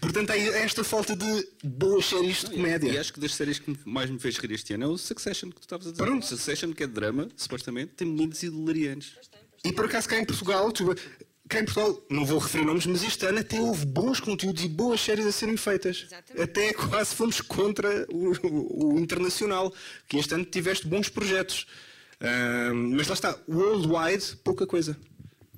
Portanto, 0.00 0.30
há 0.30 0.36
esta 0.36 0.82
falta 0.82 1.14
de 1.14 1.48
boas 1.62 2.06
séries 2.06 2.40
de 2.40 2.50
comédia. 2.50 2.90
E 2.92 2.98
acho 2.98 3.12
que 3.12 3.20
das 3.20 3.34
séries 3.34 3.58
que 3.58 3.76
mais 3.84 4.08
me 4.10 4.18
fez 4.18 4.36
rir 4.38 4.52
este 4.52 4.72
ano 4.74 4.84
é 4.84 4.86
o 4.86 4.96
Succession 4.98 5.50
que 5.50 5.56
tu 5.56 5.62
estavas 5.62 5.86
a 5.86 5.90
dizer. 5.92 6.02
Pronto. 6.02 6.24
Succession, 6.26 6.72
que 6.72 6.82
é 6.82 6.86
de 6.86 6.92
drama, 6.92 7.28
supostamente, 7.36 7.92
tem 7.94 8.08
meninos 8.08 8.42
hilariantes. 8.42 9.12
E 9.64 9.72
por 9.72 9.84
acaso 9.84 10.08
cá 10.08 10.18
em 10.18 10.24
Portugal, 10.24 10.72
tu- 10.72 10.94
cá 11.48 11.60
em 11.60 11.64
Portugal, 11.66 12.02
não 12.10 12.24
vou 12.24 12.38
referir 12.38 12.64
nomes, 12.64 12.86
mas 12.86 13.02
este 13.02 13.26
ano 13.26 13.40
até 13.40 13.60
houve 13.60 13.84
bons 13.84 14.20
conteúdos 14.20 14.64
e 14.64 14.68
boas 14.68 15.00
séries 15.02 15.26
a 15.26 15.32
serem 15.32 15.56
feitas. 15.58 16.04
Exatamente. 16.06 16.42
Até 16.42 16.72
quase 16.72 17.14
fomos 17.14 17.40
contra 17.42 18.06
o, 18.10 18.32
o- 18.46 18.94
o 18.94 18.98
internacional, 18.98 19.72
que 20.08 20.16
este 20.16 20.32
ano 20.34 20.44
tiveste 20.46 20.86
bons 20.86 21.08
projetos. 21.10 21.66
Ahm, 22.20 22.94
mas 22.96 23.06
lá 23.08 23.14
está, 23.14 23.38
worldwide, 23.48 24.36
pouca 24.44 24.66
coisa. 24.66 24.96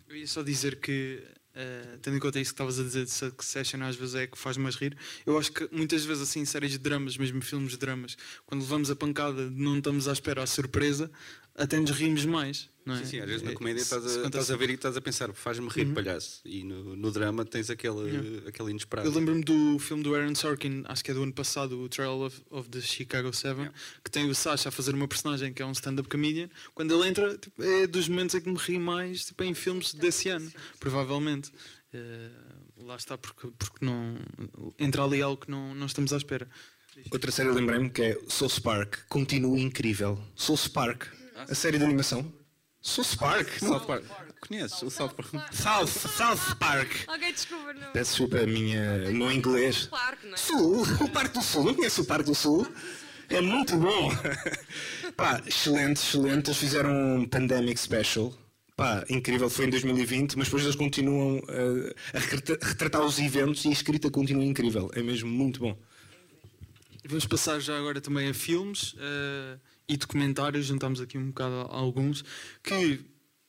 Eu 0.08 0.16
ia 0.16 0.26
só 0.26 0.42
dizer 0.42 0.80
que, 0.80 1.22
eh, 1.54 1.98
tendo 2.00 2.16
em 2.16 2.20
conta 2.20 2.40
isso 2.40 2.52
que 2.52 2.54
estavas 2.54 2.78
a 2.78 2.82
dizer 2.82 3.04
de 3.04 3.10
Succession, 3.10 3.82
às 3.82 3.96
vezes 3.96 4.14
é 4.14 4.26
que 4.26 4.38
faz 4.38 4.56
mais 4.56 4.74
rir. 4.76 4.96
Eu 5.26 5.38
acho 5.38 5.52
que 5.52 5.68
muitas 5.70 6.04
vezes, 6.04 6.22
assim, 6.22 6.44
séries 6.44 6.72
de 6.72 6.78
dramas, 6.78 7.16
mesmo 7.16 7.42
filmes 7.42 7.72
de 7.72 7.76
dramas, 7.76 8.16
quando 8.46 8.62
levamos 8.62 8.90
a 8.90 8.96
pancada, 8.96 9.50
não 9.50 9.78
estamos 9.78 10.08
à 10.08 10.12
espera, 10.12 10.42
à 10.42 10.46
surpresa, 10.46 11.10
até 11.54 11.78
nos 11.78 11.90
rimos 11.90 12.24
mais. 12.24 12.70
Não 12.84 12.94
é? 12.94 12.98
Sim, 12.98 13.04
sim, 13.04 13.20
às 13.20 13.26
vezes 13.26 13.42
na 13.42 13.52
É, 13.52 13.54
comédia 13.54 13.80
estás 13.80 14.04
a, 14.04 14.26
estás 14.26 14.50
a 14.50 14.56
ver 14.56 14.70
e 14.70 14.74
estás 14.74 14.96
a 14.96 15.00
pensar, 15.00 15.32
faz-me 15.32 15.68
rir, 15.68 15.86
palhaço. 15.94 16.40
E 16.44 16.64
no, 16.64 16.96
no 16.96 17.12
drama 17.12 17.44
tens 17.44 17.70
aquele, 17.70 18.42
aquele 18.48 18.70
inesperado. 18.70 19.08
Eu 19.08 19.14
lembro-me 19.14 19.44
do 19.44 19.78
filme 19.78 20.02
do 20.02 20.12
Aaron 20.16 20.34
Sorkin, 20.34 20.82
acho 20.86 21.04
que 21.04 21.12
é 21.12 21.14
do 21.14 21.22
ano 21.22 21.32
passado, 21.32 21.80
o 21.80 21.88
Trial 21.88 22.20
of, 22.20 22.42
of 22.50 22.68
the 22.70 22.80
Chicago 22.80 23.32
Seven, 23.32 23.70
que 24.02 24.10
tem 24.10 24.28
o 24.28 24.34
Sasha 24.34 24.68
a 24.68 24.72
fazer 24.72 24.96
uma 24.96 25.06
personagem 25.06 25.52
que 25.52 25.62
é 25.62 25.66
um 25.66 25.70
stand-up 25.70 26.08
comedian. 26.08 26.48
Quando 26.74 26.92
ele 26.92 27.08
entra, 27.08 27.38
tipo, 27.38 27.62
é 27.62 27.86
dos 27.86 28.08
momentos 28.08 28.34
em 28.34 28.40
que 28.40 28.50
me 28.50 28.58
ri 28.58 28.80
mais 28.80 29.26
tipo, 29.26 29.44
em 29.44 29.54
filmes 29.54 29.94
desse 29.94 30.28
ano, 30.28 30.50
provavelmente. 30.80 31.52
Eh, 31.94 32.30
lá 32.78 32.96
está, 32.96 33.16
porque, 33.16 33.48
porque 33.56 33.84
não, 33.84 34.16
entra 34.78 35.04
ali 35.04 35.22
algo 35.22 35.44
que 35.44 35.50
não, 35.50 35.72
não 35.74 35.86
estamos 35.86 36.12
à 36.12 36.16
espera. 36.16 36.48
Outra 37.10 37.30
série 37.30 37.50
lembrei-me 37.50 37.88
que 37.90 38.02
é 38.02 38.18
South 38.28 38.60
Park, 38.62 38.96
continua 39.08 39.58
incrível. 39.58 40.18
South 40.34 40.68
Park, 40.74 41.06
a 41.48 41.54
série 41.54 41.78
de 41.78 41.84
animação. 41.84 42.32
South 42.80 43.16
Park, 43.18 43.48
South 43.60 43.86
Park. 43.86 44.04
Conheces 44.40 44.82
o 44.82 44.90
South 44.90 45.10
Park? 45.10 45.54
South, 45.54 45.86
South 45.86 46.56
Park. 46.58 46.90
Ok, 47.06 47.32
desculpa, 47.32 47.72
não. 47.74 47.92
Peço 47.92 48.10
desculpa 48.10 48.38
a 48.40 48.46
minha, 48.46 49.04
o 49.08 49.12
meu 49.14 49.30
inglês. 49.30 49.86
Parque, 49.86 50.26
não 50.26 50.34
é? 50.34 50.36
Sul, 50.36 50.82
o 51.00 51.08
Parque 51.08 51.38
do 51.38 51.44
Sul, 51.44 51.64
não 51.64 51.74
conheço 51.74 52.02
o 52.02 52.04
Parque 52.04 52.24
do 52.24 52.34
Sul? 52.34 52.66
É 53.28 53.40
muito 53.40 53.76
bom. 53.76 54.10
Pá, 55.16 55.40
excelente, 55.46 55.98
excelente. 55.98 56.48
Eles 56.48 56.58
fizeram 56.58 56.90
um 57.18 57.24
Pandemic 57.24 57.78
Special. 57.78 58.34
Pá, 58.76 59.04
incrível, 59.08 59.48
foi 59.48 59.66
em 59.66 59.70
2020, 59.70 60.36
mas 60.36 60.48
depois 60.48 60.64
eles 60.64 60.74
continuam 60.74 61.36
uh, 61.38 61.94
a 62.12 62.18
retrata- 62.18 62.66
retratar 62.66 63.02
os 63.02 63.18
eventos 63.20 63.64
e 63.64 63.68
a 63.68 63.72
escrita 63.72 64.10
continua 64.10 64.44
incrível. 64.44 64.90
É 64.94 65.02
mesmo 65.02 65.30
muito 65.30 65.60
bom. 65.60 65.78
Vamos 67.06 67.26
passar 67.26 67.60
já 67.60 67.76
agora 67.78 68.00
também 68.00 68.28
a 68.28 68.34
filmes 68.34 68.94
eh, 68.98 69.58
e 69.88 69.96
documentários, 69.96 70.66
juntamos 70.66 71.00
aqui 71.00 71.18
um 71.18 71.28
bocado 71.28 71.54
a 71.70 71.76
alguns, 71.76 72.24
que 72.62 73.00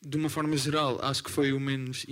de 0.06 0.18
uma 0.18 0.28
forma 0.28 0.54
geral 0.54 0.98
acho 1.02 1.24
que 1.24 1.30
foi 1.30 1.50
o 1.54 1.58
menos 1.58 2.04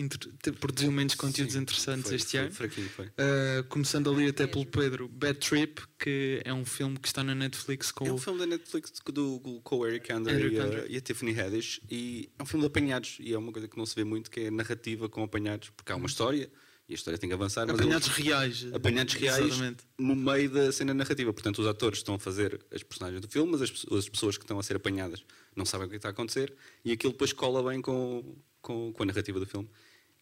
produziu 0.58 0.90
menos 0.90 1.14
conteúdos 1.14 1.54
interessantes 1.56 2.06
Foi- 2.08 2.16
este 2.16 2.30
foi 2.30 2.40
ano. 2.40 2.50
fraquinho, 2.52 2.88
foi. 2.88 3.06
Uh, 3.08 3.64
começando 3.68 4.10
ali 4.10 4.28
até 4.28 4.46
pelo 4.46 4.64
Pedro, 4.64 5.08
Bad 5.08 5.38
Trip, 5.40 5.82
que 5.98 6.40
é 6.42 6.54
um 6.54 6.64
filme 6.64 6.98
que 6.98 7.06
está 7.06 7.22
na 7.22 7.34
Netflix 7.34 7.92
com 7.92 8.06
É 8.06 8.10
um 8.10 8.14
o 8.14 8.18
filme 8.18 8.38
da 8.38 8.46
Netflix 8.46 8.92
do, 9.12 9.38
com 9.62 9.76
o 9.76 9.86
Eric 9.86 10.10
Andre 10.10 10.32
Eric 10.32 10.54
e, 10.56 10.58
a- 10.60 10.86
e 10.88 10.96
a 10.96 11.00
Tiffany 11.02 11.38
Haddish 11.38 11.82
e 11.90 12.30
é 12.38 12.42
um 12.42 12.46
filme 12.46 12.62
de 12.62 12.68
apanhados 12.68 13.18
e 13.20 13.34
é 13.34 13.36
uma 13.36 13.52
coisa 13.52 13.68
que 13.68 13.76
não 13.76 13.84
se 13.84 13.94
vê 13.94 14.04
muito 14.04 14.30
que 14.30 14.40
é 14.40 14.50
narrativa 14.50 15.06
com 15.10 15.22
apanhados 15.22 15.68
porque 15.76 15.92
há 15.92 15.96
uma 15.96 16.06
história 16.06 16.50
e 16.92 16.94
a 16.94 16.96
história 16.96 17.18
tem 17.18 17.28
que 17.28 17.34
avançar 17.34 17.66
mas 17.66 17.80
apanhados 17.80 18.06
eles- 18.08 18.18
reais. 18.26 18.66
apanhados 18.74 19.14
reais 19.14 19.44
Exatamente. 19.46 19.84
no 19.98 20.14
meio 20.14 20.50
da 20.50 20.70
cena 20.70 20.92
narrativa 20.94 21.32
portanto 21.32 21.58
os 21.60 21.66
atores 21.66 21.98
estão 21.98 22.14
a 22.14 22.18
fazer 22.18 22.60
as 22.72 22.82
personagens 22.82 23.20
do 23.20 23.28
filme 23.28 23.50
mas 23.52 23.62
as, 23.62 23.70
as 23.90 24.08
pessoas 24.08 24.36
que 24.36 24.44
estão 24.44 24.58
a 24.58 24.62
ser 24.62 24.76
apanhadas 24.76 25.24
não 25.56 25.64
sabem 25.64 25.86
o 25.86 25.90
que 25.90 25.96
está 25.96 26.08
a 26.08 26.10
acontecer 26.12 26.52
e 26.84 26.92
aquilo 26.92 27.12
depois 27.12 27.32
cola 27.32 27.62
bem 27.70 27.80
com, 27.80 28.36
com, 28.60 28.92
com 28.92 29.02
a 29.02 29.06
narrativa 29.06 29.40
do 29.40 29.46
filme 29.46 29.68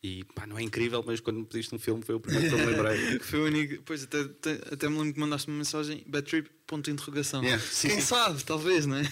e 0.03 0.25
pá, 0.35 0.47
não 0.47 0.59
é 0.59 0.63
incrível 0.63 1.05
mas 1.07 1.21
quando 1.21 1.41
me 1.41 1.45
pediste 1.45 1.75
um 1.75 1.79
filme 1.79 2.03
foi 2.03 2.15
o 2.15 2.21
primeiro 2.21 2.49
que 2.49 2.55
eu 2.55 2.59
me 2.59 2.73
lembrei 2.73 3.19
foi 3.21 3.41
o 3.41 3.45
único. 3.45 3.83
Pois 3.85 4.05
até, 4.05 4.21
até, 4.21 4.53
até 4.73 4.89
me 4.89 4.97
lembro 4.99 5.15
que 5.15 5.21
mandaste 5.21 5.49
uma 5.49 5.59
mensagem, 5.59 6.03
Bad 6.07 6.27
Trip, 6.27 6.51
ponto 6.67 6.85
de 6.85 6.91
interrogação. 6.91 7.43
Yeah, 7.43 7.63
Quem 7.83 8.01
sabe, 8.01 8.43
talvez, 8.45 8.87
não 8.87 8.97
é? 8.97 9.03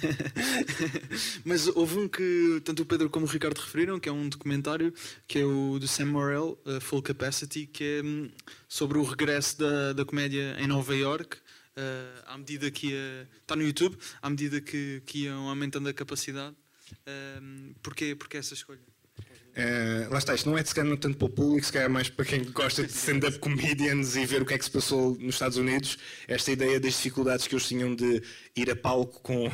Mas 1.44 1.66
houve 1.66 1.98
um 1.98 2.08
que 2.08 2.60
tanto 2.64 2.82
o 2.82 2.86
Pedro 2.86 3.10
como 3.10 3.26
o 3.26 3.28
Ricardo 3.28 3.58
referiram, 3.58 4.00
que 4.00 4.08
é 4.08 4.12
um 4.12 4.28
documentário, 4.28 4.94
que 5.26 5.40
é 5.40 5.44
o 5.44 5.78
do 5.78 5.86
Sam 5.86 6.06
Morrell, 6.06 6.58
uh, 6.64 6.80
Full 6.80 7.02
Capacity, 7.02 7.66
que 7.66 7.84
é 7.84 8.02
hum, 8.02 8.30
sobre 8.68 8.96
o 8.98 9.02
regresso 9.02 9.58
da, 9.58 9.92
da 9.92 10.04
comédia 10.04 10.56
em 10.58 10.66
Nova 10.66 10.94
York. 10.94 11.36
uh, 11.36 12.22
à 12.26 12.38
medida 12.38 12.70
que 12.70 12.88
ia, 12.88 13.28
está 13.40 13.54
no 13.54 13.62
YouTube, 13.62 13.96
à 14.22 14.30
medida 14.30 14.60
que, 14.60 15.02
que 15.04 15.24
iam 15.24 15.48
aumentando 15.48 15.88
a 15.88 15.92
capacidade. 15.92 16.56
Um, 17.42 17.74
porquê, 17.82 18.14
porquê 18.14 18.38
essa 18.38 18.54
escolha? 18.54 18.80
Eh, 19.54 20.06
lá 20.10 20.18
está, 20.18 20.34
isto 20.34 20.48
não 20.48 20.56
é 20.56 20.62
de 20.62 20.68
se 20.68 20.74
calhar 20.74 20.88
não 20.88 20.96
tanto 20.96 21.16
para 21.18 21.26
o 21.26 21.30
público, 21.30 21.66
se 21.66 21.72
calhar 21.72 21.86
é 21.86 21.92
mais 21.92 22.08
para 22.08 22.24
quem 22.24 22.44
gosta 22.44 22.84
de 22.84 22.92
stand-up 22.92 23.38
comedians 23.40 24.14
e 24.16 24.24
ver 24.24 24.40
o 24.42 24.46
que 24.46 24.54
é 24.54 24.58
que 24.58 24.64
se 24.64 24.70
passou 24.70 25.16
nos 25.18 25.34
Estados 25.34 25.56
Unidos. 25.56 25.98
Esta 26.28 26.52
ideia 26.52 26.78
das 26.78 26.92
dificuldades 26.94 27.46
que 27.46 27.54
eles 27.54 27.66
tinham 27.66 27.94
de 27.94 28.22
ir 28.54 28.70
a 28.70 28.76
palco 28.76 29.20
com 29.20 29.50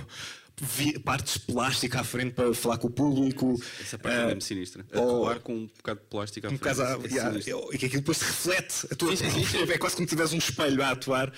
partes 1.05 1.35
de 1.35 1.41
plástico 1.41 1.99
à 1.99 2.05
frente 2.05 2.33
para 2.33 2.55
falar 2.55 2.79
com 2.79 2.87
o 2.87 2.91
público. 2.91 3.61
essa 3.81 3.99
parte 3.99 4.17
é 4.17 4.21
Eh, 4.23 4.27
mesmo 4.27 4.41
sinistra 4.41 4.87
ou- 4.95 5.27
atuar 5.27 5.41
com 5.41 5.55
um 5.57 5.67
bocado 5.67 6.01
de 6.01 6.07
plástico 6.07 6.47
à 6.47 6.51
um 6.51 6.59
frente, 6.59 6.81
é 6.81 7.09
yeah, 7.09 7.31
sinistro. 7.33 7.51
eu- 7.51 7.71
e 7.73 7.79
que 7.79 7.87
aquilo 7.87 8.03
depois 8.03 8.19
se 8.19 8.25
reflete 8.25 8.87
a 8.89 8.95
tua 8.95 9.13
é 9.75 9.79
quase 9.79 9.97
como 9.97 10.07
se 10.09 10.15
tivesse 10.15 10.35
um 10.35 10.39
espelho 10.39 10.81
a 10.85 10.91
atuar 10.91 11.33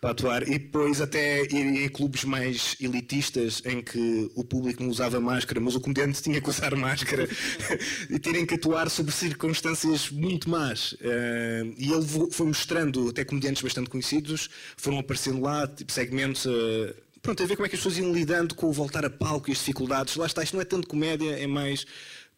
para 0.00 0.10
atuar. 0.10 0.48
E 0.48 0.58
depois 0.58 1.00
até 1.00 1.42
em 1.44 1.88
clubes 1.88 2.24
mais 2.24 2.76
elitistas 2.80 3.62
em 3.64 3.82
que 3.82 4.30
o 4.34 4.44
público 4.44 4.82
não 4.82 4.90
usava 4.90 5.20
máscara 5.20 5.60
mas 5.60 5.74
o 5.74 5.80
comediante 5.80 6.22
tinha 6.22 6.40
que 6.40 6.48
usar 6.48 6.74
máscara 6.74 7.28
e 8.08 8.18
terem 8.18 8.46
que 8.46 8.54
atuar 8.54 8.88
sobre 8.90 9.12
circunstâncias 9.12 10.10
muito 10.10 10.48
más. 10.48 10.96
Eh, 11.00 11.66
e 11.78 11.92
ele 11.92 12.06
foi 12.30 12.46
mostrando 12.46 13.08
até 13.08 13.24
comediantes 13.24 13.62
bastante 13.62 13.90
conhecidos 13.90 14.48
foram 14.76 14.98
aparecendo 14.98 15.40
lá 15.40 15.66
tipo 15.66 15.92
segmentos 15.92 16.46
eh, 16.46 16.94
pronto 17.20 17.42
a 17.42 17.46
ver 17.46 17.56
como 17.56 17.66
é 17.66 17.68
que 17.68 17.74
as 17.74 17.80
pessoas 17.80 17.98
iam 17.98 18.12
lidando 18.12 18.54
com 18.54 18.66
o 18.66 18.72
voltar 18.72 19.04
a 19.04 19.10
palco 19.10 19.50
e 19.50 19.52
as 19.52 19.58
dificuldades. 19.58 20.16
Lá 20.16 20.26
está 20.26 20.42
isto 20.42 20.54
não 20.54 20.62
é 20.62 20.64
tanto 20.64 20.86
comédia 20.86 21.30
é 21.30 21.46
mais 21.46 21.84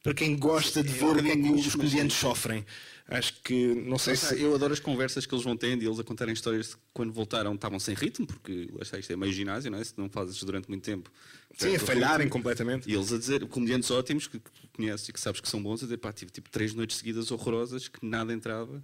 para 0.03 0.15
quem 0.15 0.37
gosta 0.37 0.83
de 0.83 0.93
ver 0.93 1.17
o 1.17 1.23
que 1.23 1.31
é 1.31 1.37
que 1.37 1.53
os 1.53 1.75
comediantes 1.75 2.17
sofrem. 2.17 2.65
Acho 3.11 3.43
que, 3.43 3.75
não 3.75 3.99
sei 3.99 4.15
se. 4.15 4.41
Eu 4.41 4.55
adoro 4.55 4.73
as 4.73 4.79
conversas 4.79 5.27
que 5.27 5.35
eles 5.35 5.45
vão 5.45 5.57
tendo 5.57 5.83
e 5.83 5.87
eles 5.87 5.99
a 5.99 6.05
contarem 6.05 6.33
histórias 6.33 6.69
de 6.69 6.77
quando 6.93 7.13
voltaram 7.13 7.55
estavam 7.55 7.81
sem 7.81 7.95
ritmo, 7.95 8.25
porque 8.25 8.71
está, 8.81 8.99
isto 8.99 9.13
é 9.13 9.17
meio 9.17 9.33
ginásio, 9.33 9.69
não 9.71 9.79
é? 9.79 9.85
Se 9.85 9.95
não 9.99 10.09
fazes 10.09 10.41
durante 10.45 10.69
muito 10.69 10.85
tempo. 10.85 11.11
Sim, 11.59 11.75
a 11.75 11.81
falharem 11.81 12.27
ritmo. 12.27 12.31
completamente. 12.31 12.89
E 12.89 12.95
eles 12.95 13.13
a 13.13 13.19
dizer, 13.19 13.45
comediantes 13.49 13.91
ótimos 13.91 14.29
que 14.29 14.41
conheces 14.77 15.09
e 15.09 15.13
que 15.13 15.21
sabes 15.21 15.41
que 15.41 15.49
são 15.49 15.61
bons, 15.61 15.83
a 15.83 15.87
dizer, 15.87 15.99
pá, 15.99 16.13
tive 16.13 16.31
tipo 16.31 16.49
três 16.51 16.73
noites 16.73 16.99
seguidas 16.99 17.33
horrorosas 17.33 17.89
que 17.89 18.05
nada 18.07 18.33
entrava. 18.33 18.83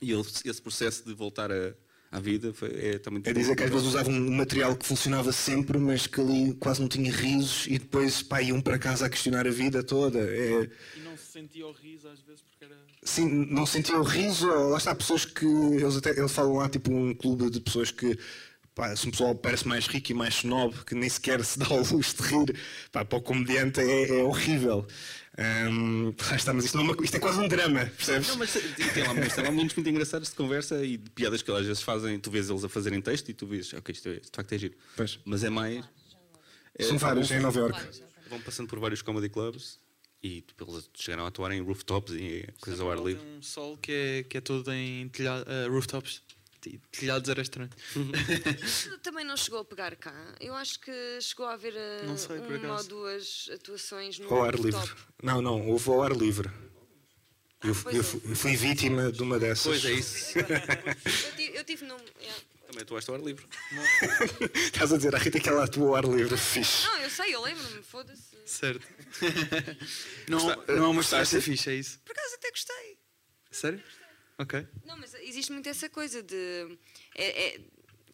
E 0.00 0.10
eles, 0.10 0.42
esse 0.44 0.60
processo 0.60 1.04
de 1.04 1.12
voltar 1.14 1.52
a, 1.52 1.74
à 2.10 2.18
vida 2.18 2.52
foi, 2.52 2.70
é, 2.70 2.96
está 2.96 3.10
muito 3.10 3.26
É 3.28 3.32
dizer 3.32 3.54
que 3.54 3.62
às 3.62 3.70
vezes 3.70 3.86
usavam 3.86 4.12
um 4.14 4.34
material 4.34 4.74
que 4.76 4.84
funcionava 4.86 5.30
sempre, 5.32 5.78
mas 5.78 6.06
que 6.06 6.20
ali 6.20 6.54
quase 6.54 6.80
não 6.80 6.88
tinha 6.88 7.12
risos 7.12 7.66
e 7.66 7.78
depois 7.78 8.22
pá, 8.22 8.42
iam 8.42 8.60
para 8.60 8.78
casa 8.78 9.06
a 9.06 9.10
questionar 9.10 9.46
a 9.46 9.50
vida 9.50 9.82
toda. 9.82 10.18
É, 10.18 10.68
E 10.96 11.00
não 11.00 11.16
se 11.16 11.26
sentia 11.26 11.66
o 11.66 11.72
riso 11.72 12.08
às 12.08 12.20
vezes 12.20 12.42
porque 12.42 12.64
era. 12.64 12.76
Sim, 13.02 13.46
não 13.50 13.66
sentiam 13.66 14.00
o 14.00 14.04
riso. 14.04 14.46
Lá 14.46 14.78
está, 14.78 14.94
pessoas 14.94 15.24
que. 15.24 15.44
Eles, 15.44 15.96
até, 15.96 16.10
eles 16.10 16.32
falam 16.32 16.54
lá, 16.54 16.68
tipo, 16.68 16.92
um 16.92 17.14
clube 17.14 17.50
de 17.50 17.60
pessoas 17.60 17.90
que 17.90 18.18
pá, 18.74 18.94
se 18.96 19.06
um 19.06 19.10
pessoal 19.10 19.34
parece 19.34 19.66
mais 19.66 19.86
rico 19.86 20.12
e 20.12 20.14
mais 20.14 20.36
snob, 20.36 20.74
que 20.84 20.94
nem 20.94 21.08
sequer 21.08 21.44
se 21.44 21.58
dá 21.58 21.66
ao 21.66 21.78
luxo 21.78 22.16
de 22.16 22.22
rir, 22.22 22.56
pá, 22.90 23.04
para 23.04 23.18
o 23.18 23.22
comediante 23.22 23.80
é, 23.80 24.20
é 24.20 24.22
horrível. 24.22 24.86
Hum, 25.70 26.14
está, 26.36 26.52
mas 26.52 26.66
isto, 26.66 26.76
não 26.76 26.92
é 26.92 26.96
isto 27.02 27.16
é 27.16 27.20
quase 27.20 27.40
um 27.40 27.48
drama, 27.48 27.86
percebes? 27.86 28.28
Não, 28.28 28.36
mas 28.36 28.52
tem 28.52 29.02
lá, 29.02 29.14
mas 29.14 29.34
tem 29.34 29.44
lá 29.44 29.50
momentos 29.50 29.74
muito 29.74 29.88
engraçados 29.88 30.28
de 30.28 30.34
conversa 30.34 30.84
e 30.84 30.98
de 30.98 31.10
piadas 31.10 31.40
que 31.40 31.50
às 31.50 31.64
vezes 31.66 31.82
fazem, 31.82 32.18
tu 32.18 32.30
vês 32.30 32.50
eles 32.50 32.62
a 32.64 32.68
fazerem 32.68 33.00
texto 33.00 33.30
e 33.30 33.34
tu 33.34 33.46
vês, 33.46 33.72
ok, 33.72 33.92
isto, 33.94 34.08
é, 34.08 34.12
isto 34.16 34.30
de 34.30 34.36
facto 34.36 34.52
é 34.52 34.58
giro. 34.58 34.74
Pois. 34.94 35.18
Mas 35.24 35.42
é 35.42 35.48
mais. 35.48 35.82
é- 36.78 36.84
São 36.84 36.98
vários 36.98 37.30
em 37.30 37.40
Nova 37.40 37.58
York. 37.58 37.80
Vão 38.28 38.40
passando 38.40 38.68
por 38.68 38.78
vários 38.78 39.00
comedy 39.00 39.28
clubs 39.30 39.78
e 40.22 40.40
tipo, 40.42 40.70
eles 40.70 40.88
chegaram 40.94 41.24
a 41.24 41.28
atuar 41.28 41.50
em 41.52 41.60
rooftops 41.60 42.14
e 42.14 42.46
coisas 42.60 42.80
ao 42.80 42.90
ar 42.90 42.96
Tem 42.98 43.06
livre. 43.06 43.24
um 43.26 43.42
sol 43.42 43.76
que 43.78 43.92
é, 43.92 44.22
que 44.22 44.38
é 44.38 44.40
todo 44.40 44.72
em 44.72 45.08
telha- 45.08 45.44
eh, 45.46 45.66
rooftops. 45.68 46.22
Telhados 46.92 47.28
era 47.28 47.42
estranho. 47.42 47.70
Também 49.02 49.24
não 49.24 49.36
chegou 49.36 49.58
a 49.58 49.64
pegar 49.64 49.96
cá. 49.96 50.14
Eu 50.40 50.54
acho 50.54 50.78
que 50.78 50.92
chegou 51.20 51.44
a 51.46 51.54
haver 51.54 51.74
Não 52.04 52.16
sei, 52.16 52.38
uma 52.38 52.76
ou 52.78 52.84
duas 52.84 53.50
atuações 53.52 54.20
no 54.20 54.32
Ao 54.32 54.44
ar 54.44 54.54
livre. 54.54 54.90
Não, 55.20 55.42
não, 55.42 55.68
houve 55.68 55.90
ao 55.90 56.02
ar 56.04 56.12
livre. 56.12 56.48
Eu, 57.64 57.74
pois 57.74 57.94
eu 57.96 58.00
é. 58.00 58.04
fui, 58.04 58.20
eu 58.30 58.36
fui 58.36 58.56
vítima 58.56 59.10
de 59.10 59.22
uma 59.24 59.40
dessas. 59.40 59.64
Pois 59.64 59.84
é 59.84 59.92
isso. 59.92 60.38
Eu 60.38 61.36
tive, 61.36 61.56
eu 61.58 61.64
tive 61.64 61.84
num. 61.84 61.96
yeah. 62.20 62.42
Também 62.68 62.82
atuaste 62.82 63.10
ao 63.10 63.16
ar 63.16 63.22
livre. 63.22 63.44
Estás 64.54 64.92
a 64.92 64.96
dizer 64.96 65.14
à 65.14 65.18
Rita 65.18 65.40
que 65.40 65.48
ela 65.48 65.64
atua 65.64 65.88
ao 65.88 65.94
ar 65.96 66.04
livre. 66.04 66.36
Fixe. 66.36 66.84
Não, 66.86 66.98
eu 66.98 67.10
sei, 67.10 67.34
eu 67.34 67.42
lembro-me, 67.42 67.82
foda-se. 67.82 68.22
Certo. 68.46 68.86
não, 70.28 70.38
não 70.66 70.84
é 70.84 70.88
uma 70.88 71.00
experiência 71.00 71.40
fixe, 71.40 71.70
é 71.70 71.74
isso? 71.74 72.00
Por 72.00 72.12
acaso 72.12 72.34
até 72.34 72.50
gostei. 72.50 72.98
Sério? 73.50 73.82
Ok. 74.38 74.66
Não, 74.84 74.96
mas 74.96 75.14
existe 75.14 75.52
muito 75.52 75.68
essa 75.68 75.88
coisa 75.88 76.22
de. 76.22 76.78
É, 77.14 77.46
é, 77.56 77.60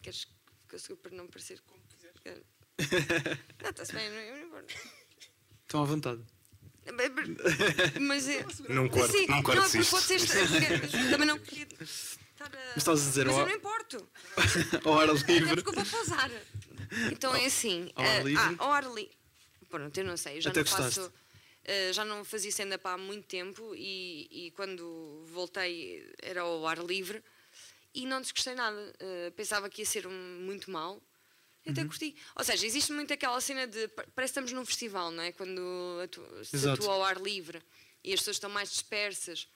queres 0.01 0.25
que 0.67 0.91
eu 0.91 0.97
para 0.97 1.15
não 1.15 1.27
parecer 1.27 1.59
como 1.61 1.81
quiseres? 1.87 2.43
Não, 3.61 3.69
está-se 3.71 3.91
bem, 3.93 4.09
não, 4.09 4.37
não 4.37 4.41
importa. 4.47 4.73
Estão 5.63 5.81
à 5.81 5.85
vontade. 5.85 6.21
Mas 7.99 8.27
é. 8.27 8.45
Não 8.69 8.87
corte- 8.89 9.11
Sim, 9.11 9.27
não 9.27 9.43
cortes 9.43 9.63
porque 9.65 9.77
isto. 9.79 9.91
pode 9.91 10.05
ser 10.05 10.15
estranho, 10.15 11.09
Também 11.11 11.27
não 11.27 11.37
queria. 11.39 11.67
estar 11.81 12.45
a- 12.45 12.49
Mas 12.69 12.77
estás 12.77 13.01
a 13.01 13.05
dizer 13.05 13.25
Mas 13.25 13.35
ao 13.35 13.41
eu 13.41 13.47
não 13.47 13.55
importo. 13.55 14.09
Ao 14.85 14.99
ar 14.99 15.09
livre. 15.09 15.55
porque 15.61 15.69
eu 15.69 15.73
vou 15.73 15.85
pausar. 15.85 16.31
Então 17.11 17.35
é 17.35 17.45
assim. 17.45 17.91
Ao 17.95 18.03
ar 18.05 18.19
eh, 18.21 18.23
livre? 18.23 18.41
Ah, 18.43 18.55
ao 18.63 18.71
ar 18.71 18.83
livre. 18.93 19.18
Pronto, 19.69 19.97
eu 19.97 20.03
não 20.05 20.17
sei. 20.17 20.37
Eu 20.37 20.41
já 20.41 20.49
Até 20.49 20.59
não 20.61 20.67
faço. 20.67 21.01
gostaste? 21.01 21.13
eh, 21.65 21.93
já 21.93 22.03
não 22.03 22.23
fazia 22.25 22.49
stand-up 22.49 22.85
há 22.87 22.97
muito 22.97 23.27
tempo 23.27 23.73
e, 23.75 24.27
e 24.47 24.51
quando 24.51 25.23
voltei 25.27 26.11
era 26.21 26.41
ao 26.41 26.65
ar 26.65 26.79
livre 26.79 27.23
e 27.93 28.05
não 28.05 28.19
desgostei 28.21 28.55
nada. 28.55 28.93
Eh, 28.99 29.31
pensava 29.35 29.69
que 29.69 29.81
ia 29.81 29.85
ser 29.85 30.07
um, 30.07 30.39
muito 30.41 30.71
mal. 30.71 31.01
E 31.65 31.69
Uhum. 31.69 31.73
até 31.73 31.85
curti. 31.85 32.15
Ou 32.35 32.43
seja, 32.43 32.65
existe 32.65 32.91
muito 32.93 33.13
aquela 33.13 33.39
cena 33.41 33.67
de. 33.67 33.87
pa- 33.89 34.05
Parece 34.15 34.33
que 34.33 34.39
estamos 34.39 34.51
num 34.53 34.65
festival, 34.65 35.11
não 35.11 35.21
é? 35.21 35.31
Quando 35.33 35.61
atu- 36.03 36.45
se 36.45 36.55
Exato. 36.55 36.81
atua 36.81 36.93
ao 36.95 37.03
ar 37.03 37.17
livre 37.21 37.61
e 38.03 38.13
as 38.13 38.19
pessoas 38.21 38.37
estão 38.37 38.49
mais 38.49 38.69
dispersas. 38.71 39.47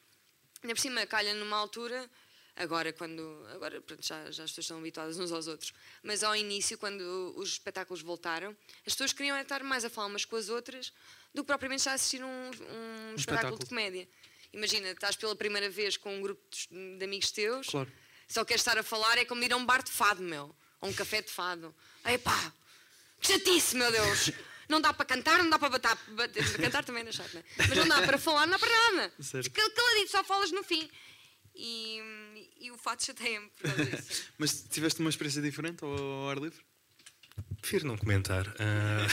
Ainda 0.61 0.75
por 0.75 0.81
cima, 0.81 1.05
calha 1.07 1.33
numa 1.33 1.57
altura, 1.57 2.09
agora 2.55 2.91
quando. 2.93 3.21
Agora 3.53 3.81
pronto, 3.81 4.05
já, 4.05 4.29
já 4.31 4.43
as 4.43 4.51
pessoas 4.51 4.65
estão 4.65 4.77
habituadas 4.77 5.17
uns 5.19 5.31
aos 5.31 5.47
outros, 5.47 5.73
mas 6.01 6.23
ao 6.23 6.35
início, 6.35 6.77
quando 6.77 7.33
os 7.35 7.49
espetáculos 7.49 8.01
voltaram, 8.01 8.55
as 8.85 8.93
pessoas 8.93 9.13
queriam 9.13 9.37
estar 9.39 9.63
mais 9.63 9.83
a 9.85 9.89
falar 9.89 10.07
umas 10.07 10.25
com 10.25 10.35
as 10.35 10.49
outras 10.49 10.91
do 11.33 11.43
que 11.43 11.47
propriamente 11.47 11.83
já 11.83 11.93
assistir 11.93 12.23
um, 12.23 12.27
um 12.27 12.49
espetáculo. 12.51 13.15
espetáculo. 13.17 13.59
de 13.59 13.65
comédia. 13.65 14.07
Imagina, 14.51 14.89
estás 14.91 15.15
pela 15.15 15.35
primeira 15.35 15.69
vez 15.69 15.97
com 15.97 16.15
um 16.15 16.21
grupo 16.21 16.41
de, 16.51 16.97
de 16.97 17.03
amigos 17.03 17.31
teus, 17.31 17.67
Claro. 17.67 17.91
só 18.27 18.45
queres 18.45 18.61
estar 18.61 18.77
a 18.77 18.83
falar, 18.83 19.17
é 19.17 19.25
como 19.25 19.43
ir 19.43 19.51
a 19.51 19.57
um 19.57 19.65
bar 19.65 19.81
de 19.81 19.91
fado, 19.91 20.21
meu, 20.21 20.55
ou 20.79 20.89
um 20.89 20.93
café 20.93 21.21
de 21.23 21.31
fado. 21.31 21.73
Epá, 22.05 22.53
que 23.19 23.27
chatice, 23.33 23.75
meu 23.75 23.91
Deus! 23.91 24.31
Não 24.69 24.79
dá 24.79 24.93
para 24.93 25.05
cantar, 25.05 25.39
não 25.43 25.49
dá 25.49 25.59
para 25.59 25.69
bater, 25.69 25.97
bater 26.11 26.43
para 26.51 26.63
cantar 26.63 26.85
também 26.85 27.03
não 27.03 27.09
é 27.09 27.13
chato, 27.13 27.33
né? 27.33 27.43
Mas 27.57 27.69
não 27.77 27.87
dá 27.87 28.01
para 28.03 28.17
falar, 28.17 28.45
não 28.45 28.51
dá 28.51 28.59
para 28.59 28.69
nada. 28.91 29.13
Caladito, 29.53 30.11
só 30.11 30.23
falas 30.23 30.51
no 30.51 30.63
fim. 30.63 30.89
E, 31.55 32.01
e 32.59 32.71
o 32.71 32.77
fato 32.77 33.05
chateia-me 33.05 33.49
por 33.57 33.63
causa 33.69 33.85
disso. 33.85 34.23
Mas 34.37 34.63
tiveste 34.69 34.99
uma 35.01 35.09
experiência 35.09 35.41
diferente 35.41 35.83
ao, 35.83 35.91
ao 35.91 36.29
ar 36.29 36.37
livre? 36.37 36.59
Prefiro 37.61 37.87
não 37.87 37.97
comentar. 37.97 38.45
Ah, 38.59 39.07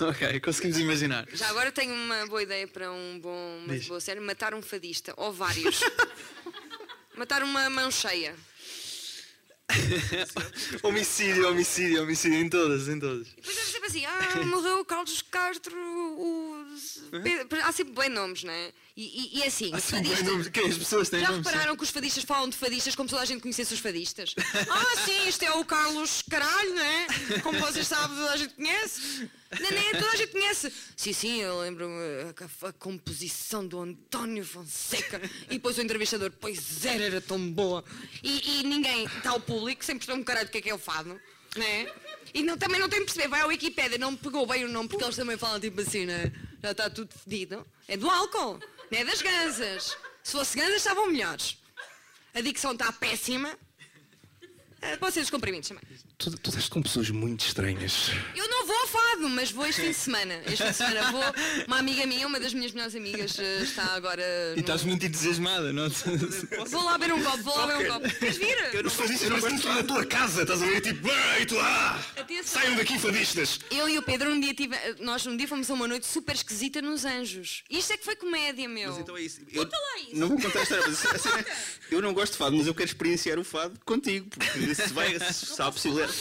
ok, 0.08 0.40
conseguimos 0.40 0.78
imaginar. 0.78 1.26
Já 1.32 1.48
agora 1.50 1.70
tenho 1.72 1.92
uma 1.92 2.26
boa 2.26 2.42
ideia 2.42 2.66
para 2.68 2.90
um 2.92 3.18
bom, 3.20 3.58
uma 3.64 3.74
Diz. 3.74 3.86
boa 3.88 4.00
série: 4.00 4.20
matar 4.20 4.54
um 4.54 4.62
fadista, 4.62 5.12
ou 5.16 5.32
vários. 5.32 5.80
matar 7.16 7.42
uma 7.42 7.68
mão 7.68 7.90
cheia. 7.90 8.34
homicídio, 10.82 11.48
homicídio, 11.48 12.02
homicídio, 12.02 12.38
em 12.38 12.48
todas, 12.48 12.88
em 12.88 12.98
todas. 12.98 13.28
E 13.28 13.34
depois 13.36 13.56
deve 13.56 13.70
sempre 13.70 13.88
assim: 13.88 14.06
ah, 14.06 14.44
morreu 14.46 14.80
o 14.80 14.84
Carlos 14.84 15.20
Castro. 15.22 15.76
O... 15.76 16.64
Pedro- 17.22 17.62
Há 17.62 17.72
sempre 17.72 17.92
bem 17.94 18.08
nomes, 18.08 18.44
não 18.44 18.52
é? 18.52 18.72
E, 19.00 19.02
e, 19.36 19.38
e 19.38 19.42
é 19.42 19.46
assim: 19.46 19.70
fadista- 19.70 20.00
bem 20.00 20.24
nomes- 20.24 20.48
Quem 20.48 20.66
as 20.68 20.76
pessoas 20.76 21.08
têm 21.08 21.20
Já 21.20 21.30
repararam 21.30 21.76
que 21.76 21.84
os 21.84 21.90
fadistas 21.90 22.24
falam 22.24 22.48
de 22.48 22.56
fadistas 22.56 22.96
como 22.96 23.08
se 23.08 23.12
toda 23.12 23.22
a 23.22 23.26
gente 23.26 23.40
conhecesse 23.40 23.72
os 23.72 23.78
fadistas? 23.78 24.34
Ah, 24.68 25.04
sim, 25.04 25.28
isto 25.28 25.44
é 25.44 25.52
o 25.52 25.64
Carlos 25.64 26.22
Caralho, 26.28 26.74
não 26.74 26.82
é? 26.82 27.06
Como 27.44 27.60
vocês 27.60 27.86
sabem, 27.86 28.16
toda 28.16 28.32
a 28.32 28.36
gente 28.36 28.54
conhece. 28.54 29.30
Não, 29.52 29.70
não, 29.70 30.00
toda 30.00 30.10
a 30.10 30.16
gente 30.16 30.32
conhece. 30.32 30.72
Sim, 30.96 31.12
sim, 31.12 31.40
eu 31.40 31.60
lembro-me 31.60 31.94
a, 32.64 32.68
a 32.68 32.72
composição 32.72 33.64
do 33.64 33.80
António 33.80 34.44
Fonseca. 34.44 35.22
E 35.46 35.54
depois 35.54 35.78
o 35.78 35.80
entrevistador, 35.82 36.32
pois 36.40 36.84
era, 36.84 37.04
era 37.04 37.20
tão 37.20 37.38
boa. 37.52 37.84
E, 38.20 38.60
e 38.60 38.62
ninguém, 38.64 39.04
está 39.04 39.30
ao 39.30 39.38
público, 39.40 39.84
sem 39.84 39.96
perceber 39.96 40.18
um 40.18 40.24
caralho 40.24 40.48
do 40.48 40.50
que 40.50 40.58
é 40.58 40.60
que 40.60 40.70
é 40.70 40.74
o 40.74 40.78
fado, 40.78 41.20
não 41.56 41.64
é? 41.64 41.92
E 42.34 42.42
não, 42.42 42.58
também 42.58 42.80
não 42.80 42.88
tem 42.88 42.98
que 42.98 43.04
perceber, 43.06 43.28
vai 43.28 43.42
à 43.42 43.46
Wikipédia, 43.46 43.96
não 43.96 44.10
me 44.10 44.16
pegou 44.18 44.44
bem 44.44 44.64
o 44.64 44.68
nome, 44.68 44.88
porque 44.88 45.04
eles 45.04 45.14
também 45.16 45.38
falam 45.38 45.60
tipo 45.60 45.80
assim, 45.80 46.04
não 46.04 46.14
é? 46.14 46.32
Já 46.62 46.72
está 46.72 46.90
tudo 46.90 47.10
fedido. 47.24 47.64
É 47.86 47.96
do 47.96 48.10
álcool, 48.10 48.60
não 48.90 48.98
é 48.98 49.04
das 49.04 49.22
ganzas. 49.22 49.96
Se 50.22 50.32
fosse 50.32 50.56
ganzas, 50.58 50.76
estavam 50.76 51.06
melhores. 51.10 51.58
A 52.34 52.40
dicção 52.40 52.72
está 52.72 52.92
péssima. 52.92 53.56
Pode 55.00 55.14
ser 55.14 55.20
dos 55.20 55.30
comprimidos 55.30 55.68
também. 55.68 55.82
tu, 56.16 56.30
tu 56.38 56.50
estás 56.50 56.68
com 56.68 56.80
pessoas 56.80 57.10
muito 57.10 57.44
estranhas. 57.44 58.10
Eu 58.36 58.48
não 58.48 58.57
vou 58.68 58.76
ao 58.76 58.86
fado, 58.86 59.28
mas 59.30 59.50
vou 59.50 59.66
este 59.66 59.80
fim 59.82 59.88
de 59.88 59.94
semana. 59.94 60.34
Este 60.46 60.58
fim 60.62 60.70
de 60.70 60.76
semana 60.76 61.10
vou. 61.12 61.22
Uma 61.66 61.78
amiga 61.78 62.06
minha, 62.06 62.26
uma 62.26 62.38
das 62.38 62.52
minhas 62.52 62.72
melhores 62.72 62.94
amigas, 62.94 63.38
eh, 63.38 63.62
está 63.62 63.94
agora. 63.94 64.22
E 64.52 64.56
num- 64.56 64.60
estás 64.60 64.82
muito 64.84 65.04
entusiasmada, 65.06 65.72
não? 65.72 65.88
Vou 66.68 66.84
lá 66.84 66.96
ver 66.98 67.12
um 67.12 67.22
copo, 67.22 67.42
vou 67.42 67.56
lá 67.56 67.66
ver 67.66 67.90
um 67.90 67.94
copo. 67.94 68.14
Queres 68.18 68.36
vir? 68.36 68.56
Os 68.84 68.92
fadistas 68.92 69.28
não 69.30 69.38
estão 69.38 69.74
na 69.74 69.82
tua 69.82 70.04
casa, 70.04 70.42
estás 70.42 70.62
a 70.62 70.66
ver? 70.66 70.80
Tipo, 70.80 71.08
ei, 71.38 71.46
tu 71.46 71.54
lá! 71.56 71.98
Saiam 72.44 72.76
daqui, 72.76 72.98
fadistas! 72.98 73.58
Eu 73.70 73.88
e 73.88 73.98
o 73.98 74.02
Pedro 74.02 74.30
um 74.30 74.38
dia 74.40 74.52
tive, 74.54 74.76
nós 75.00 75.26
um 75.26 75.36
dia 75.36 75.48
fomos 75.48 75.70
a 75.70 75.74
uma 75.74 75.88
noite 75.88 76.06
super 76.06 76.34
esquisita 76.34 76.82
nos 76.82 77.04
Anjos. 77.04 77.62
Isto 77.70 77.94
é 77.94 77.96
que 77.96 78.04
foi 78.04 78.16
comédia, 78.16 78.68
meu. 78.68 78.90
Mas 78.90 78.98
então 79.00 79.16
é 79.16 79.22
isso. 79.22 79.40
Eu 79.52 79.64
Conta 79.64 79.76
lá 79.76 80.00
isso. 80.02 80.16
não 80.16 80.28
vou 80.28 80.40
contar 80.40 80.58
a 80.58 80.62
história, 80.62 80.84
mas 80.86 81.06
a 81.06 81.18
cena 81.18 81.40
é, 81.40 81.44
eu 81.90 82.02
não 82.02 82.12
gosto 82.12 82.32
de 82.32 82.38
fado, 82.38 82.56
mas 82.56 82.66
eu 82.66 82.74
quero 82.74 82.88
experienciar 82.88 83.38
o 83.38 83.44
fado 83.44 83.78
contigo, 83.84 84.28
porque 84.28 84.74
se 84.74 84.88
vai, 84.92 85.18
se 85.18 85.60
há 85.62 85.66
a 85.66 85.72
possibilidade. 85.72 86.12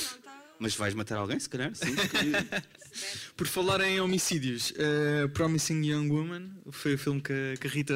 Mas 0.60 0.76
vais 0.76 0.94
matar 0.94 1.18
alguém, 1.18 1.40
se 1.40 1.48
calhar, 1.50 1.72
sim. 1.76 1.96
Por 3.36 3.48
falar 3.48 3.82
em 3.82 4.00
homicídios, 4.00 4.74
eh, 4.76 5.28
Promising 5.34 5.84
Young 5.86 6.10
Woman 6.10 6.50
foi 6.72 6.96
o 6.96 6.98
filme 6.98 7.22
que, 7.22 7.32
a- 7.34 7.58
que 7.58 7.68
a 7.68 7.70
Rita 7.70 7.94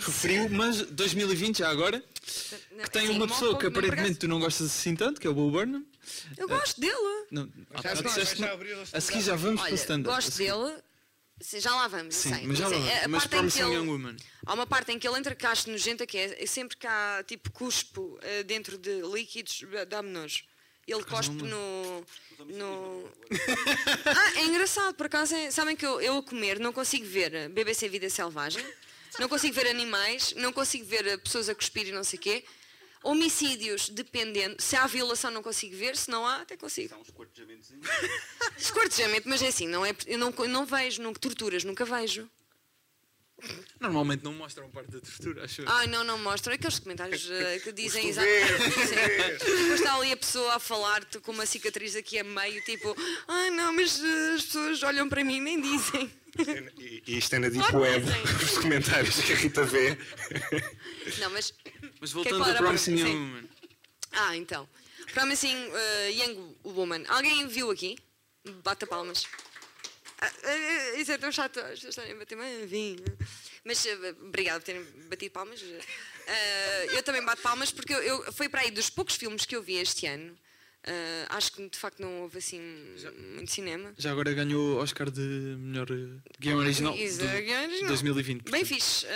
referiu, 0.00 0.48
mas 0.50 0.82
2020 0.82 1.58
já 1.58 1.70
agora, 1.70 2.02
que 2.82 2.90
tem 2.90 3.06
Sim, 3.06 3.12
uma 3.14 3.26
pessoa 3.26 3.58
que 3.58 3.66
aparentemente 3.66 4.18
tu 4.18 4.28
não 4.28 4.38
gostas 4.38 4.66
assim 4.66 4.94
tanto, 4.94 5.20
que 5.20 5.26
é 5.26 5.30
o 5.30 5.34
Bo 5.34 5.50
Burnham. 5.50 5.84
Eu 6.36 6.46
gosto 6.46 6.78
dele. 6.80 7.26
Não, 7.30 7.50
ah, 7.74 7.82
já- 7.82 7.88
mas 7.94 8.14
disseste 8.14 8.36
já 8.38 8.58
a 8.92 9.00
seguir 9.00 9.22
já 9.22 9.34
vamos 9.34 9.60
para 9.60 9.70
Olha, 9.70 9.74
stand-up. 9.74 10.14
gosto 10.14 10.36
dele. 10.36 10.76
Sim, 11.38 11.60
Já 11.60 11.70
lá 11.74 11.86
vamos, 11.86 12.14
Sim, 12.14 12.32
sei. 12.34 12.46
mas 12.46 12.56
já 12.58 12.66
lá 12.68 12.74
é- 12.76 12.78
vamos. 12.78 12.92
a 13.04 13.08
Mas 13.08 13.22
parte 13.24 13.30
Promising 13.36 13.60
ele- 13.60 13.74
Young 13.74 13.88
Woman. 13.88 14.16
Há 14.46 14.54
uma 14.54 14.66
parte 14.66 14.92
em 14.92 14.98
que 14.98 15.06
ele 15.06 15.18
entra 15.18 15.34
cá 15.34 15.50
acho 15.50 15.68
nojenta 15.70 16.06
que 16.06 16.16
é, 16.16 16.46
sempre 16.46 16.78
que 16.78 16.86
há 16.86 17.22
tipo 17.26 17.50
cuspo 17.52 18.18
eh, 18.22 18.42
dentro 18.42 18.78
de 18.78 19.02
líquidos, 19.02 19.62
dá-me 19.88 20.08
nojo. 20.08 20.44
Ele 20.86 21.02
cospe 21.02 21.34
no. 21.34 22.04
no... 22.46 23.10
ah, 24.06 24.38
é 24.38 24.44
engraçado, 24.44 24.94
por 24.94 25.06
acaso. 25.06 25.34
É, 25.34 25.50
sabem 25.50 25.74
que 25.74 25.84
eu, 25.84 26.00
eu 26.00 26.18
a 26.18 26.22
comer 26.22 26.60
não 26.60 26.72
consigo 26.72 27.04
ver 27.04 27.48
BBC 27.48 27.88
Vida 27.88 28.08
Selvagem, 28.08 28.64
não 29.18 29.28
consigo 29.28 29.54
ver 29.54 29.66
animais, 29.66 30.32
não 30.36 30.52
consigo 30.52 30.84
ver 30.84 31.06
eh, 31.06 31.16
pessoas 31.16 31.48
a 31.48 31.54
cuspir 31.54 31.88
e 31.88 31.92
não 31.92 32.04
sei 32.04 32.18
o 32.18 32.22
quê. 32.22 32.44
Homicídios, 33.02 33.88
dependendo. 33.88 34.60
Se 34.60 34.76
há 34.76 34.86
violação, 34.86 35.30
não 35.30 35.42
consigo 35.42 35.76
ver, 35.76 35.96
se 35.96 36.10
não 36.10 36.26
há, 36.26 36.42
até 36.42 36.56
consigo. 36.56 36.94
Esquartejamento, 38.56 39.28
mas 39.28 39.42
é 39.42 39.48
assim, 39.48 39.66
não 39.66 39.84
é, 39.84 39.94
eu 40.06 40.18
não, 40.18 40.30
não 40.30 40.66
vejo, 40.66 41.02
nunca, 41.02 41.18
torturas, 41.18 41.64
nunca 41.64 41.84
vejo. 41.84 42.28
Normalmente 43.78 44.24
não 44.24 44.32
mostram 44.32 44.70
parte 44.70 44.90
da 44.90 45.00
tortura, 45.00 45.44
acho 45.44 45.60
eu. 45.60 45.68
Ai, 45.68 45.86
não, 45.86 46.02
não 46.02 46.18
mostram. 46.18 46.54
Aqueles 46.54 46.78
comentários 46.78 47.30
eh, 47.30 47.58
que 47.58 47.70
dizem 47.70 48.08
exatamente. 48.08 48.64
Depois 49.44 49.80
está 49.80 49.94
ali 49.94 50.12
a 50.12 50.16
pessoa 50.16 50.54
a 50.54 50.58
falar-te 50.58 51.20
com 51.20 51.32
uma 51.32 51.44
cicatriz 51.44 51.94
aqui 51.94 52.18
a 52.18 52.24
meio, 52.24 52.62
tipo, 52.64 52.96
ai 53.28 53.50
não, 53.50 53.74
mas 53.74 54.00
eh, 54.02 54.34
as 54.36 54.44
pessoas 54.44 54.82
olham 54.82 55.08
para 55.08 55.22
mim 55.22 55.36
e 55.36 55.40
nem 55.40 55.60
dizem. 55.60 56.10
E, 56.78 57.02
e 57.06 57.18
isto 57.18 57.34
é 57.34 57.38
na 57.38 57.48
Deep 57.48 57.76
Web, 57.76 58.06
os 58.42 58.58
comentários 58.58 59.20
que 59.20 59.32
a 59.32 59.36
Rita 59.36 59.64
vê. 59.64 59.98
Não, 61.18 61.30
mas. 61.30 61.52
Mas 62.00 62.10
é 62.10 62.14
voltando 62.14 62.44
a 62.44 62.54
Promising? 62.54 62.96
Young. 62.96 63.08
Woman. 63.08 63.48
Ah, 64.12 64.36
então. 64.36 64.68
Promising 65.12 65.56
uh, 65.56 66.10
Young 66.10 66.56
Woman. 66.64 67.04
Alguém 67.08 67.46
viu 67.46 67.70
aqui? 67.70 67.98
Bata 68.64 68.86
palmas. 68.86 69.26
Isso 70.96 71.12
é 71.12 71.18
tão 71.18 71.30
chato, 71.30 71.58
as 71.58 71.70
pessoas 71.70 71.90
estarem 71.90 72.12
a 72.12 72.16
bater, 72.16 72.36
mas 72.36 72.68
vim. 72.68 72.96
Mas 73.64 73.84
uh, 73.84 74.24
obrigado 74.26 74.60
por 74.60 74.66
terem 74.66 74.84
batido 75.08 75.32
palmas. 75.32 75.60
Uh, 75.62 75.76
eu 76.92 77.02
também 77.02 77.24
bato 77.24 77.42
palmas 77.42 77.70
porque 77.70 77.92
eu, 77.92 78.02
eu, 78.02 78.32
foi 78.32 78.48
para 78.48 78.62
aí 78.62 78.70
dos 78.70 78.90
poucos 78.90 79.16
filmes 79.16 79.44
que 79.44 79.54
eu 79.54 79.62
vi 79.62 79.76
este 79.76 80.06
ano. 80.06 80.36
Uh, 80.86 81.26
acho 81.30 81.52
que 81.52 81.68
de 81.68 81.76
facto 81.76 82.00
não 82.00 82.22
houve 82.22 82.38
assim 82.38 82.60
muito 83.34 83.50
cinema. 83.50 83.92
Já 83.98 84.12
agora 84.12 84.32
ganhou 84.32 84.76
o 84.76 84.78
Oscar 84.78 85.10
de 85.10 85.20
melhor 85.20 85.88
guião 86.38 86.58
original 86.58 86.94
de 86.94 87.42
guião 87.42 87.62
original. 87.64 87.88
2020. 87.88 88.42
Bem 88.42 88.50
portanto. 88.50 88.66
fixe. 88.68 89.04
uh, 89.04 89.08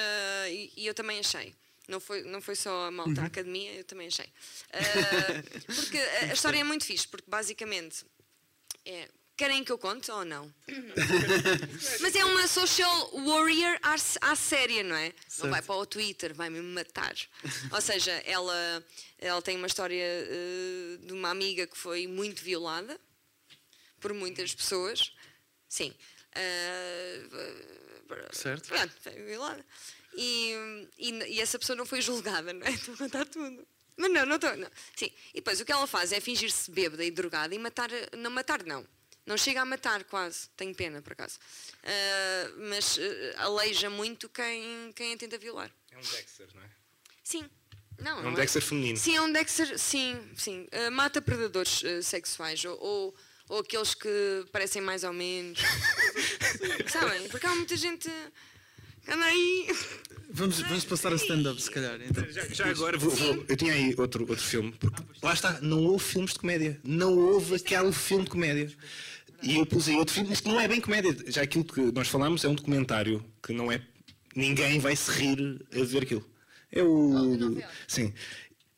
e, 0.48 0.72
e 0.76 0.86
eu 0.86 0.94
também 0.94 1.20
achei. 1.20 1.54
Não 1.86 2.00
foi, 2.00 2.22
não 2.22 2.40
foi 2.40 2.54
só 2.56 2.86
a 2.86 2.90
malta 2.90 3.14
da 3.14 3.24
academia, 3.24 3.72
eu 3.72 3.84
também 3.84 4.08
achei. 4.08 4.26
Uh, 4.26 5.74
porque 5.74 5.98
a, 5.98 6.30
a 6.30 6.32
história 6.32 6.58
é 6.58 6.64
muito 6.64 6.84
fixe, 6.84 7.06
porque 7.06 7.28
basicamente 7.28 8.04
é. 8.84 9.08
Querem 9.41 9.64
que 9.64 9.72
eu 9.72 9.78
conte 9.78 10.11
ou 10.11 10.22
não? 10.22 10.53
Mas 12.03 12.14
é 12.14 12.22
uma 12.26 12.47
social 12.47 13.11
warrior 13.24 13.78
à, 13.82 13.95
à 14.20 14.36
séria, 14.36 14.82
não 14.82 14.95
é? 14.95 15.14
Não 15.38 15.49
vai 15.49 15.62
para 15.62 15.76
o 15.76 15.86
Twitter, 15.86 16.34
vai-me 16.34 16.61
matar. 16.61 17.14
Ou 17.72 17.80
seja, 17.80 18.12
ela, 18.26 18.84
ela 19.18 19.41
tem 19.41 19.57
uma 19.57 19.66
história 19.66 20.05
uh, 20.05 21.07
de 21.07 21.14
uma 21.14 21.30
amiga 21.30 21.66
que 21.66 21.78
foi 21.78 22.07
muito 22.07 22.43
violada 22.43 23.01
por 23.99 24.12
muitas 24.12 24.55
pessoas. 24.55 25.11
Sim. 25.66 25.95
Uh, 26.36 27.51
Certo. 28.32 28.68
Pronto, 28.68 28.93
foi 29.01 29.22
violada. 29.22 29.64
E, 30.16 30.55
e, 30.99 31.12
e 31.12 31.41
essa 31.41 31.59
pessoa 31.59 31.76
não 31.76 31.86
foi 31.86 32.03
julgada, 32.03 32.53
não 32.53 32.66
é? 32.66 32.72
Estou 32.76 32.93
a 32.93 32.99
contar 32.99 33.24
tudo. 33.24 33.66
Mas 33.97 34.12
não, 34.12 34.26
não 34.26 34.36
estou. 34.36 34.51
Sim. 34.95 35.11
E 35.32 35.36
depois 35.36 35.62
o 35.62 35.64
que 35.64 35.72
ela 35.72 35.86
faz 35.86 36.12
é 36.12 36.20
fingir-se 36.20 36.70
bêbada 36.70 37.03
e 37.03 37.11
drogada 37.11 37.55
e 37.55 37.59
matar. 37.59 37.88
Não 38.18 38.30
matar, 38.30 38.62
não. 38.64 38.86
Não 39.30 39.36
chega 39.38 39.62
a 39.62 39.64
matar 39.64 40.02
quase. 40.04 40.48
Tenho 40.56 40.74
pena, 40.74 41.00
por 41.00 41.12
acaso. 41.12 41.38
Uh, 41.84 42.68
mas 42.68 42.96
uh, 42.96 43.00
aleija 43.36 43.88
muito 43.88 44.28
quem, 44.28 44.92
quem 44.92 45.14
a 45.14 45.16
tenta 45.16 45.38
violar. 45.38 45.70
É 45.92 45.96
um 45.96 46.00
Dexter, 46.00 46.48
não 46.52 46.62
é? 46.62 46.66
Sim. 47.22 47.44
Não, 48.00 48.18
É 48.18 48.22
não 48.24 48.30
um 48.32 48.34
Dexter 48.34 48.60
feminino. 48.60 48.96
Sim, 48.98 49.14
é 49.14 49.20
um 49.22 49.30
Dexter. 49.30 49.78
Sim, 49.78 50.20
sim. 50.36 50.66
Uh, 50.72 50.90
mata 50.90 51.22
predadores 51.22 51.80
uh, 51.84 52.02
sexuais 52.02 52.64
ou, 52.64 52.76
ou, 52.80 53.14
ou 53.48 53.58
aqueles 53.60 53.94
que 53.94 54.44
parecem 54.50 54.82
mais 54.82 55.04
ou 55.04 55.12
menos. 55.12 55.60
Sabem? 56.90 57.28
Porque 57.28 57.46
há 57.46 57.54
muita 57.54 57.76
gente. 57.76 58.10
Anda 59.06 59.24
aí. 59.26 59.68
Vamos, 60.32 60.60
vamos 60.60 60.84
passar 60.84 61.12
a 61.12 61.16
stand-up, 61.16 61.60
se 61.62 61.70
calhar. 61.70 62.00
Então. 62.02 62.24
Já 62.52 62.66
agora, 62.68 62.98
vou- 62.98 63.10
vou- 63.10 63.44
eu 63.48 63.56
tinha 63.56 63.72
aí 63.74 63.94
outro, 63.96 64.28
outro 64.28 64.44
filme. 64.44 64.72
Porque 64.72 65.02
lá 65.22 65.32
está, 65.34 65.60
não 65.60 65.84
houve 65.84 66.04
filmes 66.04 66.32
de 66.32 66.38
comédia. 66.40 66.80
Não 66.82 67.16
houve 67.16 67.54
aquele 67.54 67.92
filme 67.92 68.24
de 68.24 68.30
comédia. 68.30 68.76
E 69.43 69.57
eu 69.57 69.66
pus 69.66 69.88
aí 69.88 69.97
outro 69.97 70.14
filme, 70.14 70.28
mas 70.28 70.41
que 70.41 70.49
não 70.49 70.61
é 70.61 70.68
bem 70.68 70.80
comédia. 70.80 71.16
Já 71.28 71.43
aquilo 71.43 71.64
que 71.64 71.80
nós 71.93 72.09
falamos 72.09 72.45
é 72.45 72.49
um 72.49 72.55
documentário 72.55 73.24
que 73.43 73.53
não 73.53 73.70
é. 73.70 73.80
Ninguém 74.34 74.78
vai 74.78 74.95
se 74.95 75.11
rir 75.11 75.66
a 75.72 75.84
ver 75.84 76.03
aquilo. 76.03 76.24
É 76.70 76.82
o. 76.82 77.59
Sim. 77.88 78.12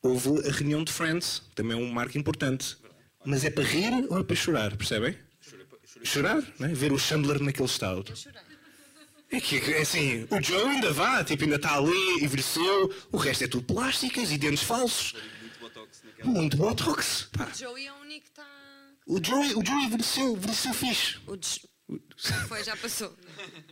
Houve 0.01 0.47
a 0.47 0.51
reunião 0.51 0.83
de 0.83 0.91
Friends, 0.91 1.41
também 1.55 1.77
é 1.77 1.79
um 1.79 1.91
marco 1.91 2.17
importante. 2.17 2.77
Mas 3.25 3.45
é 3.45 3.49
para 3.49 3.63
rir 3.63 4.05
ou 4.09 4.19
é 4.19 4.23
para 4.23 4.35
chorar, 4.35 4.75
percebem? 4.75 5.17
Chorar, 6.03 6.43
não 6.59 6.67
é? 6.67 6.73
Ver 6.73 6.91
o 6.91 6.99
Chandler 6.99 7.41
naquele 7.41 7.67
estado. 7.67 8.03
É 9.31 9.39
que, 9.39 9.57
é 9.57 9.81
assim, 9.81 10.27
o 10.29 10.41
Joe 10.43 10.69
ainda 10.69 10.91
vá, 10.91 11.23
tipo, 11.23 11.43
ainda 11.43 11.55
está 11.55 11.75
ali, 11.75 12.23
envelheceu, 12.23 12.93
o 13.11 13.17
resto 13.17 13.45
é 13.45 13.47
tudo 13.47 13.63
plásticas 13.63 14.31
e 14.31 14.37
dentes 14.37 14.63
falsos. 14.63 15.15
Muito 16.23 16.55
botox. 16.55 17.29
Pá, 17.31 17.49
Joey 17.57 17.87
é 17.87 17.91
o 17.91 17.95
único 17.95 18.21
que 18.21 18.29
está. 18.29 18.45
O 19.07 19.23
Joe, 19.23 19.55
o 19.55 19.65
Joe 19.65 19.83
envelheceu, 19.85 20.33
envelheceu 20.35 20.73
fixe. 20.73 21.17
O 21.27 21.37
Já 22.17 22.47
foi, 22.47 22.63
já 22.63 22.75
passou. 22.77 23.13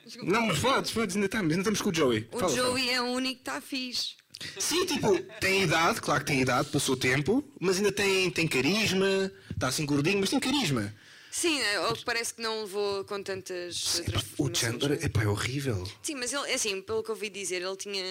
Desculpa. 0.06 0.32
Não, 0.32 0.48
mas 0.48 0.60
podes, 0.60 0.92
podes, 0.92 1.16
ainda 1.16 1.28
estamos, 1.28 1.52
ainda 1.52 1.62
estamos 1.62 1.82
com 1.82 1.90
o 1.90 1.94
Joey. 1.94 2.28
O 2.32 2.40
Fala, 2.40 2.56
Joey 2.56 2.90
é 2.90 3.02
o 3.02 3.06
único 3.06 3.36
que 3.36 3.50
está 3.50 3.62
fixe. 3.62 4.16
Sim, 4.60 4.86
tipo, 4.86 5.20
tem 5.40 5.64
idade, 5.64 6.02
claro 6.02 6.22
que 6.22 6.32
tem 6.32 6.42
idade, 6.42 6.70
passou 6.70 6.98
tempo, 6.98 7.44
mas 7.60 7.78
ainda 7.78 7.92
tem, 7.92 8.30
tem 8.32 8.48
carisma, 8.48 9.32
está 9.52 9.68
assim 9.68 9.86
gordinho, 9.86 10.20
mas 10.20 10.30
tem 10.30 10.40
carisma. 10.40 10.94
Sim, 11.32 11.62
é, 11.62 11.80
ou 11.82 11.94
que 11.94 12.04
parece 12.04 12.34
que 12.34 12.42
não 12.42 12.64
levou 12.64 13.06
com 13.06 13.24
tantas 13.24 14.00
Epá, 14.00 14.20
o 14.38 14.50
transformações, 14.50 14.58
Chandler, 14.58 15.00
é? 15.02 15.06
epá, 15.06 15.24
é 15.24 15.28
horrível. 15.28 15.88
Sim, 16.04 16.16
mas 16.16 16.34
ele, 16.34 16.52
é 16.52 16.56
assim, 16.56 16.82
pelo 16.82 17.02
que 17.04 17.10
ouvi 17.10 17.30
dizer, 17.30 17.62
ele 17.62 17.78
tinha 17.78 18.04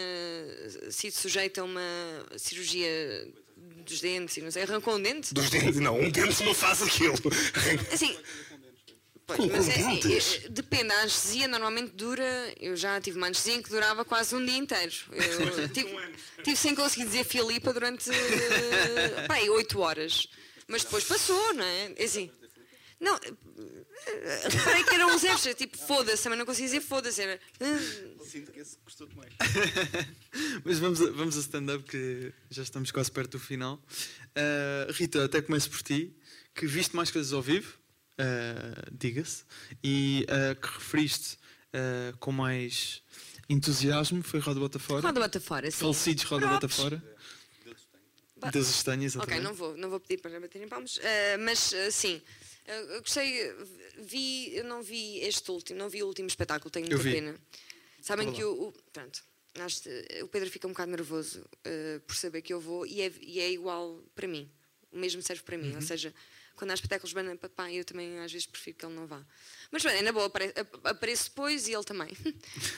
sido 0.90 1.12
sujeito 1.12 1.60
a 1.60 1.64
uma 1.64 1.82
cirurgia 2.38 2.88
dos 3.85 4.01
dentes 4.01 4.37
e 4.37 4.41
não 4.43 4.51
sei, 4.51 4.62
arrancou 4.62 4.95
um 4.97 5.03
dente? 5.03 5.33
Dos 5.35 5.51
dentes, 5.51 5.76
não, 5.76 5.99
um 5.99 6.11
dente 6.11 6.43
não 6.45 6.55
faz 6.55 6.83
aquilo. 6.83 7.14
Assim, 7.93 8.16
pois, 9.26 9.39
mas 9.51 9.68
é 9.68 9.72
assim, 9.72 10.45
eh, 10.45 10.49
depende, 10.51 10.93
a 10.93 11.01
anestesia 11.01 11.49
normalmente 11.49 11.93
dura, 11.93 12.53
eu 12.61 12.76
já 12.76 13.01
tive 13.01 13.16
uma 13.16 13.26
anestesia 13.26 13.62
que 13.62 13.70
durava 13.70 14.05
quase 14.05 14.35
um 14.35 14.45
dia 14.45 14.57
inteiro. 14.57 14.93
Eu 15.12 15.68
tive, 15.70 15.97
tive 16.43 16.57
sem 16.57 16.74
conseguir 16.74 17.07
dizer 17.07 17.24
Filipa 17.24 17.72
durante 17.72 18.11
eh, 18.11 19.26
pá, 19.26 19.35
aí, 19.35 19.49
oito 19.51 19.81
horas. 19.81 20.28
Mas 20.66 20.85
depois 20.85 21.05
passou, 21.05 21.55
não 21.55 21.64
é? 21.64 21.93
É 21.97 22.05
assim. 22.05 22.31
Não, 23.01 23.16
eh, 23.16 23.80
reparei 24.48 24.84
que 24.84 24.94
eram 24.94 25.14
uns 25.14 25.24
extras, 25.24 25.55
tipo, 25.55 25.76
foda-se, 25.78 26.22
também 26.22 26.38
não 26.38 26.46
conseguia 26.46 26.68
dizer 26.68 26.80
foda-se. 26.80 27.22
Era. 27.22 27.40
Sinto 28.24 28.53
que 28.53 28.61
esse 28.61 28.76
custou 28.78 29.07
demais. 29.07 29.32
Mas 30.64 30.78
vamos 30.78 31.01
a, 31.01 31.11
vamos 31.11 31.36
a 31.36 31.40
stand-up, 31.40 31.84
que 31.84 32.32
já 32.51 32.62
estamos 32.62 32.90
quase 32.90 33.11
perto 33.11 33.32
do 33.32 33.38
final. 33.38 33.82
Uh, 34.30 34.92
Rita, 34.92 35.24
até 35.24 35.42
começo 35.42 35.70
por 35.70 35.82
ti, 35.82 36.14
que 36.55 36.66
viste 36.66 36.94
mais 36.94 37.11
coisas 37.11 37.32
ao 37.32 37.42
vivo, 37.42 37.78
uh, 38.20 38.90
diga-se, 38.92 39.44
e 39.82 40.26
uh, 40.28 40.61
que 40.61 40.68
referiste 40.68 41.36
uh, 41.74 42.16
com 42.18 42.32
mais 42.32 43.03
entusiasmo 43.48 44.22
foi 44.22 44.40
Roda 44.40 44.61
Bota 44.61 44.78
Fora. 44.78 45.03
Roda 45.03 45.20
bota 45.20 45.40
fora, 45.40 45.70
sim. 45.70 45.78
Falecidos 45.78 46.24
Roda 46.24 46.46
Bota. 46.46 46.68
Fora. 46.68 47.03
Deus 48.53 48.70
os 48.70 48.82
tenha, 48.82 48.96
Ok, 48.96 49.05
exatamente. 49.05 49.42
não 49.42 49.53
vou, 49.53 49.76
não 49.76 49.90
vou 49.90 50.01
pedir 50.01 50.18
para 50.22 50.40
baterem 50.40 50.66
palmas, 50.66 50.98
mas 51.40 51.74
sim, 51.90 52.22
eu 52.66 53.00
gostei, 53.00 53.52
vi, 53.98 54.54
eu 54.56 54.64
não 54.64 54.82
vi 54.82 55.18
este 55.20 55.50
último, 55.50 55.78
não 55.78 55.88
vi 55.88 56.02
o 56.02 56.06
último 56.06 56.28
espetáculo, 56.28 56.70
tenho 56.70 56.86
muita 56.86 57.02
pena. 57.02 57.38
Sabem 58.02 58.26
Vá 58.26 58.32
lá. 58.32 58.36
que 58.38 58.44
o, 58.44 58.68
o- 58.68 58.72
pronto, 58.92 59.22
que 59.52 60.22
o 60.22 60.28
Pedro 60.28 60.50
fica 60.50 60.66
um 60.66 60.70
bocado 60.70 60.90
nervoso 60.90 61.44
eh, 61.64 62.00
por 62.06 62.14
saber 62.16 62.40
que 62.42 62.52
eu 62.52 62.61
vou 62.61 62.86
e 62.86 63.02
é, 63.02 63.12
e 63.20 63.40
é 63.40 63.50
igual 63.50 64.02
para 64.14 64.26
mim, 64.28 64.50
o 64.92 64.98
mesmo 64.98 65.20
serve 65.22 65.42
para 65.42 65.56
Uhum. 65.56 65.62
mim, 65.64 65.74
ou 65.74 65.82
seja, 65.82 66.14
quando 66.56 66.70
há 66.70 66.74
espetáculos 66.74 67.12
bem 67.12 67.36
papai, 67.36 67.74
eu 67.78 67.84
também 67.84 68.18
às 68.20 68.30
vezes 68.32 68.46
prefiro 68.46 68.76
que 68.76 68.84
ele 68.86 68.94
não 68.94 69.06
vá. 69.06 69.24
Mas 69.70 69.82
bem, 69.82 70.02
na 70.02 70.12
boa, 70.12 70.26
apare- 70.26 70.52
ap- 70.56 70.86
apareço 70.86 71.30
depois 71.30 71.66
e 71.68 71.72
ele 71.74 71.84
também. 71.84 72.11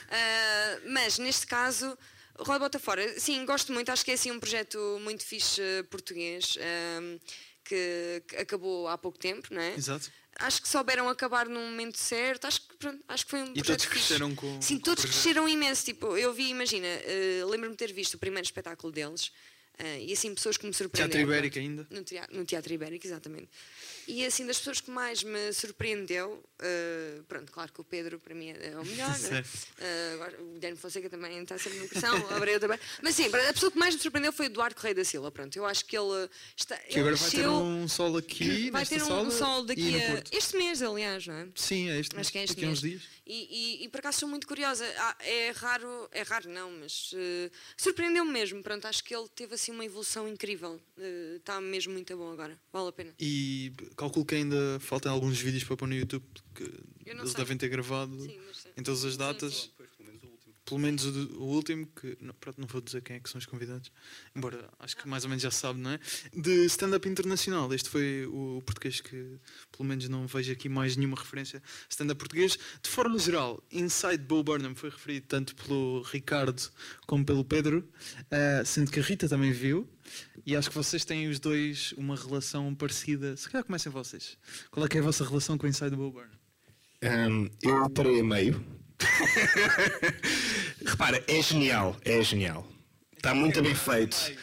Ah, 0.09 0.79
mas 0.87 1.17
neste 1.19 1.45
caso, 1.47 1.97
Roda 2.39 2.59
Bota 2.59 2.79
Fora, 2.79 3.19
sim, 3.19 3.45
gosto 3.45 3.71
muito, 3.73 3.89
acho 3.91 4.03
que 4.03 4.11
é 4.11 4.13
assim 4.15 4.31
um 4.31 4.39
projeto 4.39 4.77
muito 5.01 5.23
fixe 5.25 5.61
eh, 5.61 5.83
português 5.83 6.57
ahm, 6.57 7.19
que, 7.63 8.23
que 8.27 8.35
acabou 8.37 8.87
há 8.87 8.97
pouco 8.97 9.17
tempo, 9.17 9.47
não 9.53 9.61
é? 9.61 9.73
Exato. 9.75 10.11
Acho 10.39 10.61
que 10.61 10.67
souberam 10.67 11.07
acabar 11.09 11.47
no 11.47 11.59
momento 11.59 11.97
certo, 11.99 12.45
acho 12.45 12.61
que, 12.67 12.75
pronto, 12.77 13.03
acho 13.07 13.23
que 13.25 13.29
foi 13.31 13.41
um 13.43 13.45
E 13.45 13.53
projeto 13.53 13.67
todos 13.67 13.85
fixe. 13.85 13.99
cresceram 14.07 14.33
com- 14.35 14.61
Sim, 14.61 14.77
com 14.77 14.83
todos 14.83 15.05
cresceram 15.05 15.47
imenso. 15.47 15.85
Tipo, 15.85 16.17
eu 16.17 16.33
vi, 16.33 16.49
imagina, 16.49 16.87
eh, 16.87 17.43
lembro-me 17.45 17.75
de 17.75 17.77
ter 17.77 17.93
visto 17.93 18.15
o 18.15 18.17
primeiro 18.17 18.45
espetáculo 18.45 18.91
deles 18.91 19.31
ah, 19.79 19.97
e 19.97 20.13
assim 20.13 20.33
pessoas 20.35 20.57
que 20.57 20.65
me 20.65 20.73
surpreenderam. 20.73 21.09
Teatro 21.09 21.31
Ibérico 21.31 21.59
ainda? 21.59 21.87
No 21.89 22.03
teatro, 22.03 22.37
no 22.37 22.45
teatro 22.45 22.73
Ibérico, 22.73 23.07
exatamente. 23.07 23.49
E 24.07 24.25
assim, 24.25 24.45
das 24.45 24.57
pessoas 24.57 24.81
que 24.81 24.91
mais 24.91 25.23
me 25.23 25.53
surpreendeu, 25.53 26.43
eh, 26.61 27.21
pronto, 27.27 27.51
claro 27.51 27.71
que 27.71 27.79
o 27.79 27.83
Pedro 27.83 28.19
para 28.19 28.35
mim 28.35 28.49
é 28.49 28.77
o 28.77 28.85
melhor. 28.85 29.13
Eh, 29.79 30.11
agora, 30.13 30.41
o 30.41 30.53
Guilherme 30.53 30.77
Fonseca 30.77 31.09
também 31.09 31.41
está 31.41 31.57
sempre 31.57 31.79
no 31.79 31.89
coração, 31.89 32.17
o 32.17 32.35
Abreu 32.35 32.59
também. 32.59 32.79
Mas 33.01 33.15
sim, 33.15 33.25
a 33.25 33.53
pessoa 33.53 33.71
que 33.71 33.77
mais 33.77 33.95
me 33.95 34.01
surpreendeu 34.01 34.31
foi 34.31 34.45
o 34.45 34.47
Eduardo 34.47 34.75
Correia 34.75 34.95
da 34.95 35.03
Silva. 35.03 35.31
Pronto, 35.31 35.55
eu 35.57 35.65
acho 35.65 35.85
que 35.85 35.97
ele 35.97 36.29
está. 36.55 36.77
Que 36.77 36.99
agora 36.99 37.15
vai 37.15 37.29
ter 37.29 37.47
um 37.47 37.87
sol 37.87 38.17
aqui, 38.17 38.71
vai 38.71 38.85
ter 38.85 39.01
um, 39.03 39.21
um 39.21 39.31
sol 39.31 39.65
daqui 39.65 39.95
a. 39.95 40.23
Este 40.31 40.55
mês, 40.55 40.81
aliás, 40.81 41.27
não 41.27 41.35
é? 41.35 41.47
Sim, 41.55 41.89
é 41.89 41.99
este. 41.99 42.15
Acho 42.15 42.31
que 42.31 42.37
é 42.37 42.43
este 42.43 42.63
a 42.63 42.69
uns 42.69 42.81
mês. 42.81 43.01
dias. 43.01 43.13
E, 43.25 43.79
e, 43.81 43.85
e 43.85 43.89
por 43.89 43.99
acaso 43.99 44.19
sou 44.19 44.29
muito 44.29 44.45
curiosa. 44.45 44.85
Ah, 44.97 45.15
é 45.21 45.51
raro, 45.51 46.09
é 46.11 46.21
raro 46.23 46.49
não, 46.49 46.69
mas 46.71 47.11
eh, 47.15 47.49
surpreendeu-me 47.77 48.29
mesmo. 48.31 48.61
Pronto, 48.61 48.85
acho 48.85 49.03
que 49.03 49.15
ele 49.15 49.27
teve 49.29 49.55
assim 49.55 49.71
uma 49.71 49.85
evolução 49.85 50.27
incrível. 50.27 50.79
Eh, 50.97 51.35
Está 51.37 51.61
mesmo 51.61 51.93
muito 51.93 52.15
bom 52.17 52.31
agora. 52.33 52.59
Vale 52.71 52.89
a 52.89 52.91
pena. 52.91 53.13
E 53.19 53.71
calculo 53.95 54.25
que 54.25 54.35
ainda 54.35 54.77
faltam 54.81 55.11
alguns 55.11 55.39
vídeos 55.39 55.63
para 55.63 55.77
pôr 55.77 55.87
no 55.87 55.95
YouTube 55.95 56.25
que 56.53 56.63
eles 57.05 57.29
sei. 57.31 57.37
devem 57.37 57.57
ter 57.57 57.69
gravado 57.69 58.19
Sim, 58.19 58.39
sim. 58.53 58.69
em 58.77 58.83
todas 58.83 59.05
as 59.05 59.15
datas. 59.15 59.53
O 59.53 59.67
último. 59.67 59.82
Pelo 60.65 60.79
menos 60.79 61.05
o, 61.05 61.39
o 61.39 61.43
último, 61.43 61.87
que 61.87 62.17
não, 62.21 62.33
pronto, 62.33 62.59
não 62.59 62.67
vou 62.67 62.81
dizer 62.81 63.01
quem 63.01 63.17
é 63.17 63.19
que 63.19 63.29
são 63.29 63.39
os 63.39 63.45
convidados, 63.45 63.91
embora 64.35 64.69
acho 64.79 64.95
que 64.95 65.07
mais 65.07 65.23
ou 65.23 65.29
menos 65.29 65.43
já 65.43 65.51
sabe, 65.51 65.79
não 65.79 65.91
é? 65.91 65.99
De 66.33 66.65
stand-up 66.65 67.07
internacional. 67.07 67.73
Este 67.73 67.89
foi 67.89 68.25
o 68.27 68.61
português 68.65 69.01
que, 69.01 69.37
pelo 69.71 69.87
menos, 69.87 70.07
não 70.07 70.25
vejo 70.27 70.51
aqui 70.51 70.69
mais 70.69 70.95
nenhuma 70.95 71.17
referência 71.17 71.61
stand-up 71.89 72.19
português. 72.19 72.57
De 72.81 72.89
forma 72.89 73.17
geral, 73.19 73.63
Inside 73.71 74.23
Bo 74.23 74.43
Burnham 74.43 74.75
foi 74.75 74.89
referido 74.89 75.25
tanto 75.27 75.55
pelo 75.55 76.01
Ricardo 76.03 76.61
como 77.05 77.25
pelo 77.25 77.43
Pedro, 77.43 77.87
ah, 78.31 78.63
sendo 78.65 78.91
que 78.91 78.99
a 78.99 79.03
Rita 79.03 79.27
também 79.27 79.51
viu. 79.51 79.89
E 80.45 80.55
acho 80.55 80.69
que 80.69 80.75
vocês 80.75 81.05
têm 81.05 81.29
os 81.29 81.39
dois 81.39 81.93
uma 81.97 82.15
relação 82.15 82.73
parecida. 82.75 83.35
Se 83.37 83.49
calhar 83.49 83.65
comecem 83.65 83.91
vocês. 83.91 84.37
Qual 84.69 84.85
é 84.85 84.89
que 84.89 84.97
é 84.97 85.01
a 85.01 85.03
vossa 85.03 85.25
relação 85.25 85.57
com 85.57 85.67
Inside 85.67 85.95
Bo 85.95 86.11
Burnham? 86.11 86.43
Hum, 87.03 87.49
eu 87.61 87.89
parei 87.89 88.19
a 88.19 88.23
meio. 88.23 88.82
Repara, 90.85 91.23
é 91.27 91.41
genial, 91.41 91.95
é 92.03 92.21
genial. 92.21 92.67
Está 93.15 93.33
muito 93.33 93.61
bem 93.61 93.75
feito. 93.75 94.33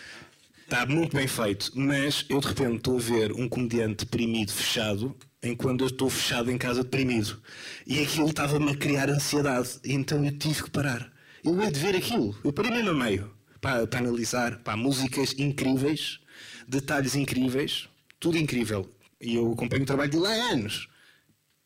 Está 0.63 0.87
muito 0.87 1.17
bem 1.17 1.27
feito. 1.27 1.73
Mas 1.75 2.25
eu 2.29 2.41
de 2.41 2.47
repente 2.49 2.77
estou 2.77 2.97
a 2.97 3.01
ver 3.01 3.33
um 3.33 3.49
comediante 3.49 4.05
deprimido, 4.05 4.53
fechado, 4.53 5.17
enquanto 5.43 5.83
eu 5.83 5.89
estou 5.89 6.09
fechado 6.09 6.51
em 6.51 6.59
casa 6.59 6.83
deprimido. 6.83 7.41
E 7.87 8.01
aquilo 8.01 8.29
estava-me 8.29 8.71
a 8.71 8.77
criar 8.77 9.09
ansiedade. 9.11 9.79
Então 9.85 10.25
eu 10.25 10.37
tive 10.37 10.65
que 10.65 10.71
parar. 10.71 11.13
Eu 11.45 11.61
ia 11.63 11.71
de 11.71 11.81
ver 11.81 11.97
aquilo. 11.97 12.37
Eu 12.45 12.53
parei 12.53 12.71
mesmo 12.71 12.91
a 12.91 12.95
meio. 12.95 13.31
Para, 13.61 13.87
para 13.87 14.01
analisar, 14.01 14.59
para 14.61 14.77
músicas 14.77 15.35
incríveis, 15.39 16.19
detalhes 16.67 17.15
incríveis, 17.15 17.89
tudo 18.19 18.39
incrível. 18.39 18.89
E 19.21 19.35
eu 19.35 19.53
acompanho 19.53 19.83
o 19.83 19.87
trabalho 19.87 20.11
dele 20.11 20.27
há 20.27 20.53
anos 20.53 20.89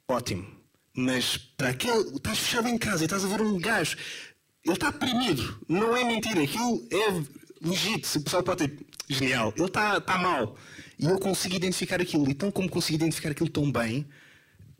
ótimo. 0.08 0.46
Mas 0.96 1.36
para 1.36 1.70
aquele. 1.70 2.16
Estás 2.16 2.38
fechado 2.38 2.68
em 2.68 2.78
casa 2.78 3.02
e 3.02 3.06
estás 3.06 3.24
a 3.24 3.28
ver 3.28 3.40
um 3.40 3.58
gajo. 3.58 3.96
Ele 4.64 4.74
está 4.74 4.90
deprimido. 4.90 5.58
Não 5.68 5.96
é 5.96 6.04
mentira. 6.04 6.42
Aquilo 6.42 6.86
é 6.90 7.66
legítimo. 7.66 8.04
Se 8.06 8.18
o 8.18 8.22
pessoal 8.22 8.42
pode 8.42 8.68
ter. 8.68 8.86
Genial. 9.08 9.52
Ele 9.56 9.66
está 9.66 9.98
está 9.98 10.18
mal. 10.18 10.56
E 10.98 11.04
eu 11.04 11.18
consigo 11.18 11.54
identificar 11.56 12.00
aquilo. 12.00 12.30
E 12.30 12.34
tão 12.34 12.50
como 12.50 12.68
consigo 12.68 12.96
identificar 12.96 13.30
aquilo 13.30 13.50
tão 13.50 13.70
bem, 13.70 14.06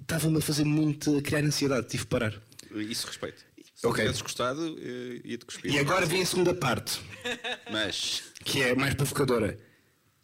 estava-me 0.00 0.38
a 0.38 0.40
fazer 0.40 0.64
muito. 0.64 1.18
a 1.18 1.22
criar 1.22 1.42
ansiedade. 1.44 1.88
Tive 1.88 2.04
que 2.04 2.08
parar. 2.10 2.34
Isso 2.72 3.06
respeito. 3.06 3.44
Se 3.74 3.86
Ok. 3.86 3.98
não 4.04 4.12
tivesses 4.12 4.22
gostado, 4.22 4.78
eh, 4.80 5.20
ia-te 5.24 5.44
cuspir. 5.44 5.72
E 5.74 5.78
agora 5.78 6.06
vem 6.06 6.22
a 6.22 6.26
segunda 6.26 6.54
parte, 6.54 7.00
Mas 7.70 8.22
que 8.44 8.62
é 8.62 8.74
mais 8.74 8.94
provocadora. 8.94 9.58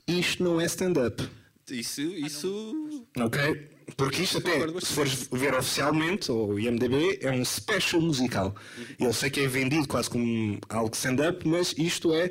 Isto 0.07 0.43
não 0.45 0.61
é 0.61 0.64
stand-up. 0.66 1.28
isso, 1.68 2.01
isso 2.01 3.07
Ok? 3.16 3.68
Porque 3.97 4.22
isto 4.22 4.38
até, 4.38 4.59
se 4.80 4.93
fores 4.93 5.28
ver 5.32 5.55
oficialmente, 5.55 6.30
ou 6.30 6.59
IMDB, 6.59 7.18
é 7.20 7.30
um 7.30 7.45
special 7.45 8.01
musical. 8.01 8.55
Eu 8.99 9.12
sei 9.12 9.30
que 9.30 9.41
é 9.41 9.47
vendido 9.47 9.86
quase 9.88 10.09
como 10.11 10.59
algo 10.68 10.95
stand-up, 10.95 11.47
mas 11.47 11.74
isto 11.76 12.12
é, 12.14 12.30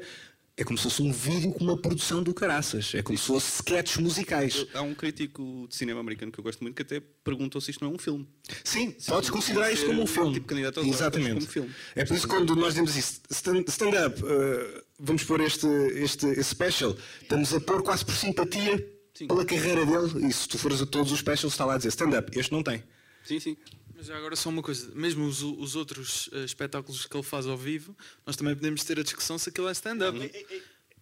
é 0.58 0.64
como 0.64 0.78
se 0.78 0.84
fosse 0.84 1.02
um 1.02 1.12
vídeo 1.12 1.52
com 1.54 1.64
uma 1.64 1.78
produção 1.78 2.22
do 2.22 2.34
caraças. 2.34 2.94
É 2.94 3.02
como 3.02 3.18
se 3.18 3.26
fosse 3.26 3.56
sketches 3.56 3.98
musicais. 3.98 4.66
Há 4.74 4.82
um 4.82 4.94
crítico 4.94 5.66
de 5.70 5.76
cinema 5.76 6.00
americano 6.02 6.32
que 6.32 6.40
eu 6.40 6.44
gosto 6.44 6.62
muito 6.62 6.76
que 6.76 6.82
até 6.82 7.02
perguntou 7.24 7.62
se 7.62 7.72
isto 7.72 7.84
não 7.84 7.92
é 7.92 7.96
um 7.96 7.98
filme. 8.00 8.28
Sim, 8.64 8.92
podes 9.08 9.30
considerar 9.30 9.72
isto 9.72 9.86
como 9.86 10.02
um 10.04 10.08
filme. 10.08 10.34
Tipo 10.34 10.48
candidato 10.48 10.82
Exatamente. 10.82 11.34
como 11.36 11.48
filme. 11.48 11.70
É 11.96 12.04
por 12.06 12.14
isso 12.14 12.28
que 12.28 12.34
quando 12.36 12.56
nós 12.56 12.74
dizemos 12.74 12.96
isso, 12.96 13.22
stand- 13.32 13.68
stand-up, 13.70 14.22
eh, 14.26 14.84
vamos 15.00 15.24
pôr 15.24 15.40
este, 15.42 15.66
este, 15.96 16.26
este 16.28 16.44
special, 16.44 16.96
estamos 17.22 17.54
a 17.54 17.60
pôr 17.62 17.82
quase 17.82 18.04
por 18.04 18.14
simpatia 18.16 18.86
Sim. 19.20 19.28
pela 19.28 19.46
carreira 19.46 19.86
dele. 19.86 20.28
E 20.28 20.34
se 20.34 20.48
tu 20.48 20.58
fores 20.58 20.82
a 20.82 20.86
todos 20.86 21.12
os 21.12 21.20
specials, 21.20 21.54
está 21.54 21.66
lá 21.66 21.74
a 21.74 21.78
dizer 21.78 21.90
stand-up. 21.90 22.38
Este 22.40 22.52
não 22.52 22.64
tem. 22.64 22.84
Sim, 23.24 23.40
sim. 23.40 23.58
Mas 23.96 24.10
agora 24.10 24.34
só 24.38 24.48
uma 24.50 24.62
coisa, 24.64 24.90
mesmo 24.96 25.26
os, 25.26 25.42
os 25.44 25.76
outros 25.76 26.30
eh, 26.32 26.46
espetáculos 26.46 27.06
que 27.06 27.16
ele 27.18 27.22
faz 27.24 27.46
ao 27.46 27.58
vivo, 27.58 27.94
nós 28.26 28.38
também 28.38 28.56
podemos 28.56 28.82
ter 28.86 28.98
a 28.98 29.04
discussão 29.04 29.38
se 29.38 29.50
aquilo 29.50 29.68
é 29.68 29.74
stand-up. 29.74 30.18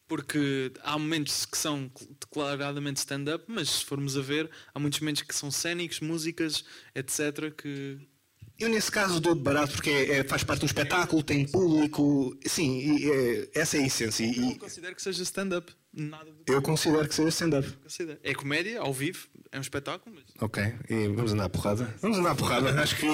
Porque 0.07 0.71
há 0.83 0.97
momentos 0.97 1.45
que 1.45 1.57
são 1.57 1.91
cl- 1.95 2.09
declaradamente 2.19 2.97
stand-up, 2.99 3.43
mas 3.47 3.69
se 3.69 3.85
formos 3.85 4.17
a 4.17 4.21
ver, 4.21 4.49
há 4.73 4.79
muitos 4.79 4.99
momentos 5.01 5.21
que 5.21 5.35
são 5.35 5.51
cénicos, 5.51 5.99
músicas, 5.99 6.63
etc. 6.95 7.53
que. 7.55 7.99
Eu, 8.57 8.69
nesse 8.69 8.89
caso, 8.89 9.19
dou 9.19 9.35
de 9.35 9.41
barato 9.41 9.73
porque 9.73 9.89
é- 9.91 10.19
é- 10.19 10.23
faz 10.23 10.43
parte 10.43 10.61
de 10.61 10.65
um 10.65 10.67
espetáculo, 10.67 11.21
tem 11.21 11.45
público. 11.45 12.35
Sim, 12.45 12.97
e, 12.97 13.11
é- 13.11 13.49
essa 13.53 13.77
é 13.77 13.81
a 13.81 13.85
essência. 13.85 14.23
Eu 14.25 14.41
não 14.41 14.51
E, 14.53 14.55
considero 14.57 14.95
que 14.95 15.01
seja 15.03 15.21
stand-up. 15.23 15.71
Nada 15.99 16.25
do 16.31 16.43
que 16.43 16.51
eu 16.53 16.61
considero 16.61 17.07
que 17.07 17.15
seja 17.15 17.29
stand-up. 17.29 17.67
É 18.23 18.33
comédia, 18.35 18.79
ao 18.79 18.93
vivo, 18.93 19.27
é 19.51 19.57
um 19.57 19.61
espetáculo, 19.61 20.15
mas. 20.15 20.25
Ok, 20.39 20.61
e 20.89 21.07
vamos 21.07 21.33
andar 21.33 21.45
à 21.45 21.49
porrada. 21.49 21.91
Vamos 22.01 22.19
andar 22.19 22.31
à 22.31 22.35
porrada. 22.35 22.81
Acho 22.81 22.95
que 22.97 23.07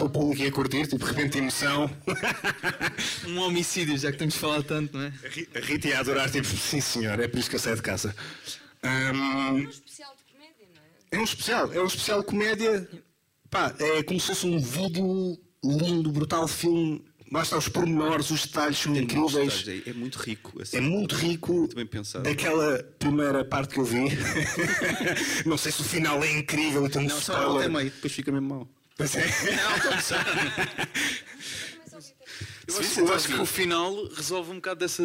o 0.00 0.08
público 0.08 0.40
ia 0.42 0.52
curtir, 0.52 0.86
tipo, 0.86 1.04
de 1.04 1.10
repente 1.12 1.38
emoção. 1.38 1.90
Um 3.26 3.38
homicídio, 3.40 3.98
já 3.98 4.10
que 4.12 4.18
temos 4.18 4.36
falado 4.36 4.64
tanto, 4.64 4.96
não 4.96 5.04
é? 5.04 5.12
A 5.24 5.28
Ri- 5.28 5.48
A 5.54 5.58
Rita 5.60 5.88
ia 5.88 6.00
adorar, 6.00 6.30
tipo, 6.30 6.46
sim 6.46 6.80
senhor, 6.80 7.18
é 7.20 7.28
por 7.28 7.38
isso 7.38 7.50
que 7.50 7.56
eu 7.56 7.60
saio 7.60 7.76
de 7.76 7.82
casa. 7.82 8.14
Ahm, 8.82 9.54
Um 9.56 9.68
especial 9.68 10.14
de 10.16 10.32
comédia, 10.32 10.66
não 10.74 10.82
é? 10.82 11.16
é 11.16 11.18
um 11.20 11.24
especial, 11.24 11.72
é 11.72 11.80
um 11.80 11.86
especial 11.86 12.20
de 12.20 12.26
comédia. 12.26 12.88
Pá, 13.50 13.74
é 13.78 14.02
como 14.02 14.20
se 14.20 14.26
fosse 14.28 14.46
um 14.46 14.58
vídeo 14.60 15.38
lindo, 15.64 16.10
brutal 16.12 16.46
filme. 16.46 17.04
Basta 17.30 17.56
os 17.58 17.68
pormenores, 17.68 18.30
os 18.30 18.46
detalhes 18.46 18.78
são 18.78 18.96
incríveis. 18.96 19.64
É, 19.68 19.90
é 19.90 19.92
muito 19.92 20.16
rico. 20.18 20.62
assim. 20.62 20.76
É 20.78 20.80
muito 20.80 21.14
rico. 21.14 21.52
Muito 21.52 21.76
bem 21.76 21.86
pensado. 21.86 22.24
Daquela 22.24 22.82
primeira 22.98 23.44
parte 23.44 23.74
que 23.74 23.80
eu 23.80 23.84
vi. 23.84 24.08
não 25.44 25.58
sei 25.58 25.70
se 25.72 25.80
o 25.80 25.84
final 25.84 26.22
é 26.24 26.30
incrível, 26.38 26.86
então 26.86 27.02
Não, 27.02 27.10
só 27.20 27.34
spoiler. 27.34 27.60
até 27.60 27.68
meio, 27.68 27.90
depois 27.90 28.12
fica 28.12 28.32
mesmo 28.32 28.48
mal. 28.48 28.68
Mas 28.98 29.14
é. 29.14 29.26
Eu 32.68 32.78
acho, 32.78 33.00
eu 33.00 33.14
acho 33.14 33.28
que 33.28 33.40
o 33.40 33.46
final 33.46 34.08
resolve 34.08 34.50
um 34.50 34.56
bocado 34.56 34.80
desse, 34.80 35.02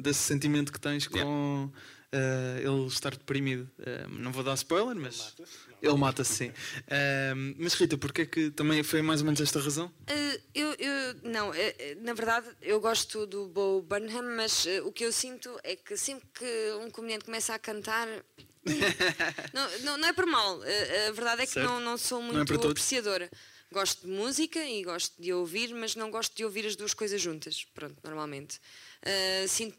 desse 0.00 0.18
sentimento 0.18 0.72
que 0.72 0.80
tens 0.80 1.06
com 1.06 1.70
eh, 2.16 2.62
ele 2.62 2.86
estar 2.86 3.10
deprimido. 3.10 3.68
Eh, 3.80 4.06
não 4.08 4.30
vou 4.30 4.44
dar 4.44 4.54
spoiler, 4.54 4.94
mas 4.94 5.34
ele 5.82 5.96
mata-se 5.96 6.32
sim. 6.34 6.52
Eh, 6.86 7.32
mas 7.58 7.74
Rita, 7.74 7.98
porque 7.98 8.22
é 8.22 8.26
que 8.26 8.50
também 8.50 8.82
foi 8.82 9.02
mais 9.02 9.20
ou 9.20 9.24
menos 9.26 9.40
esta 9.40 9.58
razão? 9.60 9.86
Uh, 10.08 10.40
eu, 10.54 10.72
eu- 10.74 11.14
não, 11.24 11.50
uh, 11.50 11.52
uh, 11.52 12.02
na 12.02 12.12
verdade 12.14 12.46
eu 12.62 12.80
gosto 12.80 13.26
do 13.26 13.48
Bo 13.48 13.82
Burnham, 13.82 14.22
mas 14.36 14.64
uh, 14.66 14.86
o 14.86 14.92
que 14.92 15.04
eu 15.04 15.12
sinto 15.12 15.58
é 15.64 15.74
que 15.76 15.96
sempre 15.96 16.28
que 16.34 16.72
um 16.84 16.90
comediante 16.90 17.24
começa 17.24 17.52
a 17.54 17.58
cantar. 17.58 18.06
não, 19.52 19.78
não, 19.80 19.98
não 19.98 20.08
é 20.08 20.12
por 20.12 20.26
mal, 20.26 20.58
uh, 20.58 21.08
a 21.08 21.12
verdade 21.12 21.42
é 21.42 21.46
que 21.46 21.52
Certo. 21.52 21.66
não, 21.68 21.80
não 21.80 21.98
sou 21.98 22.20
Não 22.22 22.30
é 22.30 22.32
muito 22.34 22.48
para 22.48 22.56
todos. 22.58 22.70
apreciadora. 22.72 23.30
Gosto 23.72 24.06
de 24.06 24.12
música 24.12 24.64
e 24.64 24.84
gosto 24.84 25.20
de 25.20 25.32
ouvir, 25.32 25.74
mas 25.74 25.96
não 25.96 26.08
gosto 26.10 26.36
de 26.36 26.44
ouvir 26.44 26.64
as 26.64 26.76
duas 26.76 26.94
coisas 26.94 27.20
juntas. 27.20 27.66
Pronto, 27.74 27.96
normalmente. 28.04 28.60
Uh, 29.04 29.48
sinto- 29.48 29.76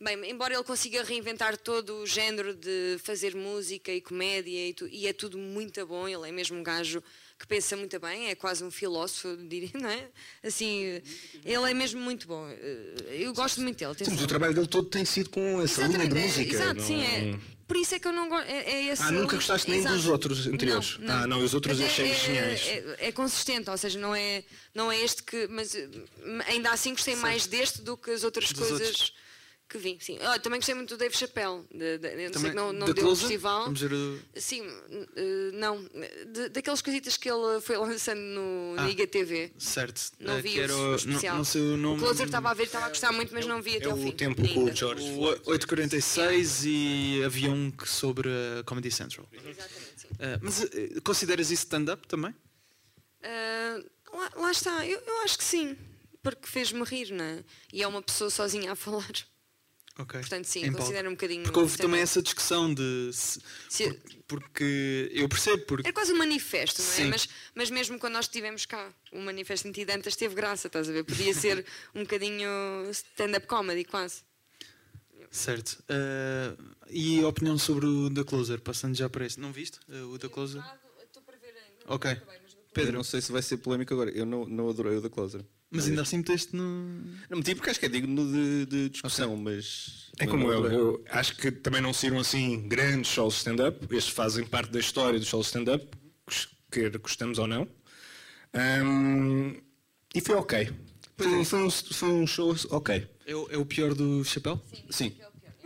Bem, 0.00 0.30
embora 0.30 0.54
ele 0.54 0.62
consiga 0.62 1.02
reinventar 1.02 1.56
todo 1.56 1.96
o 1.96 2.06
género 2.06 2.54
de 2.54 2.98
fazer 3.02 3.34
música 3.34 3.90
e 3.92 4.00
comédia 4.00 4.68
e, 4.68 4.72
tu- 4.72 4.86
e 4.86 5.08
é 5.08 5.12
tudo 5.12 5.36
muito 5.36 5.84
bom, 5.84 6.06
ele 6.06 6.28
é 6.28 6.30
mesmo 6.30 6.56
um 6.56 6.62
gajo 6.62 7.02
que 7.36 7.44
pensa 7.48 7.76
muito 7.76 7.98
bem, 7.98 8.28
é 8.28 8.34
quase 8.36 8.62
um 8.62 8.70
filósofo, 8.70 9.36
diria, 9.48 9.70
não 9.74 9.88
é? 9.90 10.08
Assim, 10.44 11.02
ele 11.44 11.70
é 11.70 11.74
mesmo 11.74 12.00
muito 12.00 12.28
bom. 12.28 12.48
Eh, 12.48 12.94
Eu 13.24 13.32
gosto 13.34 13.60
muito 13.60 13.76
dele. 13.78 13.92
Sim, 13.98 14.12
mas 14.12 14.22
o 14.22 14.26
trabalho 14.28 14.54
dele 14.54 14.68
todo 14.68 14.88
tem 14.88 15.04
sido 15.04 15.30
com 15.30 15.60
essa 15.62 15.84
linha 15.88 16.06
de 16.08 16.16
é, 16.16 16.22
música. 16.26 16.54
Exato, 16.54 16.74
não- 16.80 16.86
sim, 16.86 17.02
é. 17.02 17.38
Por 17.66 17.76
isso 17.76 17.94
é 17.96 17.98
que 17.98 18.06
eu 18.08 18.12
não 18.12 18.28
gosto. 18.28 18.48
É, 18.48 18.70
é 18.70 18.84
esse 18.92 19.02
Ah, 19.02 19.10
nunca 19.10 19.34
gostaste 19.36 19.68
nem 19.68 19.80
Exato. 19.80 19.96
dos 19.96 20.06
outros 20.06 20.46
anteriores? 20.46 20.98
Ah, 21.08 21.26
não, 21.26 21.42
os 21.44 21.54
outros 21.54 21.76
Mas 21.78 21.88
achei 21.90 22.10
é, 22.10 22.14
geniais. 22.14 22.60
É, 22.66 22.96
é 23.08 23.12
consistente, 23.12 23.68
ou 23.68 23.76
seja, 23.76 23.98
não 23.98 24.14
é, 24.14 24.44
não 24.72 24.90
é 24.92 25.00
este 25.02 25.24
que. 25.24 25.48
Mas 25.48 25.74
eh, 25.74 25.88
ainda 26.46 26.70
assim 26.70 26.92
gostei 26.92 27.16
mais 27.16 27.46
deste 27.48 27.82
do 27.82 27.96
que 27.96 28.12
as 28.12 28.22
outras 28.22 28.48
Dos 28.52 28.58
coisas 28.58 28.80
outros. 28.88 29.12
Que 29.68 29.76
vi. 29.78 29.98
Sim. 30.00 30.18
Ah, 30.22 30.38
também 30.38 30.58
gostei 30.58 30.74
muito 30.74 30.90
do 30.94 30.96
Dave 30.96 31.14
Chappelle. 31.16 31.62
De, 31.70 31.98
de, 31.98 32.08
eu 32.24 32.30
não 32.30 32.40
sei 32.40 32.50
que 32.50 32.56
não, 32.56 32.72
não 32.72 32.86
deu 32.92 33.06
o 33.08 33.14
festival. 33.16 33.64
Vamos 33.64 33.80
ver 33.80 33.92
o- 33.92 34.18
Sim, 34.36 34.62
eh, 35.16 35.50
não. 35.52 35.84
De, 36.32 36.48
daquelas 36.48 36.80
coisitas 36.80 37.16
que 37.16 37.28
ele 37.30 37.60
foi 37.60 37.76
lançando 37.76 38.18
no, 38.20 38.74
Ah. 38.78 38.88
IGTV. 38.88 39.52
Certo. 39.58 40.00
Não 40.18 40.38
eh, 40.38 40.42
vi 40.42 40.52
que 40.54 40.60
era 40.60 40.74
o, 40.74 40.78
o- 40.78 40.92
o 40.92 40.96
especial. 40.96 41.32
Não, 41.34 41.38
não 41.38 41.44
sei 41.44 41.60
o 41.60 41.76
nome. 41.76 42.00
Closer 42.00 42.26
estava 42.26 42.50
a 42.50 42.54
ver, 42.54 42.62
estava 42.64 42.86
a 42.86 42.88
gostar 42.88 43.12
muito, 43.12 43.34
mas 43.34 43.46
não 43.46 43.60
vi 43.60 43.76
até 43.76 43.86
É 43.86 43.90
ao 43.90 43.96
fim. 43.96 44.08
o 44.08 44.12
tempo 44.12 44.40
com 44.54 44.64
o 44.64 44.74
George. 44.74 45.04
O 45.10 45.20
846 45.50 46.64
e 46.64 47.22
havia 47.24 47.50
um 47.50 47.70
que 47.70 47.88
sobre 47.88 48.28
a 48.58 48.62
Comedy 48.64 48.90
Central. 48.90 49.28
Exatamente, 49.32 49.92
sim. 50.00 50.08
Eh, 50.18 50.38
mas 50.40 50.62
eh, 50.62 51.00
consideras 51.04 51.50
isso 51.50 51.64
stand-up 51.64 52.06
também? 52.08 52.34
Lá, 54.12 54.30
lá 54.36 54.50
está, 54.50 54.86
eu, 54.86 54.98
eu 55.06 55.18
acho 55.22 55.36
que 55.36 55.44
sim, 55.44 55.76
porque 56.22 56.46
fez-me 56.46 56.82
rir, 56.84 57.10
não 57.12 57.24
é? 57.24 57.44
E 57.72 57.82
é 57.82 57.86
uma 57.86 58.00
pessoa 58.00 58.30
sozinha 58.30 58.72
a 58.72 58.76
falar. 58.76 59.10
Ok. 59.98 60.20
Portanto, 60.20 60.44
sim, 60.44 60.60
Em 60.60 60.66
palco. 60.66 60.78
considero 60.78 61.08
um 61.08 61.12
bocadinho. 61.12 61.42
Porque 61.42 61.58
houve 61.58 61.76
também 61.76 62.00
essa 62.00 62.22
discussão 62.22 62.72
de. 62.72 63.10
se- 63.12 63.40
Se- 63.68 63.92
por- 63.92 64.38
porque 64.40 65.10
eu 65.12 65.28
percebo, 65.28 65.64
porque 65.64 65.88
É 65.88 65.92
quase 65.92 66.12
um 66.12 66.16
manifesto, 66.16 66.80
não 66.82 66.88
é? 66.88 66.92
Sim. 66.94 67.04
Mas, 67.08 67.28
mas 67.54 67.70
mesmo 67.70 67.98
quando 67.98 68.12
nós 68.12 68.26
estivemos 68.26 68.64
cá, 68.64 68.92
o 69.10 69.18
manifesto 69.20 69.66
anti-dantas 69.66 70.14
teve 70.14 70.34
graça, 70.36 70.68
estás 70.68 70.88
a 70.88 70.92
ver? 70.92 71.02
Podia 71.04 71.34
ser 71.34 71.64
um 71.94 72.02
bocadinho 72.02 72.48
stand-up 72.92 73.46
comedy, 73.48 73.84
quase. 73.84 74.22
Certo. 75.30 75.82
Eh, 75.88 76.56
e 76.90 77.20
a 77.22 77.28
opinião 77.28 77.58
sobre 77.58 77.84
o 77.86 78.08
The 78.08 78.24
Closer, 78.24 78.60
passando 78.60 78.94
já 78.96 79.08
para 79.08 79.26
esse. 79.26 79.38
Não 79.40 79.52
viste 79.52 79.78
eh, 79.90 80.00
o 80.02 80.18
The 80.18 80.28
Closer? 80.28 80.62
Estou 81.02 81.22
para 81.22 81.36
ver 81.38 81.48
ainda. 81.48 81.84
Ok. 81.94 82.16
Pedro, 82.72 82.92
não 82.96 83.04
sei 83.04 83.20
se 83.20 83.32
vai 83.32 83.42
ser 83.42 83.56
polémico 83.58 83.92
agora. 83.92 84.10
Eu 84.10 84.24
não, 84.24 84.46
não 84.46 84.68
adorei 84.70 84.96
o 84.96 85.02
The 85.02 85.08
Closer. 85.08 85.44
Mas 85.70 85.86
ainda 85.86 86.02
assim 86.02 86.18
meteste 86.18 86.56
no. 86.56 86.64
Não 87.28 87.38
meti 87.38 87.54
porque 87.54 87.68
acho 87.70 87.78
que 87.78 87.86
é 87.86 87.88
digno 87.90 88.26
de, 88.32 88.66
de 88.66 88.88
discussão, 88.88 89.36
mas. 89.36 90.10
É 90.18 90.26
como 90.26 90.50
eu, 90.50 90.66
eu 90.66 91.04
acho 91.10 91.36
que 91.36 91.50
também 91.50 91.82
não 91.82 91.92
saíram 91.92 92.18
assim 92.18 92.66
grandes 92.66 93.10
shows 93.10 93.36
stand-up. 93.36 93.86
Estes 93.94 94.14
fazem 94.14 94.46
parte 94.46 94.70
da 94.72 94.80
história 94.80 95.18
dos 95.18 95.28
shows 95.28 95.46
stand-up, 95.46 95.86
quer 96.70 96.96
gostamos 96.98 97.38
ou 97.38 97.46
não. 97.46 97.68
Ahm, 98.54 99.56
e 100.14 100.20
foi 100.20 100.36
ok. 100.36 100.70
Foi, 101.18 101.44
foi 101.44 101.62
um, 101.62 101.70
foi 101.70 102.08
um 102.08 102.26
show 102.26 102.54
ok. 102.70 103.06
É 103.26 103.34
o, 103.34 103.48
é 103.50 103.58
o 103.58 103.66
pior 103.66 103.94
do 103.94 104.24
chapéu? 104.24 104.60
Sim, 104.88 105.12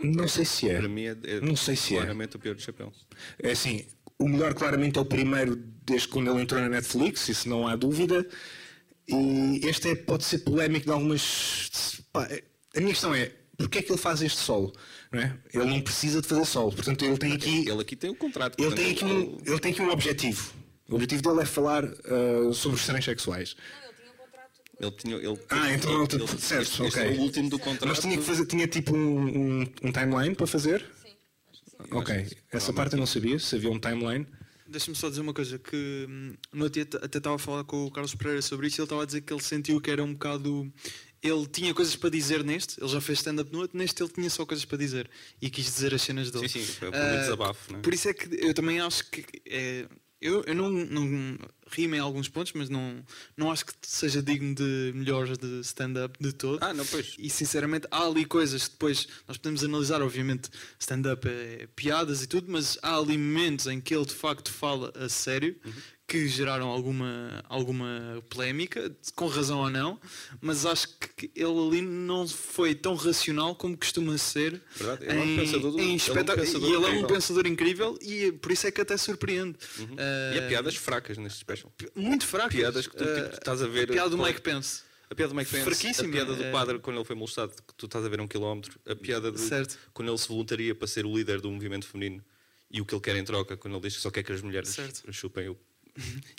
Não 0.03 0.27
sei 0.27 0.43
se 0.43 0.69
é. 0.69 0.79
para 0.79 0.89
mim 0.89 1.03
é, 1.03 1.17
é 1.23 1.39
Não 1.39 1.55
sei 1.55 1.75
se 1.75 1.93
é. 1.95 1.99
claramente 1.99 2.35
o 2.35 2.39
pior 2.39 2.55
do 2.55 2.61
chapéu. 2.61 2.91
É 3.39 3.51
assim, 3.51 3.85
o 4.19 4.27
melhor 4.27 4.53
claramente 4.53 4.97
é 4.97 5.01
o 5.01 5.05
primeiro 5.05 5.55
desde 5.85 6.07
quando 6.07 6.29
ele 6.29 6.41
entrou 6.41 6.61
na 6.61 6.69
Netflix, 6.69 7.29
isso 7.29 7.47
não 7.47 7.67
há 7.67 7.75
dúvida. 7.75 8.27
E 9.07 9.59
este 9.67 9.89
é, 9.89 9.95
pode 9.95 10.23
ser 10.23 10.39
polémico 10.39 10.85
de 10.85 10.91
algumas. 10.91 12.01
pá, 12.11 12.27
a 12.75 12.79
minha 12.79 12.91
questão 12.93 13.13
é, 13.13 13.31
porquê 13.57 13.79
é 13.79 13.81
que 13.81 13.91
ele 13.91 13.99
faz 13.99 14.21
este 14.21 14.39
solo? 14.39 14.73
Não 15.11 15.19
é? 15.21 15.37
Ele 15.53 15.65
não 15.65 15.81
precisa 15.81 16.21
de 16.21 16.27
fazer 16.27 16.45
solo, 16.45 16.71
portanto 16.71 17.03
ele 17.05 17.17
tem 17.17 17.33
aqui. 17.33 17.67
Ele 17.69 17.81
aqui 17.81 17.95
tem 17.95 18.09
o 18.09 18.15
contrato. 18.15 18.59
Ele 18.61 18.73
tem 18.75 18.91
aqui 18.91 19.05
um, 19.05 19.37
ele 19.45 19.59
tem 19.59 19.71
aqui 19.71 19.81
um 19.81 19.89
objetivo. 19.89 20.53
O 20.89 20.95
objetivo 20.95 21.21
dele 21.21 21.41
é 21.41 21.45
falar 21.45 21.83
ah, 21.85 22.53
sobre 22.53 22.77
os 22.77 22.85
transexuais. 22.85 23.55
Ele 24.79 24.91
tinha. 24.91 25.15
Ele, 25.17 25.39
Ah, 25.49 25.71
então 25.73 26.03
ele- 26.03 26.15
ele- 26.15 26.27
certo, 26.39 26.61
este, 26.63 26.83
este 26.83 26.99
ok. 26.99 27.03
é 27.03 27.11
o 27.11 27.19
último 27.21 27.49
do 27.49 27.59
contrato. 27.59 27.87
Mas 27.87 27.99
tinha, 27.99 28.17
que 28.17 28.23
fazer, 28.23 28.45
tinha 28.47 28.67
tipo 28.67 28.95
um, 28.95 29.19
um- 29.61 29.73
um 29.83 29.91
timeline 29.91 30.33
para 30.35 30.47
fazer? 30.47 30.85
Ok, 31.91 32.27
essa 32.51 32.71
parte 32.73 32.93
eu 32.93 32.99
não 32.99 33.05
sabia, 33.05 33.37
se 33.39 33.55
havia 33.55 33.69
um 33.69 33.79
timeline. 33.79 34.25
Deixa-me 34.67 34.95
só 34.95 35.09
dizer 35.09 35.21
uma 35.21 35.33
coisa, 35.33 35.59
que 35.59 36.05
hum, 36.09 36.33
no 36.51 36.69
dia 36.69 36.83
até 37.01 37.17
estava 37.17 37.35
a 37.35 37.39
falar 37.39 37.63
com 37.63 37.85
o 37.85 37.91
Carlos 37.91 38.15
Pereira 38.15 38.41
sobre 38.41 38.67
isso 38.67 38.79
e 38.79 38.81
ele 38.81 38.85
estava 38.85 39.03
a 39.03 39.05
dizer 39.05 39.21
que 39.21 39.33
ele 39.33 39.41
sentiu 39.41 39.81
que 39.81 39.91
era 39.91 40.03
um 40.03 40.13
bocado. 40.13 40.71
Ele 41.21 41.45
tinha 41.47 41.73
coisas 41.73 41.95
para 41.95 42.09
dizer 42.09 42.43
neste, 42.43 42.81
ele 42.81 42.89
já 42.89 42.99
fez 42.99 43.19
stand-up 43.19 43.51
no 43.51 43.59
outro, 43.59 43.77
neste 43.77 44.01
ele 44.03 44.11
tinha 44.11 44.29
só 44.29 44.45
coisas 44.45 44.65
para 44.65 44.77
dizer 44.77 45.09
e 45.41 45.49
quis 45.49 45.65
dizer 45.65 45.93
as 45.93 46.01
cenas 46.01 46.31
dele. 46.31 46.49
Sim, 46.49 46.63
sim, 46.63 46.73
foi 46.73 46.89
um 46.89 46.91
Ah, 46.93 47.15
desabafo, 47.17 47.71
não 47.71 47.79
é? 47.79 47.81
Por 47.81 47.93
isso 47.93 48.09
é 48.09 48.13
que 48.13 48.27
eu 48.45 48.53
também 48.53 48.79
acho 48.79 49.09
que. 49.09 49.25
é, 49.45 49.87
eu, 50.19 50.41
eu 50.47 50.55
não, 50.55 50.69
não 50.69 51.37
rimo 51.73 51.95
em 51.95 51.99
alguns 51.99 52.27
pontos, 52.29 52.53
mas 52.53 52.69
não, 52.69 53.03
não 53.35 53.51
acho 53.51 53.65
que 53.65 53.73
seja 53.81 54.21
digno 54.21 54.55
de 54.55 54.91
melhores 54.95 55.37
de 55.37 55.61
stand-up 55.61 56.17
de 56.21 56.31
todo. 56.31 56.59
Ah, 56.61 56.73
não, 56.73 56.85
pois. 56.85 57.15
E 57.17 57.29
sinceramente 57.29 57.87
há 57.89 58.05
ali 58.05 58.25
coisas 58.25 58.67
que 58.67 58.73
depois 58.73 59.07
nós 59.27 59.37
podemos 59.37 59.63
analisar, 59.63 60.01
obviamente, 60.01 60.49
stand-up 60.79 61.27
é 61.27 61.67
piadas 61.75 62.23
e 62.23 62.27
tudo, 62.27 62.51
mas 62.51 62.77
há 62.81 62.97
ali 62.97 63.17
momentos 63.17 63.67
em 63.67 63.81
que 63.81 63.95
ele 63.95 64.05
de 64.05 64.13
facto 64.13 64.51
fala 64.51 64.91
a 64.95 65.09
sério 65.09 65.55
que 66.07 66.27
geraram 66.27 66.67
alguma, 66.67 67.43
alguma 67.47 68.21
polémica, 68.29 68.95
com 69.15 69.25
razão 69.27 69.59
ou 69.59 69.69
não, 69.69 69.99
mas 70.41 70.65
acho 70.65 70.87
que 71.17 71.31
ele 71.35 71.45
ali 71.67 71.81
não 71.81 72.27
foi 72.27 72.75
tão 72.75 72.93
racional 72.95 73.55
como 73.55 73.75
costuma 73.77 74.17
ser. 74.17 74.61
Verdade, 74.75 75.05
ele 75.05 75.17
é 75.19 75.23
um 75.23 75.35
pensador 75.37 75.71
do- 75.71 75.79
em 75.79 75.81
ele 75.81 75.89
é 75.89 75.93
um 75.93 75.95
espetá- 75.95 76.35
pensador 76.35 76.69
e 76.69 76.73
ele 76.73 76.85
é 76.85 76.89
um 77.03 77.07
pensador 77.07 77.47
incrível 77.47 77.97
e 78.01 78.31
por 78.33 78.51
isso 78.51 78.67
é 78.67 78.71
que 78.71 78.81
até 78.81 78.97
surpreende. 78.97 79.57
E 79.79 80.39
Ah, 80.39 80.45
há 80.45 80.47
piadas 80.49 80.75
fracas 80.75 81.17
neste 81.17 81.39
special. 81.39 81.71
muito 81.95 82.27
fracas. 82.27 82.53
Piadas 82.55 82.85
que 82.85 82.95
tu 82.95 83.03
tipo, 83.05 83.33
estás 83.33 83.61
a 83.61 83.67
ver. 83.67 83.89
A 83.89 83.93
piada 83.93 84.09
do 84.09 84.17
Mike 84.17 84.41
Pence. 84.41 84.83
A 85.09 85.15
piada 85.15 85.33
do 85.33 85.35
Mike 85.37 85.51
Pence, 85.51 85.63
Fraquíssima, 85.63 86.09
a 86.09 86.11
piada 86.11 86.33
do 86.35 86.51
padre 86.51 86.79
quando 86.79 86.97
ele 86.97 87.05
foi 87.05 87.15
molestado, 87.15 87.51
que 87.53 87.73
tu 87.75 87.85
estás 87.85 88.03
a 88.05 88.09
ver 88.09 88.19
um 88.19 88.27
quilómetro, 88.27 88.79
a 88.85 88.95
piada 88.95 89.31
de 89.31 89.39
Certo. 89.39 89.77
quando 89.93 90.09
ele 90.09 90.17
se 90.17 90.27
voluntaria 90.27 90.73
para 90.75 90.87
ser 90.87 91.05
o 91.05 91.15
líder 91.15 91.39
do 91.39 91.49
movimento 91.51 91.85
feminino 91.87 92.23
e 92.71 92.81
o 92.81 92.85
que 92.85 92.93
ele 92.95 93.01
quer 93.01 93.15
em 93.15 93.23
troca, 93.23 93.55
quando 93.55 93.75
ele 93.75 93.81
diz 93.83 93.95
que 93.95 94.01
só 94.01 94.09
quer 94.09 94.23
que 94.23 94.31
as 94.31 94.41
mulheres 94.41 94.69
Certo. 94.69 95.11
chupem 95.13 95.49
o. 95.49 95.57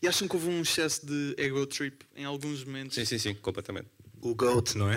E 0.02 0.08
acham 0.08 0.26
que 0.26 0.34
houve 0.34 0.48
um 0.48 0.62
excesso 0.62 1.06
de 1.06 1.34
ego 1.38 1.64
trip 1.66 2.04
em 2.16 2.24
alguns 2.24 2.64
momentos? 2.64 2.94
Sim, 2.96 3.04
sim, 3.04 3.18
sim, 3.18 3.34
completamente. 3.34 3.88
O 4.20 4.34
GOAT, 4.34 4.74
não 4.76 4.90
é? 4.90 4.96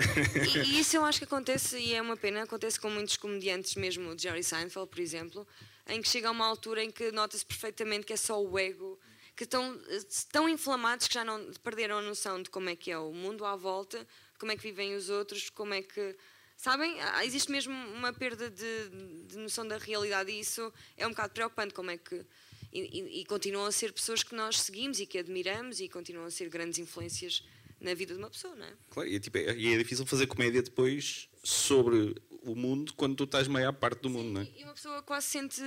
E, 0.64 0.80
isso 0.80 0.96
eu 0.96 1.04
acho 1.04 1.18
que 1.18 1.24
acontece, 1.24 1.78
e 1.78 1.94
é 1.94 2.00
uma 2.00 2.16
pena, 2.16 2.42
acontece 2.42 2.80
com 2.80 2.88
muitos 2.90 3.16
comediantes, 3.16 3.74
mesmo 3.74 4.10
o 4.10 4.18
Jerry 4.18 4.42
Seinfeld, 4.42 4.88
por 4.88 4.98
exemplo, 5.00 5.46
em 5.86 6.00
que 6.00 6.08
chega 6.08 6.28
a 6.28 6.30
uma 6.30 6.46
altura 6.46 6.82
em 6.82 6.90
que 6.90 7.12
nota-se 7.12 7.44
perfeitamente 7.44 8.06
que 8.06 8.12
é 8.14 8.16
só 8.16 8.42
o 8.42 8.58
ego, 8.58 8.98
que 9.36 9.44
estão 9.44 9.78
tão 10.32 10.48
inflamados 10.48 11.06
que 11.06 11.14
já 11.14 11.24
não 11.24 11.52
perderam 11.62 11.98
a 11.98 12.02
noção 12.02 12.42
de 12.42 12.48
como 12.50 12.68
é 12.70 12.74
que 12.74 12.90
é 12.90 12.98
o 12.98 13.12
mundo 13.12 13.44
à 13.44 13.54
volta, 13.54 14.04
como 14.38 14.50
é 14.50 14.56
que 14.56 14.62
vivem 14.62 14.94
os 14.96 15.08
outros, 15.10 15.50
como 15.50 15.74
é 15.74 15.82
que. 15.82 16.16
Sabem? 16.56 17.00
Há- 17.00 17.24
Existe 17.24 17.52
mesmo 17.52 17.72
uma 17.94 18.12
perda 18.12 18.50
de, 18.50 18.88
de 19.28 19.36
noção 19.36 19.68
da 19.68 19.76
realidade 19.78 20.32
e 20.32 20.40
isso 20.40 20.72
é 20.96 21.06
um 21.06 21.10
bocado 21.10 21.32
preocupante. 21.34 21.72
Como 21.74 21.90
é 21.90 21.98
que. 21.98 22.24
E, 22.72 22.80
e- 22.80 23.20
e 23.20 23.24
continuam 23.24 23.66
a 23.66 23.72
ser 23.72 23.92
pessoas 23.92 24.22
que 24.22 24.34
nós 24.34 24.60
seguimos 24.60 25.00
e 25.00 25.06
que 25.06 25.18
admiramos 25.18 25.80
e 25.80 25.88
continuam 25.88 26.26
a 26.26 26.30
ser 26.30 26.48
grandes 26.48 26.78
influências 26.78 27.42
na 27.80 27.94
vida 27.94 28.12
de 28.12 28.18
uma 28.18 28.28
pessoa, 28.30 28.54
não 28.56 28.66
é? 28.66 28.72
Claro, 28.90 29.08
e, 29.08 29.16
é, 29.16 29.20
tipo, 29.20 29.38
é, 29.38 29.56
e 29.56 29.72
é 29.74 29.78
difícil 29.78 30.04
fazer 30.04 30.26
comédia 30.26 30.62
depois 30.62 31.28
sobre 31.44 32.14
o 32.42 32.54
mundo 32.54 32.92
quando 32.94 33.16
tu 33.16 33.24
estás 33.24 33.46
meio 33.48 33.68
à 33.68 33.72
parte 33.72 34.00
do 34.02 34.10
mundo, 34.10 34.30
não 34.30 34.40
é? 34.42 34.48
E 34.56 34.64
uma 34.64 34.74
pessoa 34.74 35.02
quase 35.02 35.26
sente, 35.28 35.62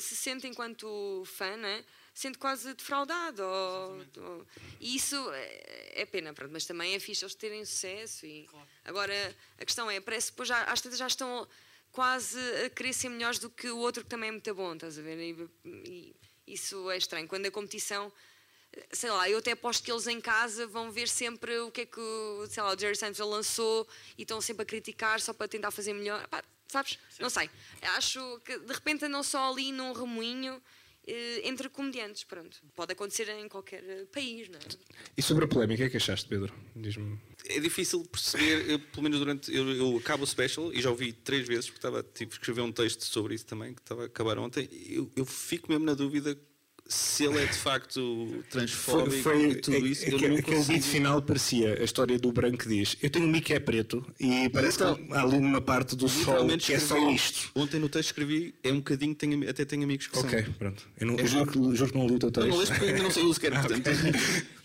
se 0.00 0.16
sente 0.16 0.46
enquanto 0.46 1.22
fã, 1.26 1.56
né? 1.56 1.84
sente 2.12 2.36
quase 2.38 2.74
defraudado. 2.74 3.42
Ou, 3.42 4.04
ou- 4.22 4.46
e 4.80 4.96
isso 4.96 5.14
é, 5.32 6.02
é 6.02 6.06
pena, 6.06 6.34
pronto, 6.34 6.50
mas 6.52 6.66
também 6.66 6.94
é 6.94 6.98
fixe 7.00 7.24
eles 7.24 7.34
terem 7.34 7.64
sucesso. 7.64 8.26
E, 8.26 8.46
Agora, 8.84 9.14
a 9.58 9.64
questão 9.64 9.90
é, 9.90 10.00
parece 10.00 10.26
que 10.26 10.32
depois 10.32 10.48
já, 10.48 10.64
às 10.64 10.80
tantas 10.80 10.98
já 10.98 11.06
estão 11.06 11.46
quase 11.92 12.38
a 12.64 12.70
querer 12.70 12.92
ser 12.92 13.08
melhores 13.08 13.38
do 13.38 13.48
que 13.48 13.68
o 13.70 13.78
outro 13.78 14.02
que 14.02 14.10
também 14.10 14.28
é 14.28 14.32
muito 14.32 14.54
bom, 14.54 14.74
estás 14.74 14.98
a 14.98 15.02
ver? 15.02 15.18
E, 15.18 15.48
e 15.64 16.16
isso 16.52 16.90
é 16.90 16.96
estranho. 16.96 17.28
Quando 17.28 17.46
a 17.46 17.50
competição 17.50 18.12
sei 18.92 19.10
lá, 19.10 19.28
eu 19.28 19.38
até 19.38 19.52
aposto 19.52 19.82
que 19.82 19.90
eles 19.90 20.06
em 20.06 20.20
casa 20.20 20.66
vão 20.66 20.90
ver 20.90 21.08
sempre 21.08 21.58
o 21.58 21.70
que 21.70 21.82
é 21.82 21.86
que 21.86 22.00
o, 22.00 22.46
sei 22.48 22.62
lá, 22.62 22.74
o 22.74 22.78
Jerry 22.78 22.96
Seinfeld 22.96 23.30
lançou 23.30 23.86
e 24.16 24.22
estão 24.22 24.40
sempre 24.40 24.62
a 24.62 24.66
criticar 24.66 25.20
só 25.20 25.32
para 25.32 25.48
tentar 25.48 25.70
fazer 25.70 25.92
melhor. 25.92 26.26
Pá, 26.28 26.42
sabes? 26.68 26.98
Não 27.18 27.28
sei. 27.28 27.50
Acho 27.96 28.40
que 28.44 28.58
de 28.58 28.72
repente 28.72 29.04
andam 29.04 29.22
só 29.22 29.50
ali 29.50 29.72
num 29.72 29.92
remoinho 29.92 30.60
eh, 31.06 31.48
entre 31.48 31.68
comediantes. 31.68 32.24
Pronto. 32.24 32.58
Pode 32.74 32.92
acontecer 32.92 33.28
em 33.28 33.48
qualquer 33.48 33.82
eh, 33.82 34.06
país, 34.12 34.48
não 34.48 34.58
é? 34.58 34.62
E 35.16 35.22
sobre 35.22 35.44
a 35.44 35.48
polémica, 35.48 35.82
o 35.82 35.84
que 35.84 35.88
é 35.88 35.90
que 35.90 35.96
achaste, 35.96 36.28
Pedro? 36.28 36.54
Diz-me. 36.76 37.18
É 37.56 37.60
difícil 37.60 38.04
perceber, 38.04 38.70
eu, 38.70 38.78
pelo 38.78 39.02
menos 39.02 39.18
durante. 39.18 39.54
Eu, 39.54 39.68
eu 39.74 39.96
acabo 39.98 40.24
o 40.24 40.26
special 40.26 40.72
e 40.72 40.80
já 40.80 40.90
ouvi 40.90 41.12
três 41.12 41.46
vezes, 41.46 41.66
porque 41.66 41.78
estava, 41.78 42.02
tive 42.02 42.30
que 42.30 42.36
escrever 42.36 42.62
um 42.62 42.72
texto 42.72 43.02
sobre 43.04 43.34
isso 43.34 43.46
também, 43.46 43.74
que 43.74 43.80
estava 43.80 44.02
a 44.02 44.06
acabar 44.06 44.38
ontem. 44.38 44.68
Eu, 44.88 45.10
eu 45.16 45.24
fico 45.24 45.70
mesmo 45.70 45.84
na 45.84 45.94
dúvida 45.94 46.36
se 46.92 47.22
ele 47.24 47.38
é 47.38 47.46
de 47.46 47.56
facto 47.56 48.44
transfóbico 48.50 49.30
e 49.32 49.54
tudo 49.56 49.86
isso. 49.86 50.06
eu 50.06 50.16
aquele, 50.16 50.42
consigo- 50.42 50.64
beat 50.72 50.82
final 50.82 51.22
parecia 51.22 51.80
a 51.80 51.84
história 51.84 52.18
do 52.18 52.32
branco 52.32 52.58
que 52.58 52.68
diz: 52.68 52.96
Eu 53.00 53.08
tenho 53.10 53.26
um 53.26 53.28
mico 53.28 53.46
que 53.46 53.54
é 53.54 53.60
preto 53.60 54.04
e 54.18 54.48
parece 54.48 54.76
Então, 54.76 54.96
que 54.96 55.12
há 55.12 55.22
ali 55.22 55.36
uma 55.36 55.60
parte 55.60 55.94
do 55.94 56.08
sol 56.08 56.48
que 56.58 56.72
é 56.72 56.78
só 56.80 56.96
isto. 57.12 57.50
Ontem 57.54 57.78
no 57.78 57.88
texto 57.88 58.08
escrevi, 58.08 58.54
é 58.64 58.72
um 58.72 58.78
bocadinho, 58.78 59.14
tenho, 59.14 59.48
até 59.48 59.64
tenho 59.64 59.84
amigos 59.84 60.08
que 60.08 60.18
Ok, 60.18 60.42
são. 60.44 60.52
pronto. 60.54 60.88
Eu, 60.98 61.06
não, 61.06 61.16
eu 61.16 61.26
juro, 61.28 61.46
que, 61.52 61.76
juro 61.76 61.92
que 61.92 61.98
não 61.98 62.06
li 62.08 62.14
o 62.14 62.18
teu 62.18 62.28
Eu 62.28 62.32
texto. 62.32 62.48
não 62.50 62.56
leio 62.58 62.68
porque 62.70 62.84
ainda 62.86 63.02
não 63.04 63.10
sei 63.12 63.22
o 63.22 63.34
sequer, 63.34 63.52
portanto. 63.52 63.88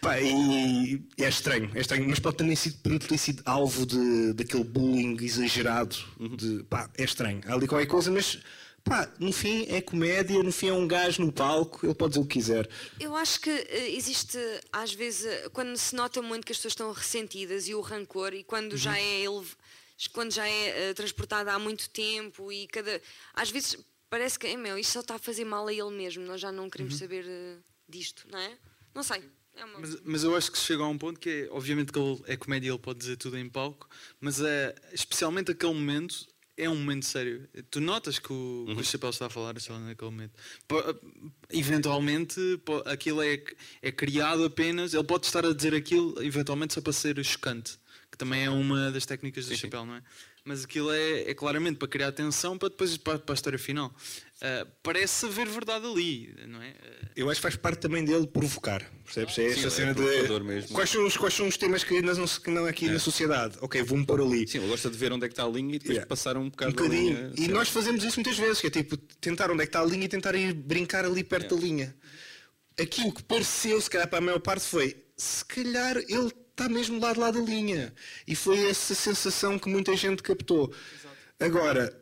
Pá, 0.00 0.20
e 0.20 1.02
é 1.18 1.28
estranho, 1.28 1.70
é 1.74 1.80
estranho, 1.80 2.08
mas 2.08 2.18
pode 2.18 2.36
também 2.36 2.56
sido, 2.56 2.98
ter 2.98 3.18
sido 3.18 3.42
alvo 3.44 3.86
de, 3.86 4.32
daquele 4.32 4.64
bullying 4.64 5.16
exagerado. 5.20 5.96
Uhum. 6.18 6.36
De, 6.36 6.62
pá, 6.64 6.90
é 6.96 7.04
estranho. 7.04 7.40
Há 7.46 7.54
ali 7.54 7.66
qualquer 7.66 7.86
coisa, 7.86 8.10
mas 8.10 8.38
pá, 8.82 9.12
no 9.18 9.32
fim 9.32 9.66
é 9.68 9.80
comédia, 9.80 10.42
no 10.42 10.52
fim 10.52 10.68
é 10.68 10.72
um 10.72 10.86
gajo 10.88 11.22
no 11.22 11.32
palco, 11.32 11.84
ele 11.84 11.94
pode 11.94 12.12
dizer 12.12 12.24
o 12.24 12.26
que 12.26 12.34
quiser. 12.38 12.68
Eu 12.98 13.14
acho 13.14 13.40
que 13.40 13.50
eh, 13.50 13.90
existe, 13.90 14.38
às 14.72 14.92
vezes, 14.92 15.26
eh, 15.26 15.48
quando 15.52 15.76
se 15.76 15.94
nota 15.94 16.22
muito 16.22 16.44
que 16.44 16.52
as 16.52 16.58
pessoas 16.58 16.72
estão 16.72 16.92
ressentidas 16.92 17.68
e 17.68 17.74
o 17.74 17.80
rancor, 17.80 18.34
e 18.34 18.42
quando 18.42 18.76
já 18.76 18.98
é 18.98 19.20
ele, 19.20 19.46
quando 20.12 20.32
já 20.32 20.48
é 20.48 20.94
transportada 20.94 21.52
há 21.52 21.58
muito 21.58 21.90
tempo, 21.90 22.50
e 22.50 22.66
cada. 22.68 23.00
Às 23.34 23.50
vezes 23.50 23.76
parece 24.08 24.38
que, 24.38 24.46
"Ei, 24.46 24.56
meu, 24.56 24.78
isto 24.78 24.92
só 24.92 25.00
está 25.00 25.16
a 25.16 25.18
fazer 25.18 25.44
mal 25.44 25.66
a 25.68 25.72
ele 25.72 25.90
mesmo, 25.90 26.24
nós 26.24 26.40
já 26.40 26.50
não 26.50 26.68
queremos 26.70 26.96
saber 26.96 27.24
eh, 27.28 27.56
disto, 27.88 28.26
não 28.30 28.38
é? 28.38 28.56
Não 28.94 29.02
sei. 29.02 29.22
É 29.60 29.64
uma... 29.64 29.78
Mas, 29.80 29.96
mas 30.04 30.24
eu 30.24 30.34
acho 30.36 30.50
que 30.50 30.58
chega 30.58 30.82
a 30.82 30.88
um 30.88 30.96
ponto 30.98 31.20
que 31.20 31.28
é, 31.28 31.48
obviamente 31.50 31.92
que 31.92 31.98
ele 31.98 32.20
é 32.26 32.36
comédia, 32.36 32.70
ele 32.70 32.78
pode 32.78 32.98
dizer 32.98 33.16
tudo 33.16 33.36
em 33.38 33.48
palco, 33.48 33.88
mas 34.20 34.40
é, 34.40 34.74
especialmente 34.92 35.50
aquele 35.52 35.74
momento 35.74 36.26
é 36.56 36.68
um 36.68 36.76
momento 36.76 37.06
sério. 37.06 37.48
Tu 37.70 37.80
notas 37.80 38.18
que 38.18 38.32
o, 38.32 38.66
que 38.68 38.80
o 38.80 38.84
Chapéu 38.84 39.08
está 39.10 39.26
a 39.26 39.30
falar 39.30 39.58
só 39.60 39.78
naquele 39.78 40.10
momento. 40.10 40.32
Po- 40.68 40.82
eventualmente 41.48 42.40
po- 42.64 42.82
aquilo 42.86 43.22
é, 43.22 43.42
é 43.82 43.92
criado 43.92 44.44
apenas, 44.44 44.94
ele 44.94 45.04
pode 45.04 45.26
estar 45.26 45.44
a 45.44 45.52
dizer 45.54 45.74
aquilo 45.74 46.22
eventualmente 46.22 46.74
só 46.74 46.80
para 46.80 46.92
ser 46.92 47.22
chocante, 47.24 47.78
que 48.10 48.18
também 48.18 48.44
é 48.44 48.50
uma 48.50 48.90
das 48.90 49.06
técnicas 49.06 49.46
do 49.46 49.56
Chapéu, 49.56 49.86
não 49.86 49.94
é? 49.94 50.02
Mas 50.44 50.64
aquilo 50.64 50.90
é, 50.90 51.30
é 51.30 51.34
claramente 51.34 51.76
para 51.76 51.86
criar 51.88 52.08
atenção 52.08 52.56
para 52.56 52.70
depois 52.70 52.96
para, 52.96 53.18
para 53.18 53.32
a 53.32 53.36
história 53.36 53.58
final. 53.58 53.94
Ah, 54.42 54.66
parece 54.82 55.26
haver 55.26 55.46
verdade 55.48 55.84
ali, 55.86 56.34
não 56.48 56.62
é? 56.62 56.74
Eu 57.14 57.28
acho 57.28 57.38
que 57.38 57.42
faz 57.42 57.56
parte 57.56 57.80
também 57.80 58.02
dele 58.04 58.26
provocar, 58.26 58.82
percebes? 59.04 59.38
É 59.38 59.46
esta 59.48 59.60
Sim, 59.60 59.66
é 59.66 59.70
cena 59.70 59.94
provocador 59.94 60.40
de. 60.40 60.46
mesmo. 60.46 60.74
Quais 60.74 60.88
são, 60.88 61.06
os, 61.06 61.16
quais 61.16 61.34
são 61.34 61.46
os 61.46 61.56
temas 61.58 61.84
que 61.84 62.00
não, 62.00 62.26
que 62.26 62.50
não 62.50 62.64
aqui 62.64 62.88
na 62.88 62.98
sociedade? 62.98 63.58
Ok, 63.60 63.82
vou-me 63.82 64.06
pôr 64.06 64.20
ali. 64.22 64.48
Sim, 64.48 64.58
ele 64.58 64.68
gosta 64.68 64.88
de 64.88 64.96
ver 64.96 65.12
onde 65.12 65.26
é 65.26 65.28
que 65.28 65.34
está 65.34 65.44
a 65.44 65.48
linha 65.48 65.74
e 65.76 65.78
depois 65.78 65.90
Yeah. 65.90 66.06
passar 66.08 66.36
um 66.38 66.44
Um 66.44 66.50
bocado 66.50 66.72
da 66.72 66.82
bocadinho. 66.82 67.16
linha. 67.18 67.32
E 67.36 67.48
nós 67.48 67.68
fazemos 67.68 68.02
isso 68.02 68.16
muitas 68.18 68.38
vezes, 68.38 68.60
que 68.62 68.66
é 68.68 68.70
tipo 68.70 68.96
tentar 68.96 69.50
onde 69.50 69.62
é 69.62 69.66
que 69.66 69.68
está 69.68 69.80
a 69.82 69.84
linha 69.84 70.04
e 70.06 70.08
tentar 70.08 70.34
ir 70.34 70.54
brincar 70.54 71.04
ali 71.04 71.22
perto 71.22 71.56
da 71.56 71.60
linha. 71.62 71.94
Aqui 72.80 73.02
o 73.02 73.12
que 73.12 73.22
pareceu, 73.22 73.78
se 73.78 73.90
calhar 73.90 74.08
para 74.08 74.18
a 74.18 74.22
maior 74.22 74.40
parte, 74.40 74.64
foi 74.64 74.96
se 75.18 75.44
calhar 75.44 75.98
ele 75.98 76.28
está 76.50 76.66
mesmo 76.66 76.98
lá 76.98 77.12
de 77.12 77.18
lá 77.18 77.30
da 77.30 77.40
linha. 77.40 77.92
E 78.26 78.34
foi 78.34 78.70
essa 78.70 78.94
sensação 78.94 79.58
que 79.58 79.68
muita 79.68 79.94
gente 79.96 80.22
captou. 80.22 80.72
Agora, 81.38 81.94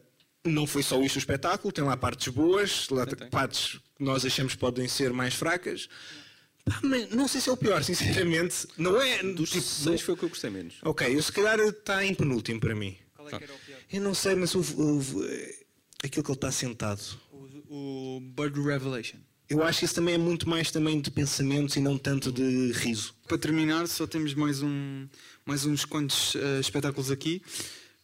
não 0.45 0.67
foi 0.67 0.83
só 0.83 1.01
isto 1.03 1.17
o 1.17 1.19
espetáculo, 1.19 1.73
tem 1.73 1.85
lá 1.85 1.97
partes 1.97 2.29
boas, 2.33 2.89
lá 2.91 3.07
partes 3.31 3.79
que 3.97 4.05
nós 4.05 4.25
achamos 4.25 4.55
que 4.55 4.59
podem 4.59 4.89
ser 4.89 5.13
mais 5.13 5.35
fracas. 5.35 5.89
Mas 6.83 7.11
não 7.11 7.27
sei 7.27 7.41
se 7.41 7.49
é 7.49 7.53
o 7.53 7.57
pior, 7.57 7.83
sinceramente. 7.83 8.67
Não 8.77 9.01
é. 9.01 9.23
Dos 9.23 9.51
tipo, 9.51 9.65
seis 9.65 10.01
foi 10.01 10.15
o 10.15 10.17
que 10.17 10.25
eu 10.25 10.29
gostei 10.29 10.51
menos. 10.51 10.75
Ok, 10.83 11.15
eu 11.15 11.23
se 11.23 11.33
calhar 11.33 11.59
está 11.61 12.05
em 12.05 12.15
penúltimo 12.15 12.61
para 12.61 12.75
mim. 12.75 12.97
Qual 13.15 13.29
é 13.29 13.31
que 13.31 13.45
era 13.45 13.53
o 13.53 13.59
pior? 13.59 13.79
Eu 13.91 14.01
não 14.03 14.15
sei, 14.15 14.35
mas 14.35 14.55
houve, 14.55 14.75
houve, 14.81 15.27
eh, 15.27 15.65
aquilo 16.05 16.23
que 16.23 16.31
ele 16.31 16.37
está 16.37 16.53
sentado. 16.53 17.01
O, 17.33 18.19
o 18.19 18.21
Bird 18.21 18.61
Revelation. 18.61 19.19
Eu 19.49 19.63
acho 19.63 19.79
que 19.79 19.87
isso 19.87 19.95
também 19.95 20.15
é 20.15 20.19
muito 20.19 20.47
mais 20.47 20.71
também 20.71 21.01
de 21.01 21.11
pensamentos 21.11 21.75
e 21.77 21.81
não 21.81 21.97
tanto 21.97 22.31
de 22.31 22.71
riso. 22.73 23.15
Para 23.27 23.39
terminar, 23.39 23.89
só 23.89 24.07
temos 24.07 24.35
mais, 24.35 24.63
um, 24.63 25.09
mais 25.47 25.65
uns 25.65 25.87
quantos 25.87 26.37
eh, 26.37 26.61
espetáculos 26.61 27.11
aqui. 27.11 27.43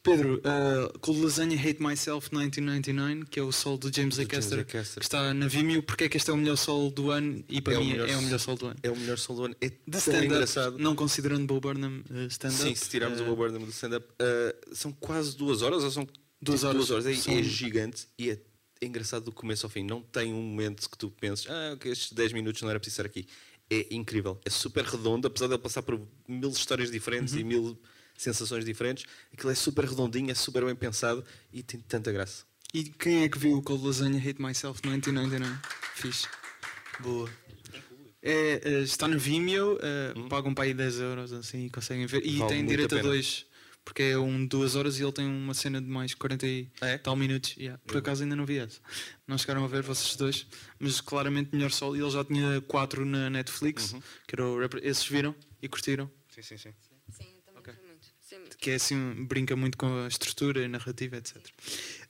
Pedro, 0.05 0.35
uh, 0.45 0.99
Cold 1.01 1.23
Lasagna 1.23 1.55
Hate 1.55 1.83
Myself 1.83 2.29
1999, 2.31 3.25
que 3.31 3.41
é 3.41 3.43
o 3.43 3.51
solo 3.51 3.79
do 3.79 3.91
James 3.95 4.19
A. 4.19 4.23
Do 4.25 4.31
James 4.31 4.47
Caster, 4.47 4.59
A. 4.61 4.65
Caster. 4.65 4.99
que 5.01 5.05
está 5.07 5.33
na 5.35 5.49
Vimeo. 5.49 5.83
Porque 5.83 6.05
é 6.05 6.09
que 6.09 6.17
este 6.19 6.31
é 6.31 6.33
o 6.33 6.37
melhor 6.37 6.57
solo 6.57 6.91
do 6.91 7.11
ano 7.11 7.43
e 7.49 7.61
para 7.61 7.75
É 7.75 7.79
o 7.79 7.81
mim 7.85 7.91
melhor 7.93 8.09
é 8.11 8.17
o 8.17 8.23
melhor 8.23 8.39
solo 8.39 8.59
do 8.59 8.67
ano. 8.67 8.77
É 8.83 8.91
o 8.91 8.97
melhor 8.97 9.19
solo 9.19 9.39
do 9.41 9.45
ano. 9.47 9.57
É 9.61 9.69
De 9.71 9.99
stand-up, 9.99 10.27
engraçado. 10.27 10.79
não 10.79 10.95
considerando 10.95 11.47
Bo 11.47 11.59
Burnham 11.61 12.03
uh, 12.11 12.27
stand-up. 12.29 12.63
Sim, 12.63 12.75
se 12.75 12.89
tirarmos 12.91 13.19
uh, 13.19 13.23
o 13.23 13.27
Bob 13.27 13.37
Burnham 13.39 13.63
do 13.65 13.71
stand-up, 13.71 14.07
uh, 14.07 14.75
são 14.75 14.93
quase 14.93 15.37
duas 15.37 15.63
horas 15.63 15.83
ou 15.83 15.91
são 15.91 16.07
Duas 16.41 16.61
tipo, 16.61 16.69
horas. 16.69 16.87
duas 16.89 16.91
horas. 16.91 17.07
É, 17.07 17.15
São- 17.15 17.33
é 17.39 17.43
gigante 17.43 18.07
e 18.19 18.31
é 18.31 18.39
engraçado 18.83 19.25
do 19.25 19.33
começo 19.33 19.65
ao 19.65 19.71
fim. 19.71 19.83
Não 19.83 20.03
tem 20.03 20.35
um 20.35 20.43
momento 20.43 20.91
que 20.91 20.99
tu 20.99 21.09
penses, 21.11 21.47
ah, 21.49 21.73
ok, 21.75 21.91
estes 21.91 22.13
10 22.13 22.35
minutos 22.35 22.61
não 22.61 22.69
era 22.69 22.79
preciso 22.79 23.01
estar 23.01 23.07
aqui. 23.07 23.27
É 23.71 23.87
incrível, 23.95 24.39
é 24.45 24.51
super 24.51 24.85
redondo, 24.85 25.27
apesar 25.27 25.47
de 25.47 25.55
ele 25.55 25.63
passar 25.63 25.81
por 25.83 25.99
mil 26.29 26.51
histórias 26.51 26.91
diferentes 26.91 27.33
Uhum. 27.33 27.41
e 27.41 27.45
mil 27.45 27.81
sensações 28.25 28.65
diferentes. 28.65 29.05
Aquilo 29.33 29.51
é 29.53 29.55
super 29.55 29.85
redondinho, 29.85 30.31
é 30.31 30.35
super 30.35 30.65
bem 30.65 30.75
pensado 30.75 31.25
e 31.53 31.63
tem 31.63 31.79
tanta 31.81 32.11
graça. 32.11 32.45
E 32.73 32.85
quem 32.85 33.23
é 33.23 33.29
que 33.29 33.39
viu 33.39 33.57
o 33.57 33.63
Cold 33.63 33.87
Lasagna 33.87 34.19
Hate 34.19 34.43
Myself 34.43 34.81
1999? 34.85 35.61
Fixe. 35.95 36.27
Boa. 37.01 37.31
É, 38.23 38.61
eh, 38.65 38.81
está 38.83 39.07
no 39.07 39.19
Vimeo, 39.19 39.79
eh, 39.83 40.15
pagam 40.31 40.55
para 40.55 40.65
aí 40.65 40.73
10 40.75 40.99
euros 40.99 41.33
assim 41.33 41.67
e 41.67 41.71
conseguem 41.71 42.07
ver. 42.07 42.25
E 42.25 42.37
Hum. 42.37 42.39
Vale 42.39 42.51
tem 42.55 42.67
direito 42.67 42.97
a 42.97 43.03
dois, 43.03 43.45
porque 43.85 44.03
é 44.03 44.19
um 44.19 44.47
duas 44.47 44.75
horas 44.77 44.99
e 44.99 45.03
ele 45.03 45.13
tem 45.13 45.27
uma 45.27 45.53
cena 45.53 45.81
de 45.81 45.87
mais 45.87 46.15
40 46.15 46.47
e 46.47 46.71
É? 46.81 46.97
tal 46.97 47.15
minutos. 47.17 47.55
Yeah. 47.59 47.79
Por 47.87 47.99
acaso 47.99 48.23
ainda 48.23 48.35
não 48.35 48.47
vi 48.47 48.59
essa. 48.59 48.81
Não 49.29 49.37
chegaram 49.37 49.63
a 49.63 49.69
ver 49.69 49.83
vocês 49.83 50.17
dois, 50.17 50.47
mas 50.79 51.01
claramente 51.03 51.51
melhor 51.53 51.71
solo. 51.71 51.97
E 51.97 52.01
ele 52.01 52.11
já 52.11 52.25
tinha 52.25 52.61
quatro 52.63 53.05
na 53.05 53.29
Netflix, 53.29 53.93
Uhum. 53.93 54.01
que 54.27 54.35
era 54.35 54.47
o 54.47 54.59
rapper- 54.59 54.81
esses 54.83 55.07
viram 55.07 55.35
e 55.61 55.69
curtiram. 55.69 56.11
Sim, 56.31 56.43
sim, 56.43 56.57
sim. 56.57 56.75
Sim, 57.11 57.27
eu 57.37 57.43
também 57.43 57.63
foi 57.75 57.87
muito. 57.87 58.07
Sempre. 58.21 58.54
Que 58.65 58.71
é 58.71 58.77
assim, 58.77 59.27
brinca 59.27 59.55
muito 59.55 59.77
com 59.77 60.05
a 60.05 60.09
estrutura, 60.09 60.65
a 60.65 60.69
narrativa, 60.69 61.19
etc. 61.19 61.37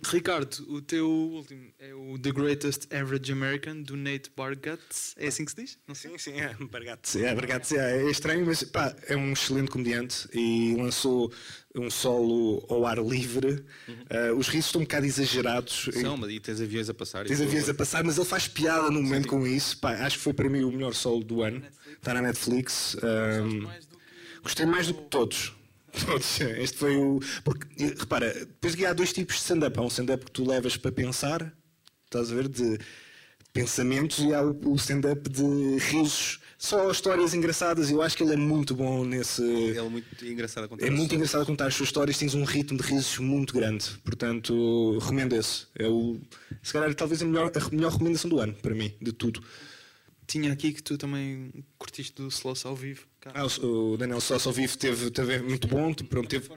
Ricardo, 0.06 0.64
o 0.68 0.80
teu 0.80 1.10
último 1.10 1.72
é 1.80 1.92
o 1.92 2.16
The 2.16 2.30
Greatest 2.30 2.86
Average 2.94 3.32
American, 3.32 3.82
do 3.82 3.96
Nate 3.96 4.30
Bargatze. 4.36 5.14
É 5.16 5.26
assim 5.26 5.44
que 5.44 5.50
se 5.50 5.56
diz? 5.56 5.78
Não 5.88 5.96
sei. 5.96 6.12
Sim, 6.12 6.18
sim, 6.18 6.40
é 6.40 6.54
Bargatze. 6.70 7.24
É, 7.24 7.34
Bargatze, 7.34 7.76
é, 7.76 8.06
é 8.06 8.08
estranho, 8.08 8.46
mas 8.46 8.62
pá, 8.62 8.94
é 9.08 9.16
um 9.16 9.32
excelente 9.32 9.68
comediante 9.68 10.28
e 10.32 10.76
lançou 10.76 11.32
um 11.74 11.90
solo 11.90 12.64
ao 12.70 12.86
ar 12.86 12.98
livre. 12.98 13.64
Ah, 14.08 14.32
os 14.32 14.46
risos 14.46 14.66
estão 14.66 14.82
um 14.82 14.84
bocado 14.84 15.06
exagerados. 15.06 15.88
São, 15.92 16.16
mas 16.16 16.30
e 16.30 16.38
tens 16.38 16.60
aviões 16.60 16.88
a 16.88 16.94
passar. 16.94 17.26
Tens 17.26 17.40
aviões 17.40 17.68
a 17.68 17.74
passar, 17.74 18.04
mas 18.04 18.16
ele 18.16 18.28
faz 18.28 18.46
piada 18.46 18.92
no 18.92 19.02
momento 19.02 19.26
com 19.26 19.44
isso. 19.44 19.76
Pá, 19.78 19.90
acho 20.06 20.18
que 20.18 20.22
foi 20.22 20.32
para 20.32 20.48
mim 20.48 20.62
o 20.62 20.70
melhor 20.70 20.94
solo 20.94 21.24
do 21.24 21.42
ano. 21.42 21.64
Está 21.96 22.14
na 22.14 22.22
Netflix. 22.22 22.96
Ahm, 23.02 23.66
gostei 24.40 24.66
mais 24.66 24.86
do 24.86 24.94
que 24.94 25.02
todos. 25.10 25.52
Este 26.58 26.76
foi 26.76 26.96
o. 26.96 27.20
Porque, 27.44 27.66
repara, 27.98 28.32
depois 28.32 28.82
há 28.84 28.92
dois 28.92 29.12
tipos 29.12 29.36
de 29.36 29.42
stand-up. 29.42 29.78
Há 29.78 29.82
um 29.82 29.88
stand-up 29.88 30.24
que 30.24 30.32
tu 30.32 30.46
levas 30.48 30.76
para 30.76 30.92
pensar, 30.92 31.52
estás 32.04 32.32
a 32.32 32.34
ver, 32.34 32.48
de 32.48 32.78
pensamentos, 33.52 34.18
e 34.18 34.34
há 34.34 34.42
o 34.42 34.72
o 34.72 34.74
stand-up 34.74 35.30
de 35.30 35.78
risos, 35.78 36.40
só 36.58 36.90
histórias 36.90 37.34
engraçadas. 37.34 37.90
Eu 37.90 38.02
acho 38.02 38.16
que 38.16 38.22
ele 38.22 38.32
é 38.32 38.36
muito 38.36 38.74
bom 38.74 39.04
nesse. 39.04 39.42
Ele 39.42 39.78
é 39.78 39.82
muito 39.82 40.26
engraçado 40.26 40.64
a 40.64 40.68
contar. 40.68 40.86
É 40.86 40.90
muito 40.90 41.14
engraçado 41.14 41.42
a 41.42 41.46
contar 41.46 41.66
as 41.66 41.74
suas 41.74 41.88
histórias, 41.88 42.18
tens 42.18 42.34
um 42.34 42.44
ritmo 42.44 42.76
de 42.76 42.84
risos 42.84 43.18
muito 43.18 43.54
grande. 43.54 43.90
Portanto, 44.04 44.98
recomendo 44.98 45.34
esse. 45.34 45.66
É 45.78 45.86
o, 45.86 46.20
se 46.62 46.72
calhar, 46.72 46.92
talvez 46.94 47.22
a 47.22 47.24
melhor, 47.24 47.52
a 47.54 47.74
melhor 47.74 47.92
recomendação 47.92 48.28
do 48.28 48.40
ano, 48.40 48.54
para 48.54 48.74
mim, 48.74 48.92
de 49.00 49.12
tudo. 49.12 49.42
Tinha 50.26 50.52
aqui 50.52 50.72
que 50.72 50.82
tu 50.82 50.96
também 50.96 51.52
curtiste 51.78 52.14
do 52.14 52.28
Sloss 52.28 52.64
ao 52.64 52.74
vivo. 52.74 53.06
cá. 53.20 53.32
Ah, 53.34 53.44
o, 53.44 53.92
o 53.92 53.96
Daniel 53.96 54.20
Sossa 54.20 54.48
ao 54.48 54.52
vivo 54.52 54.76
teve, 54.78 55.10
teve 55.10 55.38
muito 55.40 55.66
bom, 55.68 55.92
tipo, 55.92 56.10
pronto, 56.10 56.28
teve? 56.28 56.48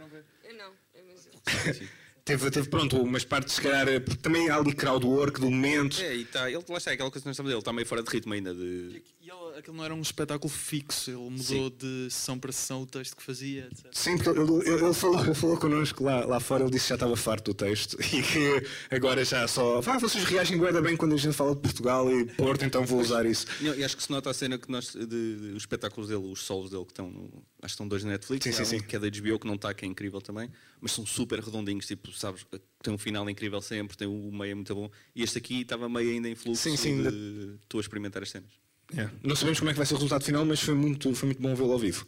Eu 0.43 0.55
não, 0.55 0.71
eu 0.95 1.03
teve, 2.23 2.51
teve, 2.51 2.69
pronto, 2.69 3.01
umas 3.01 3.25
partes, 3.25 3.55
se 3.55 3.61
calhar, 3.61 3.87
eh, 3.87 3.99
porque 3.99 4.21
também 4.21 4.49
há 4.49 4.57
ali 4.57 4.73
crowdwork 4.73 5.39
do 5.39 5.49
momento. 5.49 6.01
É, 6.01 6.15
e 6.15 6.25
tá, 6.25 6.49
ele, 6.49 6.63
lá 6.67 6.77
está, 6.77 6.91
é 6.91 6.93
aquela 6.93 7.11
coisa 7.11 7.23
que 7.23 7.27
nós 7.27 7.35
estamos 7.35 7.51
ele 7.51 7.59
está 7.59 7.73
meio 7.73 7.87
fora 7.87 8.03
de 8.03 8.09
ritmo 8.09 8.33
ainda. 8.33 8.53
De... 8.53 9.03
E 9.21 9.29
ele, 9.29 9.46
aquilo 9.59 9.75
não 9.75 9.83
era 9.83 9.93
um 9.93 10.01
espetáculo 10.01 10.49
fixo, 10.51 11.09
ele 11.11 11.17
mudou 11.29 11.69
de 11.69 12.07
sessão 12.11 12.37
para 12.39 12.51
sessão 12.51 12.81
o 12.83 12.85
texto 12.85 13.15
que 13.15 13.23
fazia, 13.23 13.67
etc. 13.71 13.87
Sim, 13.91 14.17
porque 14.17 14.29
ele, 14.39 14.69
ele- 14.69 14.93
falou, 14.93 15.23
ele 15.25 15.33
falou 15.33 15.57
connosco 15.57 16.03
lá, 16.03 16.25
lá 16.25 16.39
fora, 16.39 16.63
ele 16.63 16.71
disse 16.71 16.85
que 16.85 16.89
já 16.89 16.95
estava 16.95 17.15
farto 17.15 17.51
do 17.51 17.53
texto 17.53 17.97
e 18.01 18.21
que 18.21 18.67
agora 18.95 19.23
já 19.25 19.47
só. 19.47 19.79
Ah, 19.85 19.97
vocês 19.99 20.23
reagem 20.23 20.59
bem 20.81 20.95
quando 20.95 21.13
a 21.13 21.17
gente 21.17 21.33
fala 21.33 21.55
de 21.55 21.61
Portugal 21.61 22.09
e 22.11 22.25
Porto, 22.25 22.63
então 22.65 22.85
vou 22.85 22.99
usar 22.99 23.25
isso. 23.25 23.45
Não, 23.61 23.73
e 23.75 23.83
acho 23.83 23.97
que 23.97 24.03
se 24.03 24.11
nota 24.11 24.29
a 24.29 24.33
cena 24.33 24.57
que 24.57 24.69
nós, 24.71 24.91
de, 24.93 25.05
de- 25.05 25.51
os 25.51 25.63
espetáculos 25.63 26.09
dele, 26.09 26.23
os 26.31 26.41
solos 26.43 26.69
dele, 26.69 26.85
que 26.85 26.91
estão, 26.91 27.09
no- 27.09 27.25
acho 27.25 27.41
que 27.61 27.65
estão 27.67 27.87
dois 27.87 28.03
na 28.03 28.11
Netflix, 28.11 28.43
Sim, 28.43 28.51
sim, 28.51 28.61
um 28.61 28.65
sim. 28.65 28.79
que 28.79 28.95
é 28.95 28.99
da 28.99 29.07
HBO, 29.09 29.39
que 29.39 29.47
não 29.47 29.55
está, 29.55 29.73
que 29.73 29.85
é 29.85 29.87
incrível 29.87 30.21
também, 30.21 30.49
mas 30.79 30.91
são 30.91 31.05
super 31.05 31.39
redondinhos, 31.39 31.85
tipo, 31.87 32.11
sabes, 32.11 32.45
tem 32.83 32.93
um 32.93 32.97
final 32.97 33.27
incrível 33.29 33.61
sempre, 33.61 33.97
tem 33.97 34.07
o 34.07 34.31
meio 34.31 34.51
é 34.51 34.55
muito 34.55 34.73
bom, 34.75 34.89
e 35.15 35.23
este 35.23 35.37
aqui 35.37 35.61
estava 35.61 35.89
meio 35.89 36.11
ainda 36.11 36.29
em 36.29 36.35
fluxo 36.35 36.61
Sim, 36.61 36.77
sim, 36.77 37.01
de 37.03 37.55
estou 37.63 37.79
a 37.79 37.81
experimentar 37.81 38.21
as 38.23 38.29
cenas. 38.29 38.51
É. 38.95 39.09
Não 39.23 39.35
sabemos 39.35 39.59
como 39.59 39.69
é 39.69 39.73
que 39.73 39.77
vai 39.77 39.85
ser 39.85 39.93
o 39.93 39.97
resultado 39.97 40.23
final, 40.23 40.45
mas 40.45 40.61
foi 40.61 40.73
muito, 40.73 41.13
foi 41.13 41.27
muito 41.27 41.41
bom 41.41 41.53
vê-lo 41.55 41.73
ao 41.73 41.79
vivo. 41.79 42.07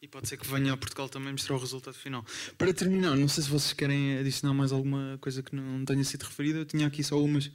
E 0.00 0.06
pode 0.06 0.28
ser 0.28 0.36
que 0.36 0.46
venha 0.46 0.72
a 0.72 0.76
Portugal 0.76 1.08
também 1.08 1.32
mostrar 1.32 1.56
o 1.56 1.58
resultado 1.58 1.94
final. 1.94 2.24
Para 2.56 2.72
terminar, 2.72 3.16
não 3.16 3.26
sei 3.26 3.42
se 3.42 3.50
vocês 3.50 3.72
querem 3.72 4.18
adicionar 4.18 4.54
mais 4.54 4.70
alguma 4.70 5.18
coisa 5.20 5.42
que 5.42 5.56
não 5.56 5.84
tenha 5.84 6.04
sido 6.04 6.22
referida. 6.22 6.60
Eu 6.60 6.64
tinha 6.64 6.86
aqui 6.86 7.02
só 7.02 7.20
umas 7.20 7.50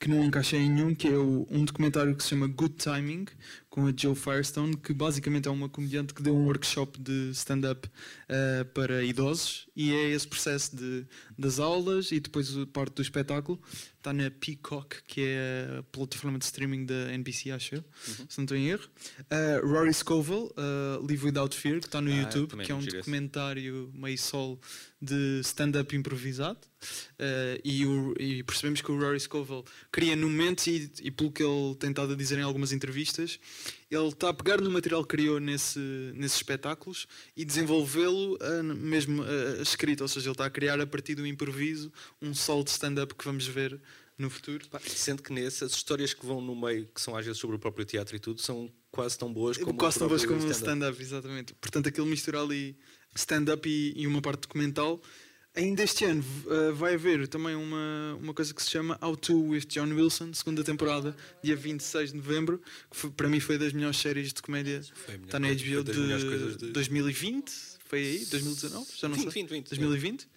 que 0.00 0.08
não 0.08 0.24
encaixei 0.24 0.60
em 0.60 0.70
nenhum, 0.70 0.94
que 0.94 1.08
é 1.08 1.16
o- 1.16 1.46
um 1.50 1.64
documentário 1.64 2.14
que 2.14 2.22
se 2.22 2.28
chama 2.30 2.46
Good 2.46 2.74
Timing, 2.74 3.26
com 3.68 3.86
a 3.86 3.92
Joe 3.96 4.14
Firestone, 4.14 4.76
que 4.76 4.92
basicamente 4.92 5.48
é 5.48 5.50
uma 5.50 5.68
comediante 5.68 6.14
que 6.14 6.22
deu 6.22 6.34
um 6.36 6.44
workshop 6.46 7.00
de 7.00 7.30
stand-up 7.32 7.88
eh, 8.28 8.64
para 8.74 9.02
idosos 9.04 9.68
e 9.76 9.92
é 9.92 10.10
esse 10.10 10.26
processo 10.26 10.74
de, 10.76 11.04
das 11.38 11.58
aulas 11.58 12.10
e 12.12 12.20
depois 12.20 12.56
a 12.56 12.66
parte 12.66 12.94
do 12.94 13.02
espetáculo. 13.02 13.60
Está 13.96 14.12
na 14.12 14.30
Peacock, 14.30 14.96
que 15.06 15.20
é 15.22 15.78
a 15.80 15.82
plataforma 15.82 16.38
de 16.38 16.44
streaming 16.44 16.86
da 16.86 17.12
NBC, 17.12 17.50
acho 17.50 17.74
eu, 17.76 17.84
se 18.28 18.38
não 18.38 18.44
estou 18.44 18.56
em 18.56 18.68
erro. 18.68 18.88
Eh, 19.28 19.60
Rory 19.64 19.92
Scovel, 19.92 20.52
eh, 20.56 20.98
Live 21.08 21.26
Without 21.26 21.56
Fear, 21.56 21.80
que 21.80 21.86
está 21.86 22.00
no 22.00 22.10
Ah, 22.10 22.14
YouTube, 22.14 22.56
que 22.64 22.70
é 22.72 22.74
um 22.74 22.78
documentário 22.98 23.90
meio 23.94 24.16
solo 24.18 24.60
de 25.00 25.40
stand-up 25.44 25.94
improvisado. 25.94 26.58
Eh, 27.18 27.60
e, 27.64 27.86
o- 27.86 28.14
e 28.20 28.42
percebemos 28.42 28.80
que 28.80 28.90
o 28.90 28.98
Rory 28.98 29.18
Scovel 29.20 29.64
cria 29.92 30.16
no 30.16 30.28
momento, 30.28 30.66
e, 30.66 30.90
e 31.02 31.10
pelo 31.10 31.30
que 31.30 31.42
ele 31.42 31.74
tem 31.76 31.90
estado 31.90 32.12
a 32.12 32.16
dizer 32.16 32.38
em 32.38 32.42
algumas 32.42 32.72
entrevistas, 32.72 33.38
ele 33.90 34.08
está 34.08 34.28
a 34.30 34.34
pegar 34.34 34.60
no 34.60 34.70
material 34.70 35.02
que 35.02 35.08
criou 35.16 35.38
nesse, 35.40 35.78
nesses 36.14 36.36
espetáculos 36.38 37.06
e 37.36 37.44
desenvolvê-lo 37.44 38.36
n- 38.62 38.74
mesmo 38.74 39.22
ah, 39.22 39.62
escrito, 39.62 40.00
ou 40.02 40.08
seja, 40.08 40.26
ele 40.26 40.32
está 40.32 40.46
a 40.46 40.50
criar 40.50 40.80
a 40.80 40.86
partir 40.86 41.14
do 41.14 41.26
improviso 41.26 41.92
um 42.20 42.34
solo 42.34 42.64
de 42.64 42.70
stand-up 42.70 43.14
que 43.14 43.24
vamos 43.24 43.46
ver 43.46 43.80
no 44.16 44.28
futuro. 44.28 44.66
Pá, 44.68 44.80
Sendo 44.84 45.22
que 45.22 45.32
nessas 45.32 45.72
histórias 45.72 46.12
que 46.12 46.26
vão 46.26 46.40
no 46.40 46.54
meio, 46.56 46.88
que 46.92 47.00
são 47.00 47.16
às 47.16 47.24
vezes 47.24 47.40
sobre 47.40 47.54
o 47.54 47.58
próprio 47.58 47.84
teatro 47.86 48.16
e 48.16 48.18
tudo, 48.18 48.40
são 48.40 48.68
quase 48.90 49.16
tão 49.16 49.32
boas 49.32 49.56
como 49.56 49.78
Quase 49.78 49.98
tão 50.00 50.08
boas 50.08 50.24
como 50.24 50.36
um 50.44 50.50
stand-up. 50.50 50.58
stand-up, 50.96 51.02
exatamente. 51.02 51.54
Portanto, 51.54 51.88
aquilo 51.88 52.06
mistura 52.06 52.40
ali 52.42 52.76
stand-up 53.18 53.68
e, 53.68 53.92
e 53.96 54.06
uma 54.06 54.20
parte 54.22 54.42
documental. 54.42 55.00
Ainda 55.54 55.82
este 55.82 56.04
ano 56.04 56.24
uh, 56.46 56.72
vai 56.74 56.94
haver 56.94 57.26
também 57.26 57.56
uma, 57.56 58.16
uma 58.20 58.32
coisa 58.32 58.54
que 58.54 58.62
se 58.62 58.70
chama 58.70 58.96
How 59.02 59.16
to 59.16 59.34
with 59.48 59.64
John 59.68 59.88
Wilson, 59.92 60.32
segunda 60.32 60.62
temporada, 60.62 61.16
dia 61.42 61.56
26 61.56 62.12
de 62.12 62.16
novembro, 62.18 62.60
que 62.88 62.96
foi- 62.96 63.10
para 63.10 63.28
mim 63.28 63.40
foi 63.40 63.58
das 63.58 63.72
melhores 63.72 63.96
séries 63.98 64.32
de 64.32 64.40
comédia. 64.40 64.80
Está 65.24 65.40
na 65.40 65.48
HBO 65.48 65.82
de, 65.82 66.56
de- 66.58 66.70
2020, 66.72 67.50
foi 67.88 67.98
aí? 67.98 68.24
2019? 68.26 68.86
Já 68.96 69.08
não 69.08 69.16
20, 69.16 69.32
sei. 69.32 69.42
20, 69.42 69.50
20, 69.50 69.68
2020. 69.70 70.28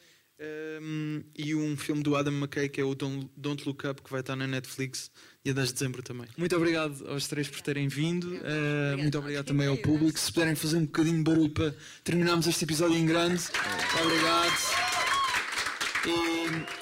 Um, 0.42 1.24
e 1.38 1.54
um 1.54 1.78
filme 1.78 2.02
do 2.02 2.16
Adam 2.16 2.34
McKay 2.34 2.68
que 2.68 2.82
é 2.82 2.84
o 2.84 2.96
Don't, 2.96 3.30
Don't 3.38 3.64
Look 3.68 3.86
Up, 3.86 4.02
que 4.02 4.10
vai 4.10 4.22
estar 4.22 4.36
na 4.36 4.48
Netflix 4.48 5.12
dia 5.44 5.54
10 5.54 5.68
de 5.68 5.74
dezembro 5.74 6.02
também. 6.02 6.28
Muito 6.36 6.56
obrigado 6.56 7.08
aos 7.08 7.28
três 7.28 7.48
por 7.48 7.62
terem 7.62 7.88
vindo. 7.88 8.26
Uh, 8.38 8.98
muito 8.98 9.18
obrigado 9.20 9.46
também 9.46 9.68
ao 9.68 9.78
público. 9.78 10.18
Se 10.18 10.34
puderem 10.34 10.56
fazer 10.56 10.78
um 10.78 10.86
bocadinho 10.86 11.18
de 11.18 11.24
barulho 11.24 11.50
para 11.52 11.76
terminarmos 12.04 12.48
este 12.48 12.64
episódio 12.64 12.98
em 12.98 13.06
grande. 13.06 13.44
Obrigado. 14.04 14.52
E 16.08 16.82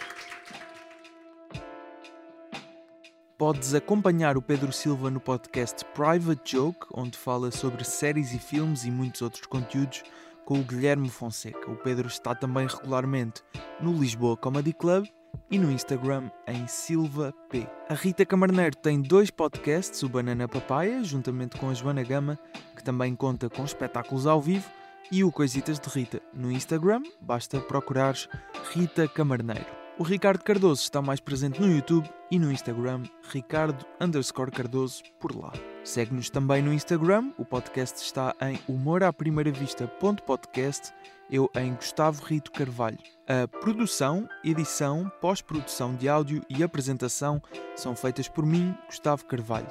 Podes 3.40 3.74
acompanhar 3.74 4.36
o 4.36 4.42
Pedro 4.42 4.74
Silva 4.74 5.10
no 5.10 5.22
podcast 5.22 5.86
Private 5.96 6.42
Joke, 6.52 6.88
onde 6.94 7.18
fala 7.18 7.52
sobre 7.52 7.86
séries 7.86 8.34
e 8.34 8.38
filmes 8.38 8.84
e 8.84 8.92
muitos 8.92 9.22
outros 9.22 9.46
conteúdos, 9.46 10.04
com 10.50 10.60
o 10.60 10.64
Guilherme 10.64 11.12
Fonseca. 11.12 11.70
O 11.70 11.76
Pedro 11.76 12.08
está 12.08 12.34
também 12.34 12.66
regularmente 12.66 13.44
no 13.80 13.94
Lisboa 13.94 14.36
Comedy 14.36 14.74
Club 14.74 15.06
e 15.52 15.60
no 15.60 15.72
Instagram 15.72 16.32
em 16.48 16.66
Silva 16.66 17.32
P. 17.52 17.68
A 17.88 17.94
Rita 17.94 18.26
Camarneiro 18.26 18.76
tem 18.76 19.00
dois 19.00 19.30
podcasts, 19.30 20.02
o 20.02 20.10
Banana 20.10 20.48
Papaya, 20.48 21.04
juntamente 21.04 21.56
com 21.56 21.70
a 21.70 21.74
Joana 21.76 22.02
Gama, 22.02 22.40
que 22.76 22.84
também 22.84 23.16
conta 23.16 23.48
com 23.48 23.64
espetáculos 23.64 24.26
ao 24.26 24.42
vivo, 24.42 24.68
e 25.12 25.24
o 25.24 25.32
Coisitas 25.32 25.80
de 25.80 25.88
Rita. 25.88 26.20
No 26.34 26.52
Instagram, 26.52 27.04
basta 27.22 27.60
procurares 27.60 28.28
Rita 28.74 29.08
Camarneiro. 29.08 29.68
O 30.00 30.04
Ricardo 30.04 30.44
Cardoso 30.44 30.82
está 30.82 31.00
mais 31.00 31.20
presente 31.20 31.62
no 31.62 31.72
YouTube 31.72 32.10
e 32.32 32.40
no 32.40 32.52
Instagram, 32.52 33.04
Ricardo 33.32 33.86
underscore 34.02 34.50
Cardoso 34.50 35.04
por 35.20 35.36
lá. 35.36 35.54
Segue-nos 35.84 36.30
também 36.30 36.62
no 36.62 36.72
Instagram, 36.74 37.32
o 37.38 37.46
podcast 37.46 38.04
está 38.04 38.36
em 38.42 38.60
humoraprimeiravista.podcast, 38.68 40.94
eu 41.32 41.50
em 41.56 41.74
Gustavo 41.74 42.22
Rito 42.24 42.52
Carvalho. 42.52 43.00
A 43.28 43.48
produção, 43.48 44.28
edição, 44.44 45.10
pós-produção 45.22 45.96
de 45.96 46.10
áudio 46.10 46.44
e 46.50 46.62
apresentação 46.64 47.42
são 47.76 47.96
feitas 47.96 48.28
por 48.28 48.46
mim, 48.46 48.76
Gustavo 48.88 49.26
Carvalho. 49.26 49.68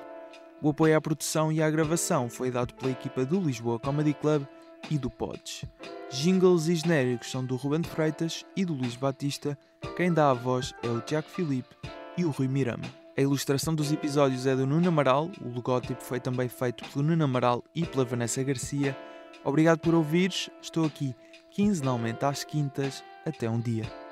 O 0.61 0.71
apoio 0.71 0.97
à 0.97 1.01
produção 1.01 1.53
e 1.53 1.63
à 1.63 1.71
gravação 1.71 2.29
foi 2.29 2.51
dado 2.51 2.75
pela 2.75 2.91
equipa 2.91 3.25
do 3.25 3.41
Lisboa 3.41 3.79
Comedy 3.79 4.15
Club 4.15 4.45
e 4.91 4.99
do 4.99 5.11
Pods. 5.11 5.65
Jingles 6.11 6.69
e 6.69 6.75
genéricos 6.75 7.31
são 7.31 7.45
do 7.45 7.55
Ruben 7.55 7.83
Freitas 7.83 8.45
e 8.57 8.65
do 8.65 8.75
Luís 8.75 8.97
Batista. 8.97 9.57
Quem 9.97 10.13
dá 10.13 10.31
a 10.31 10.35
voz 10.35 10.75
é 10.83 10.89
o 10.89 11.01
Tiago 11.01 11.29
Filipe 11.29 11.77
e 12.17 12.25
o 12.25 12.31
Rui 12.31 12.49
Mirama. 12.49 13.08
A 13.19 13.21
ilustração 13.21 13.75
dos 13.75 13.91
episódios 13.91 14.47
é 14.47 14.55
do 14.55 14.65
Nuno 14.65 14.87
Amaral, 14.87 15.29
o 15.45 15.49
logótipo 15.49 16.01
foi 16.01 16.21
também 16.21 16.49
feito 16.49 16.89
pelo 16.89 17.05
Nuno 17.05 17.25
Amaral 17.25 17.65
e 17.75 17.85
pela 17.85 18.05
Vanessa 18.05 18.45
Garcia. 18.45 18.97
Obrigado 19.45 19.81
por 19.81 19.93
ouvires, 19.93 20.49
estou 20.63 20.85
aqui 20.85 21.17
quinzenalmente 21.51 22.25
às 22.25 22.45
quintas. 22.45 23.03
Até 23.27 23.51
um 23.51 23.59
dia. 23.59 24.08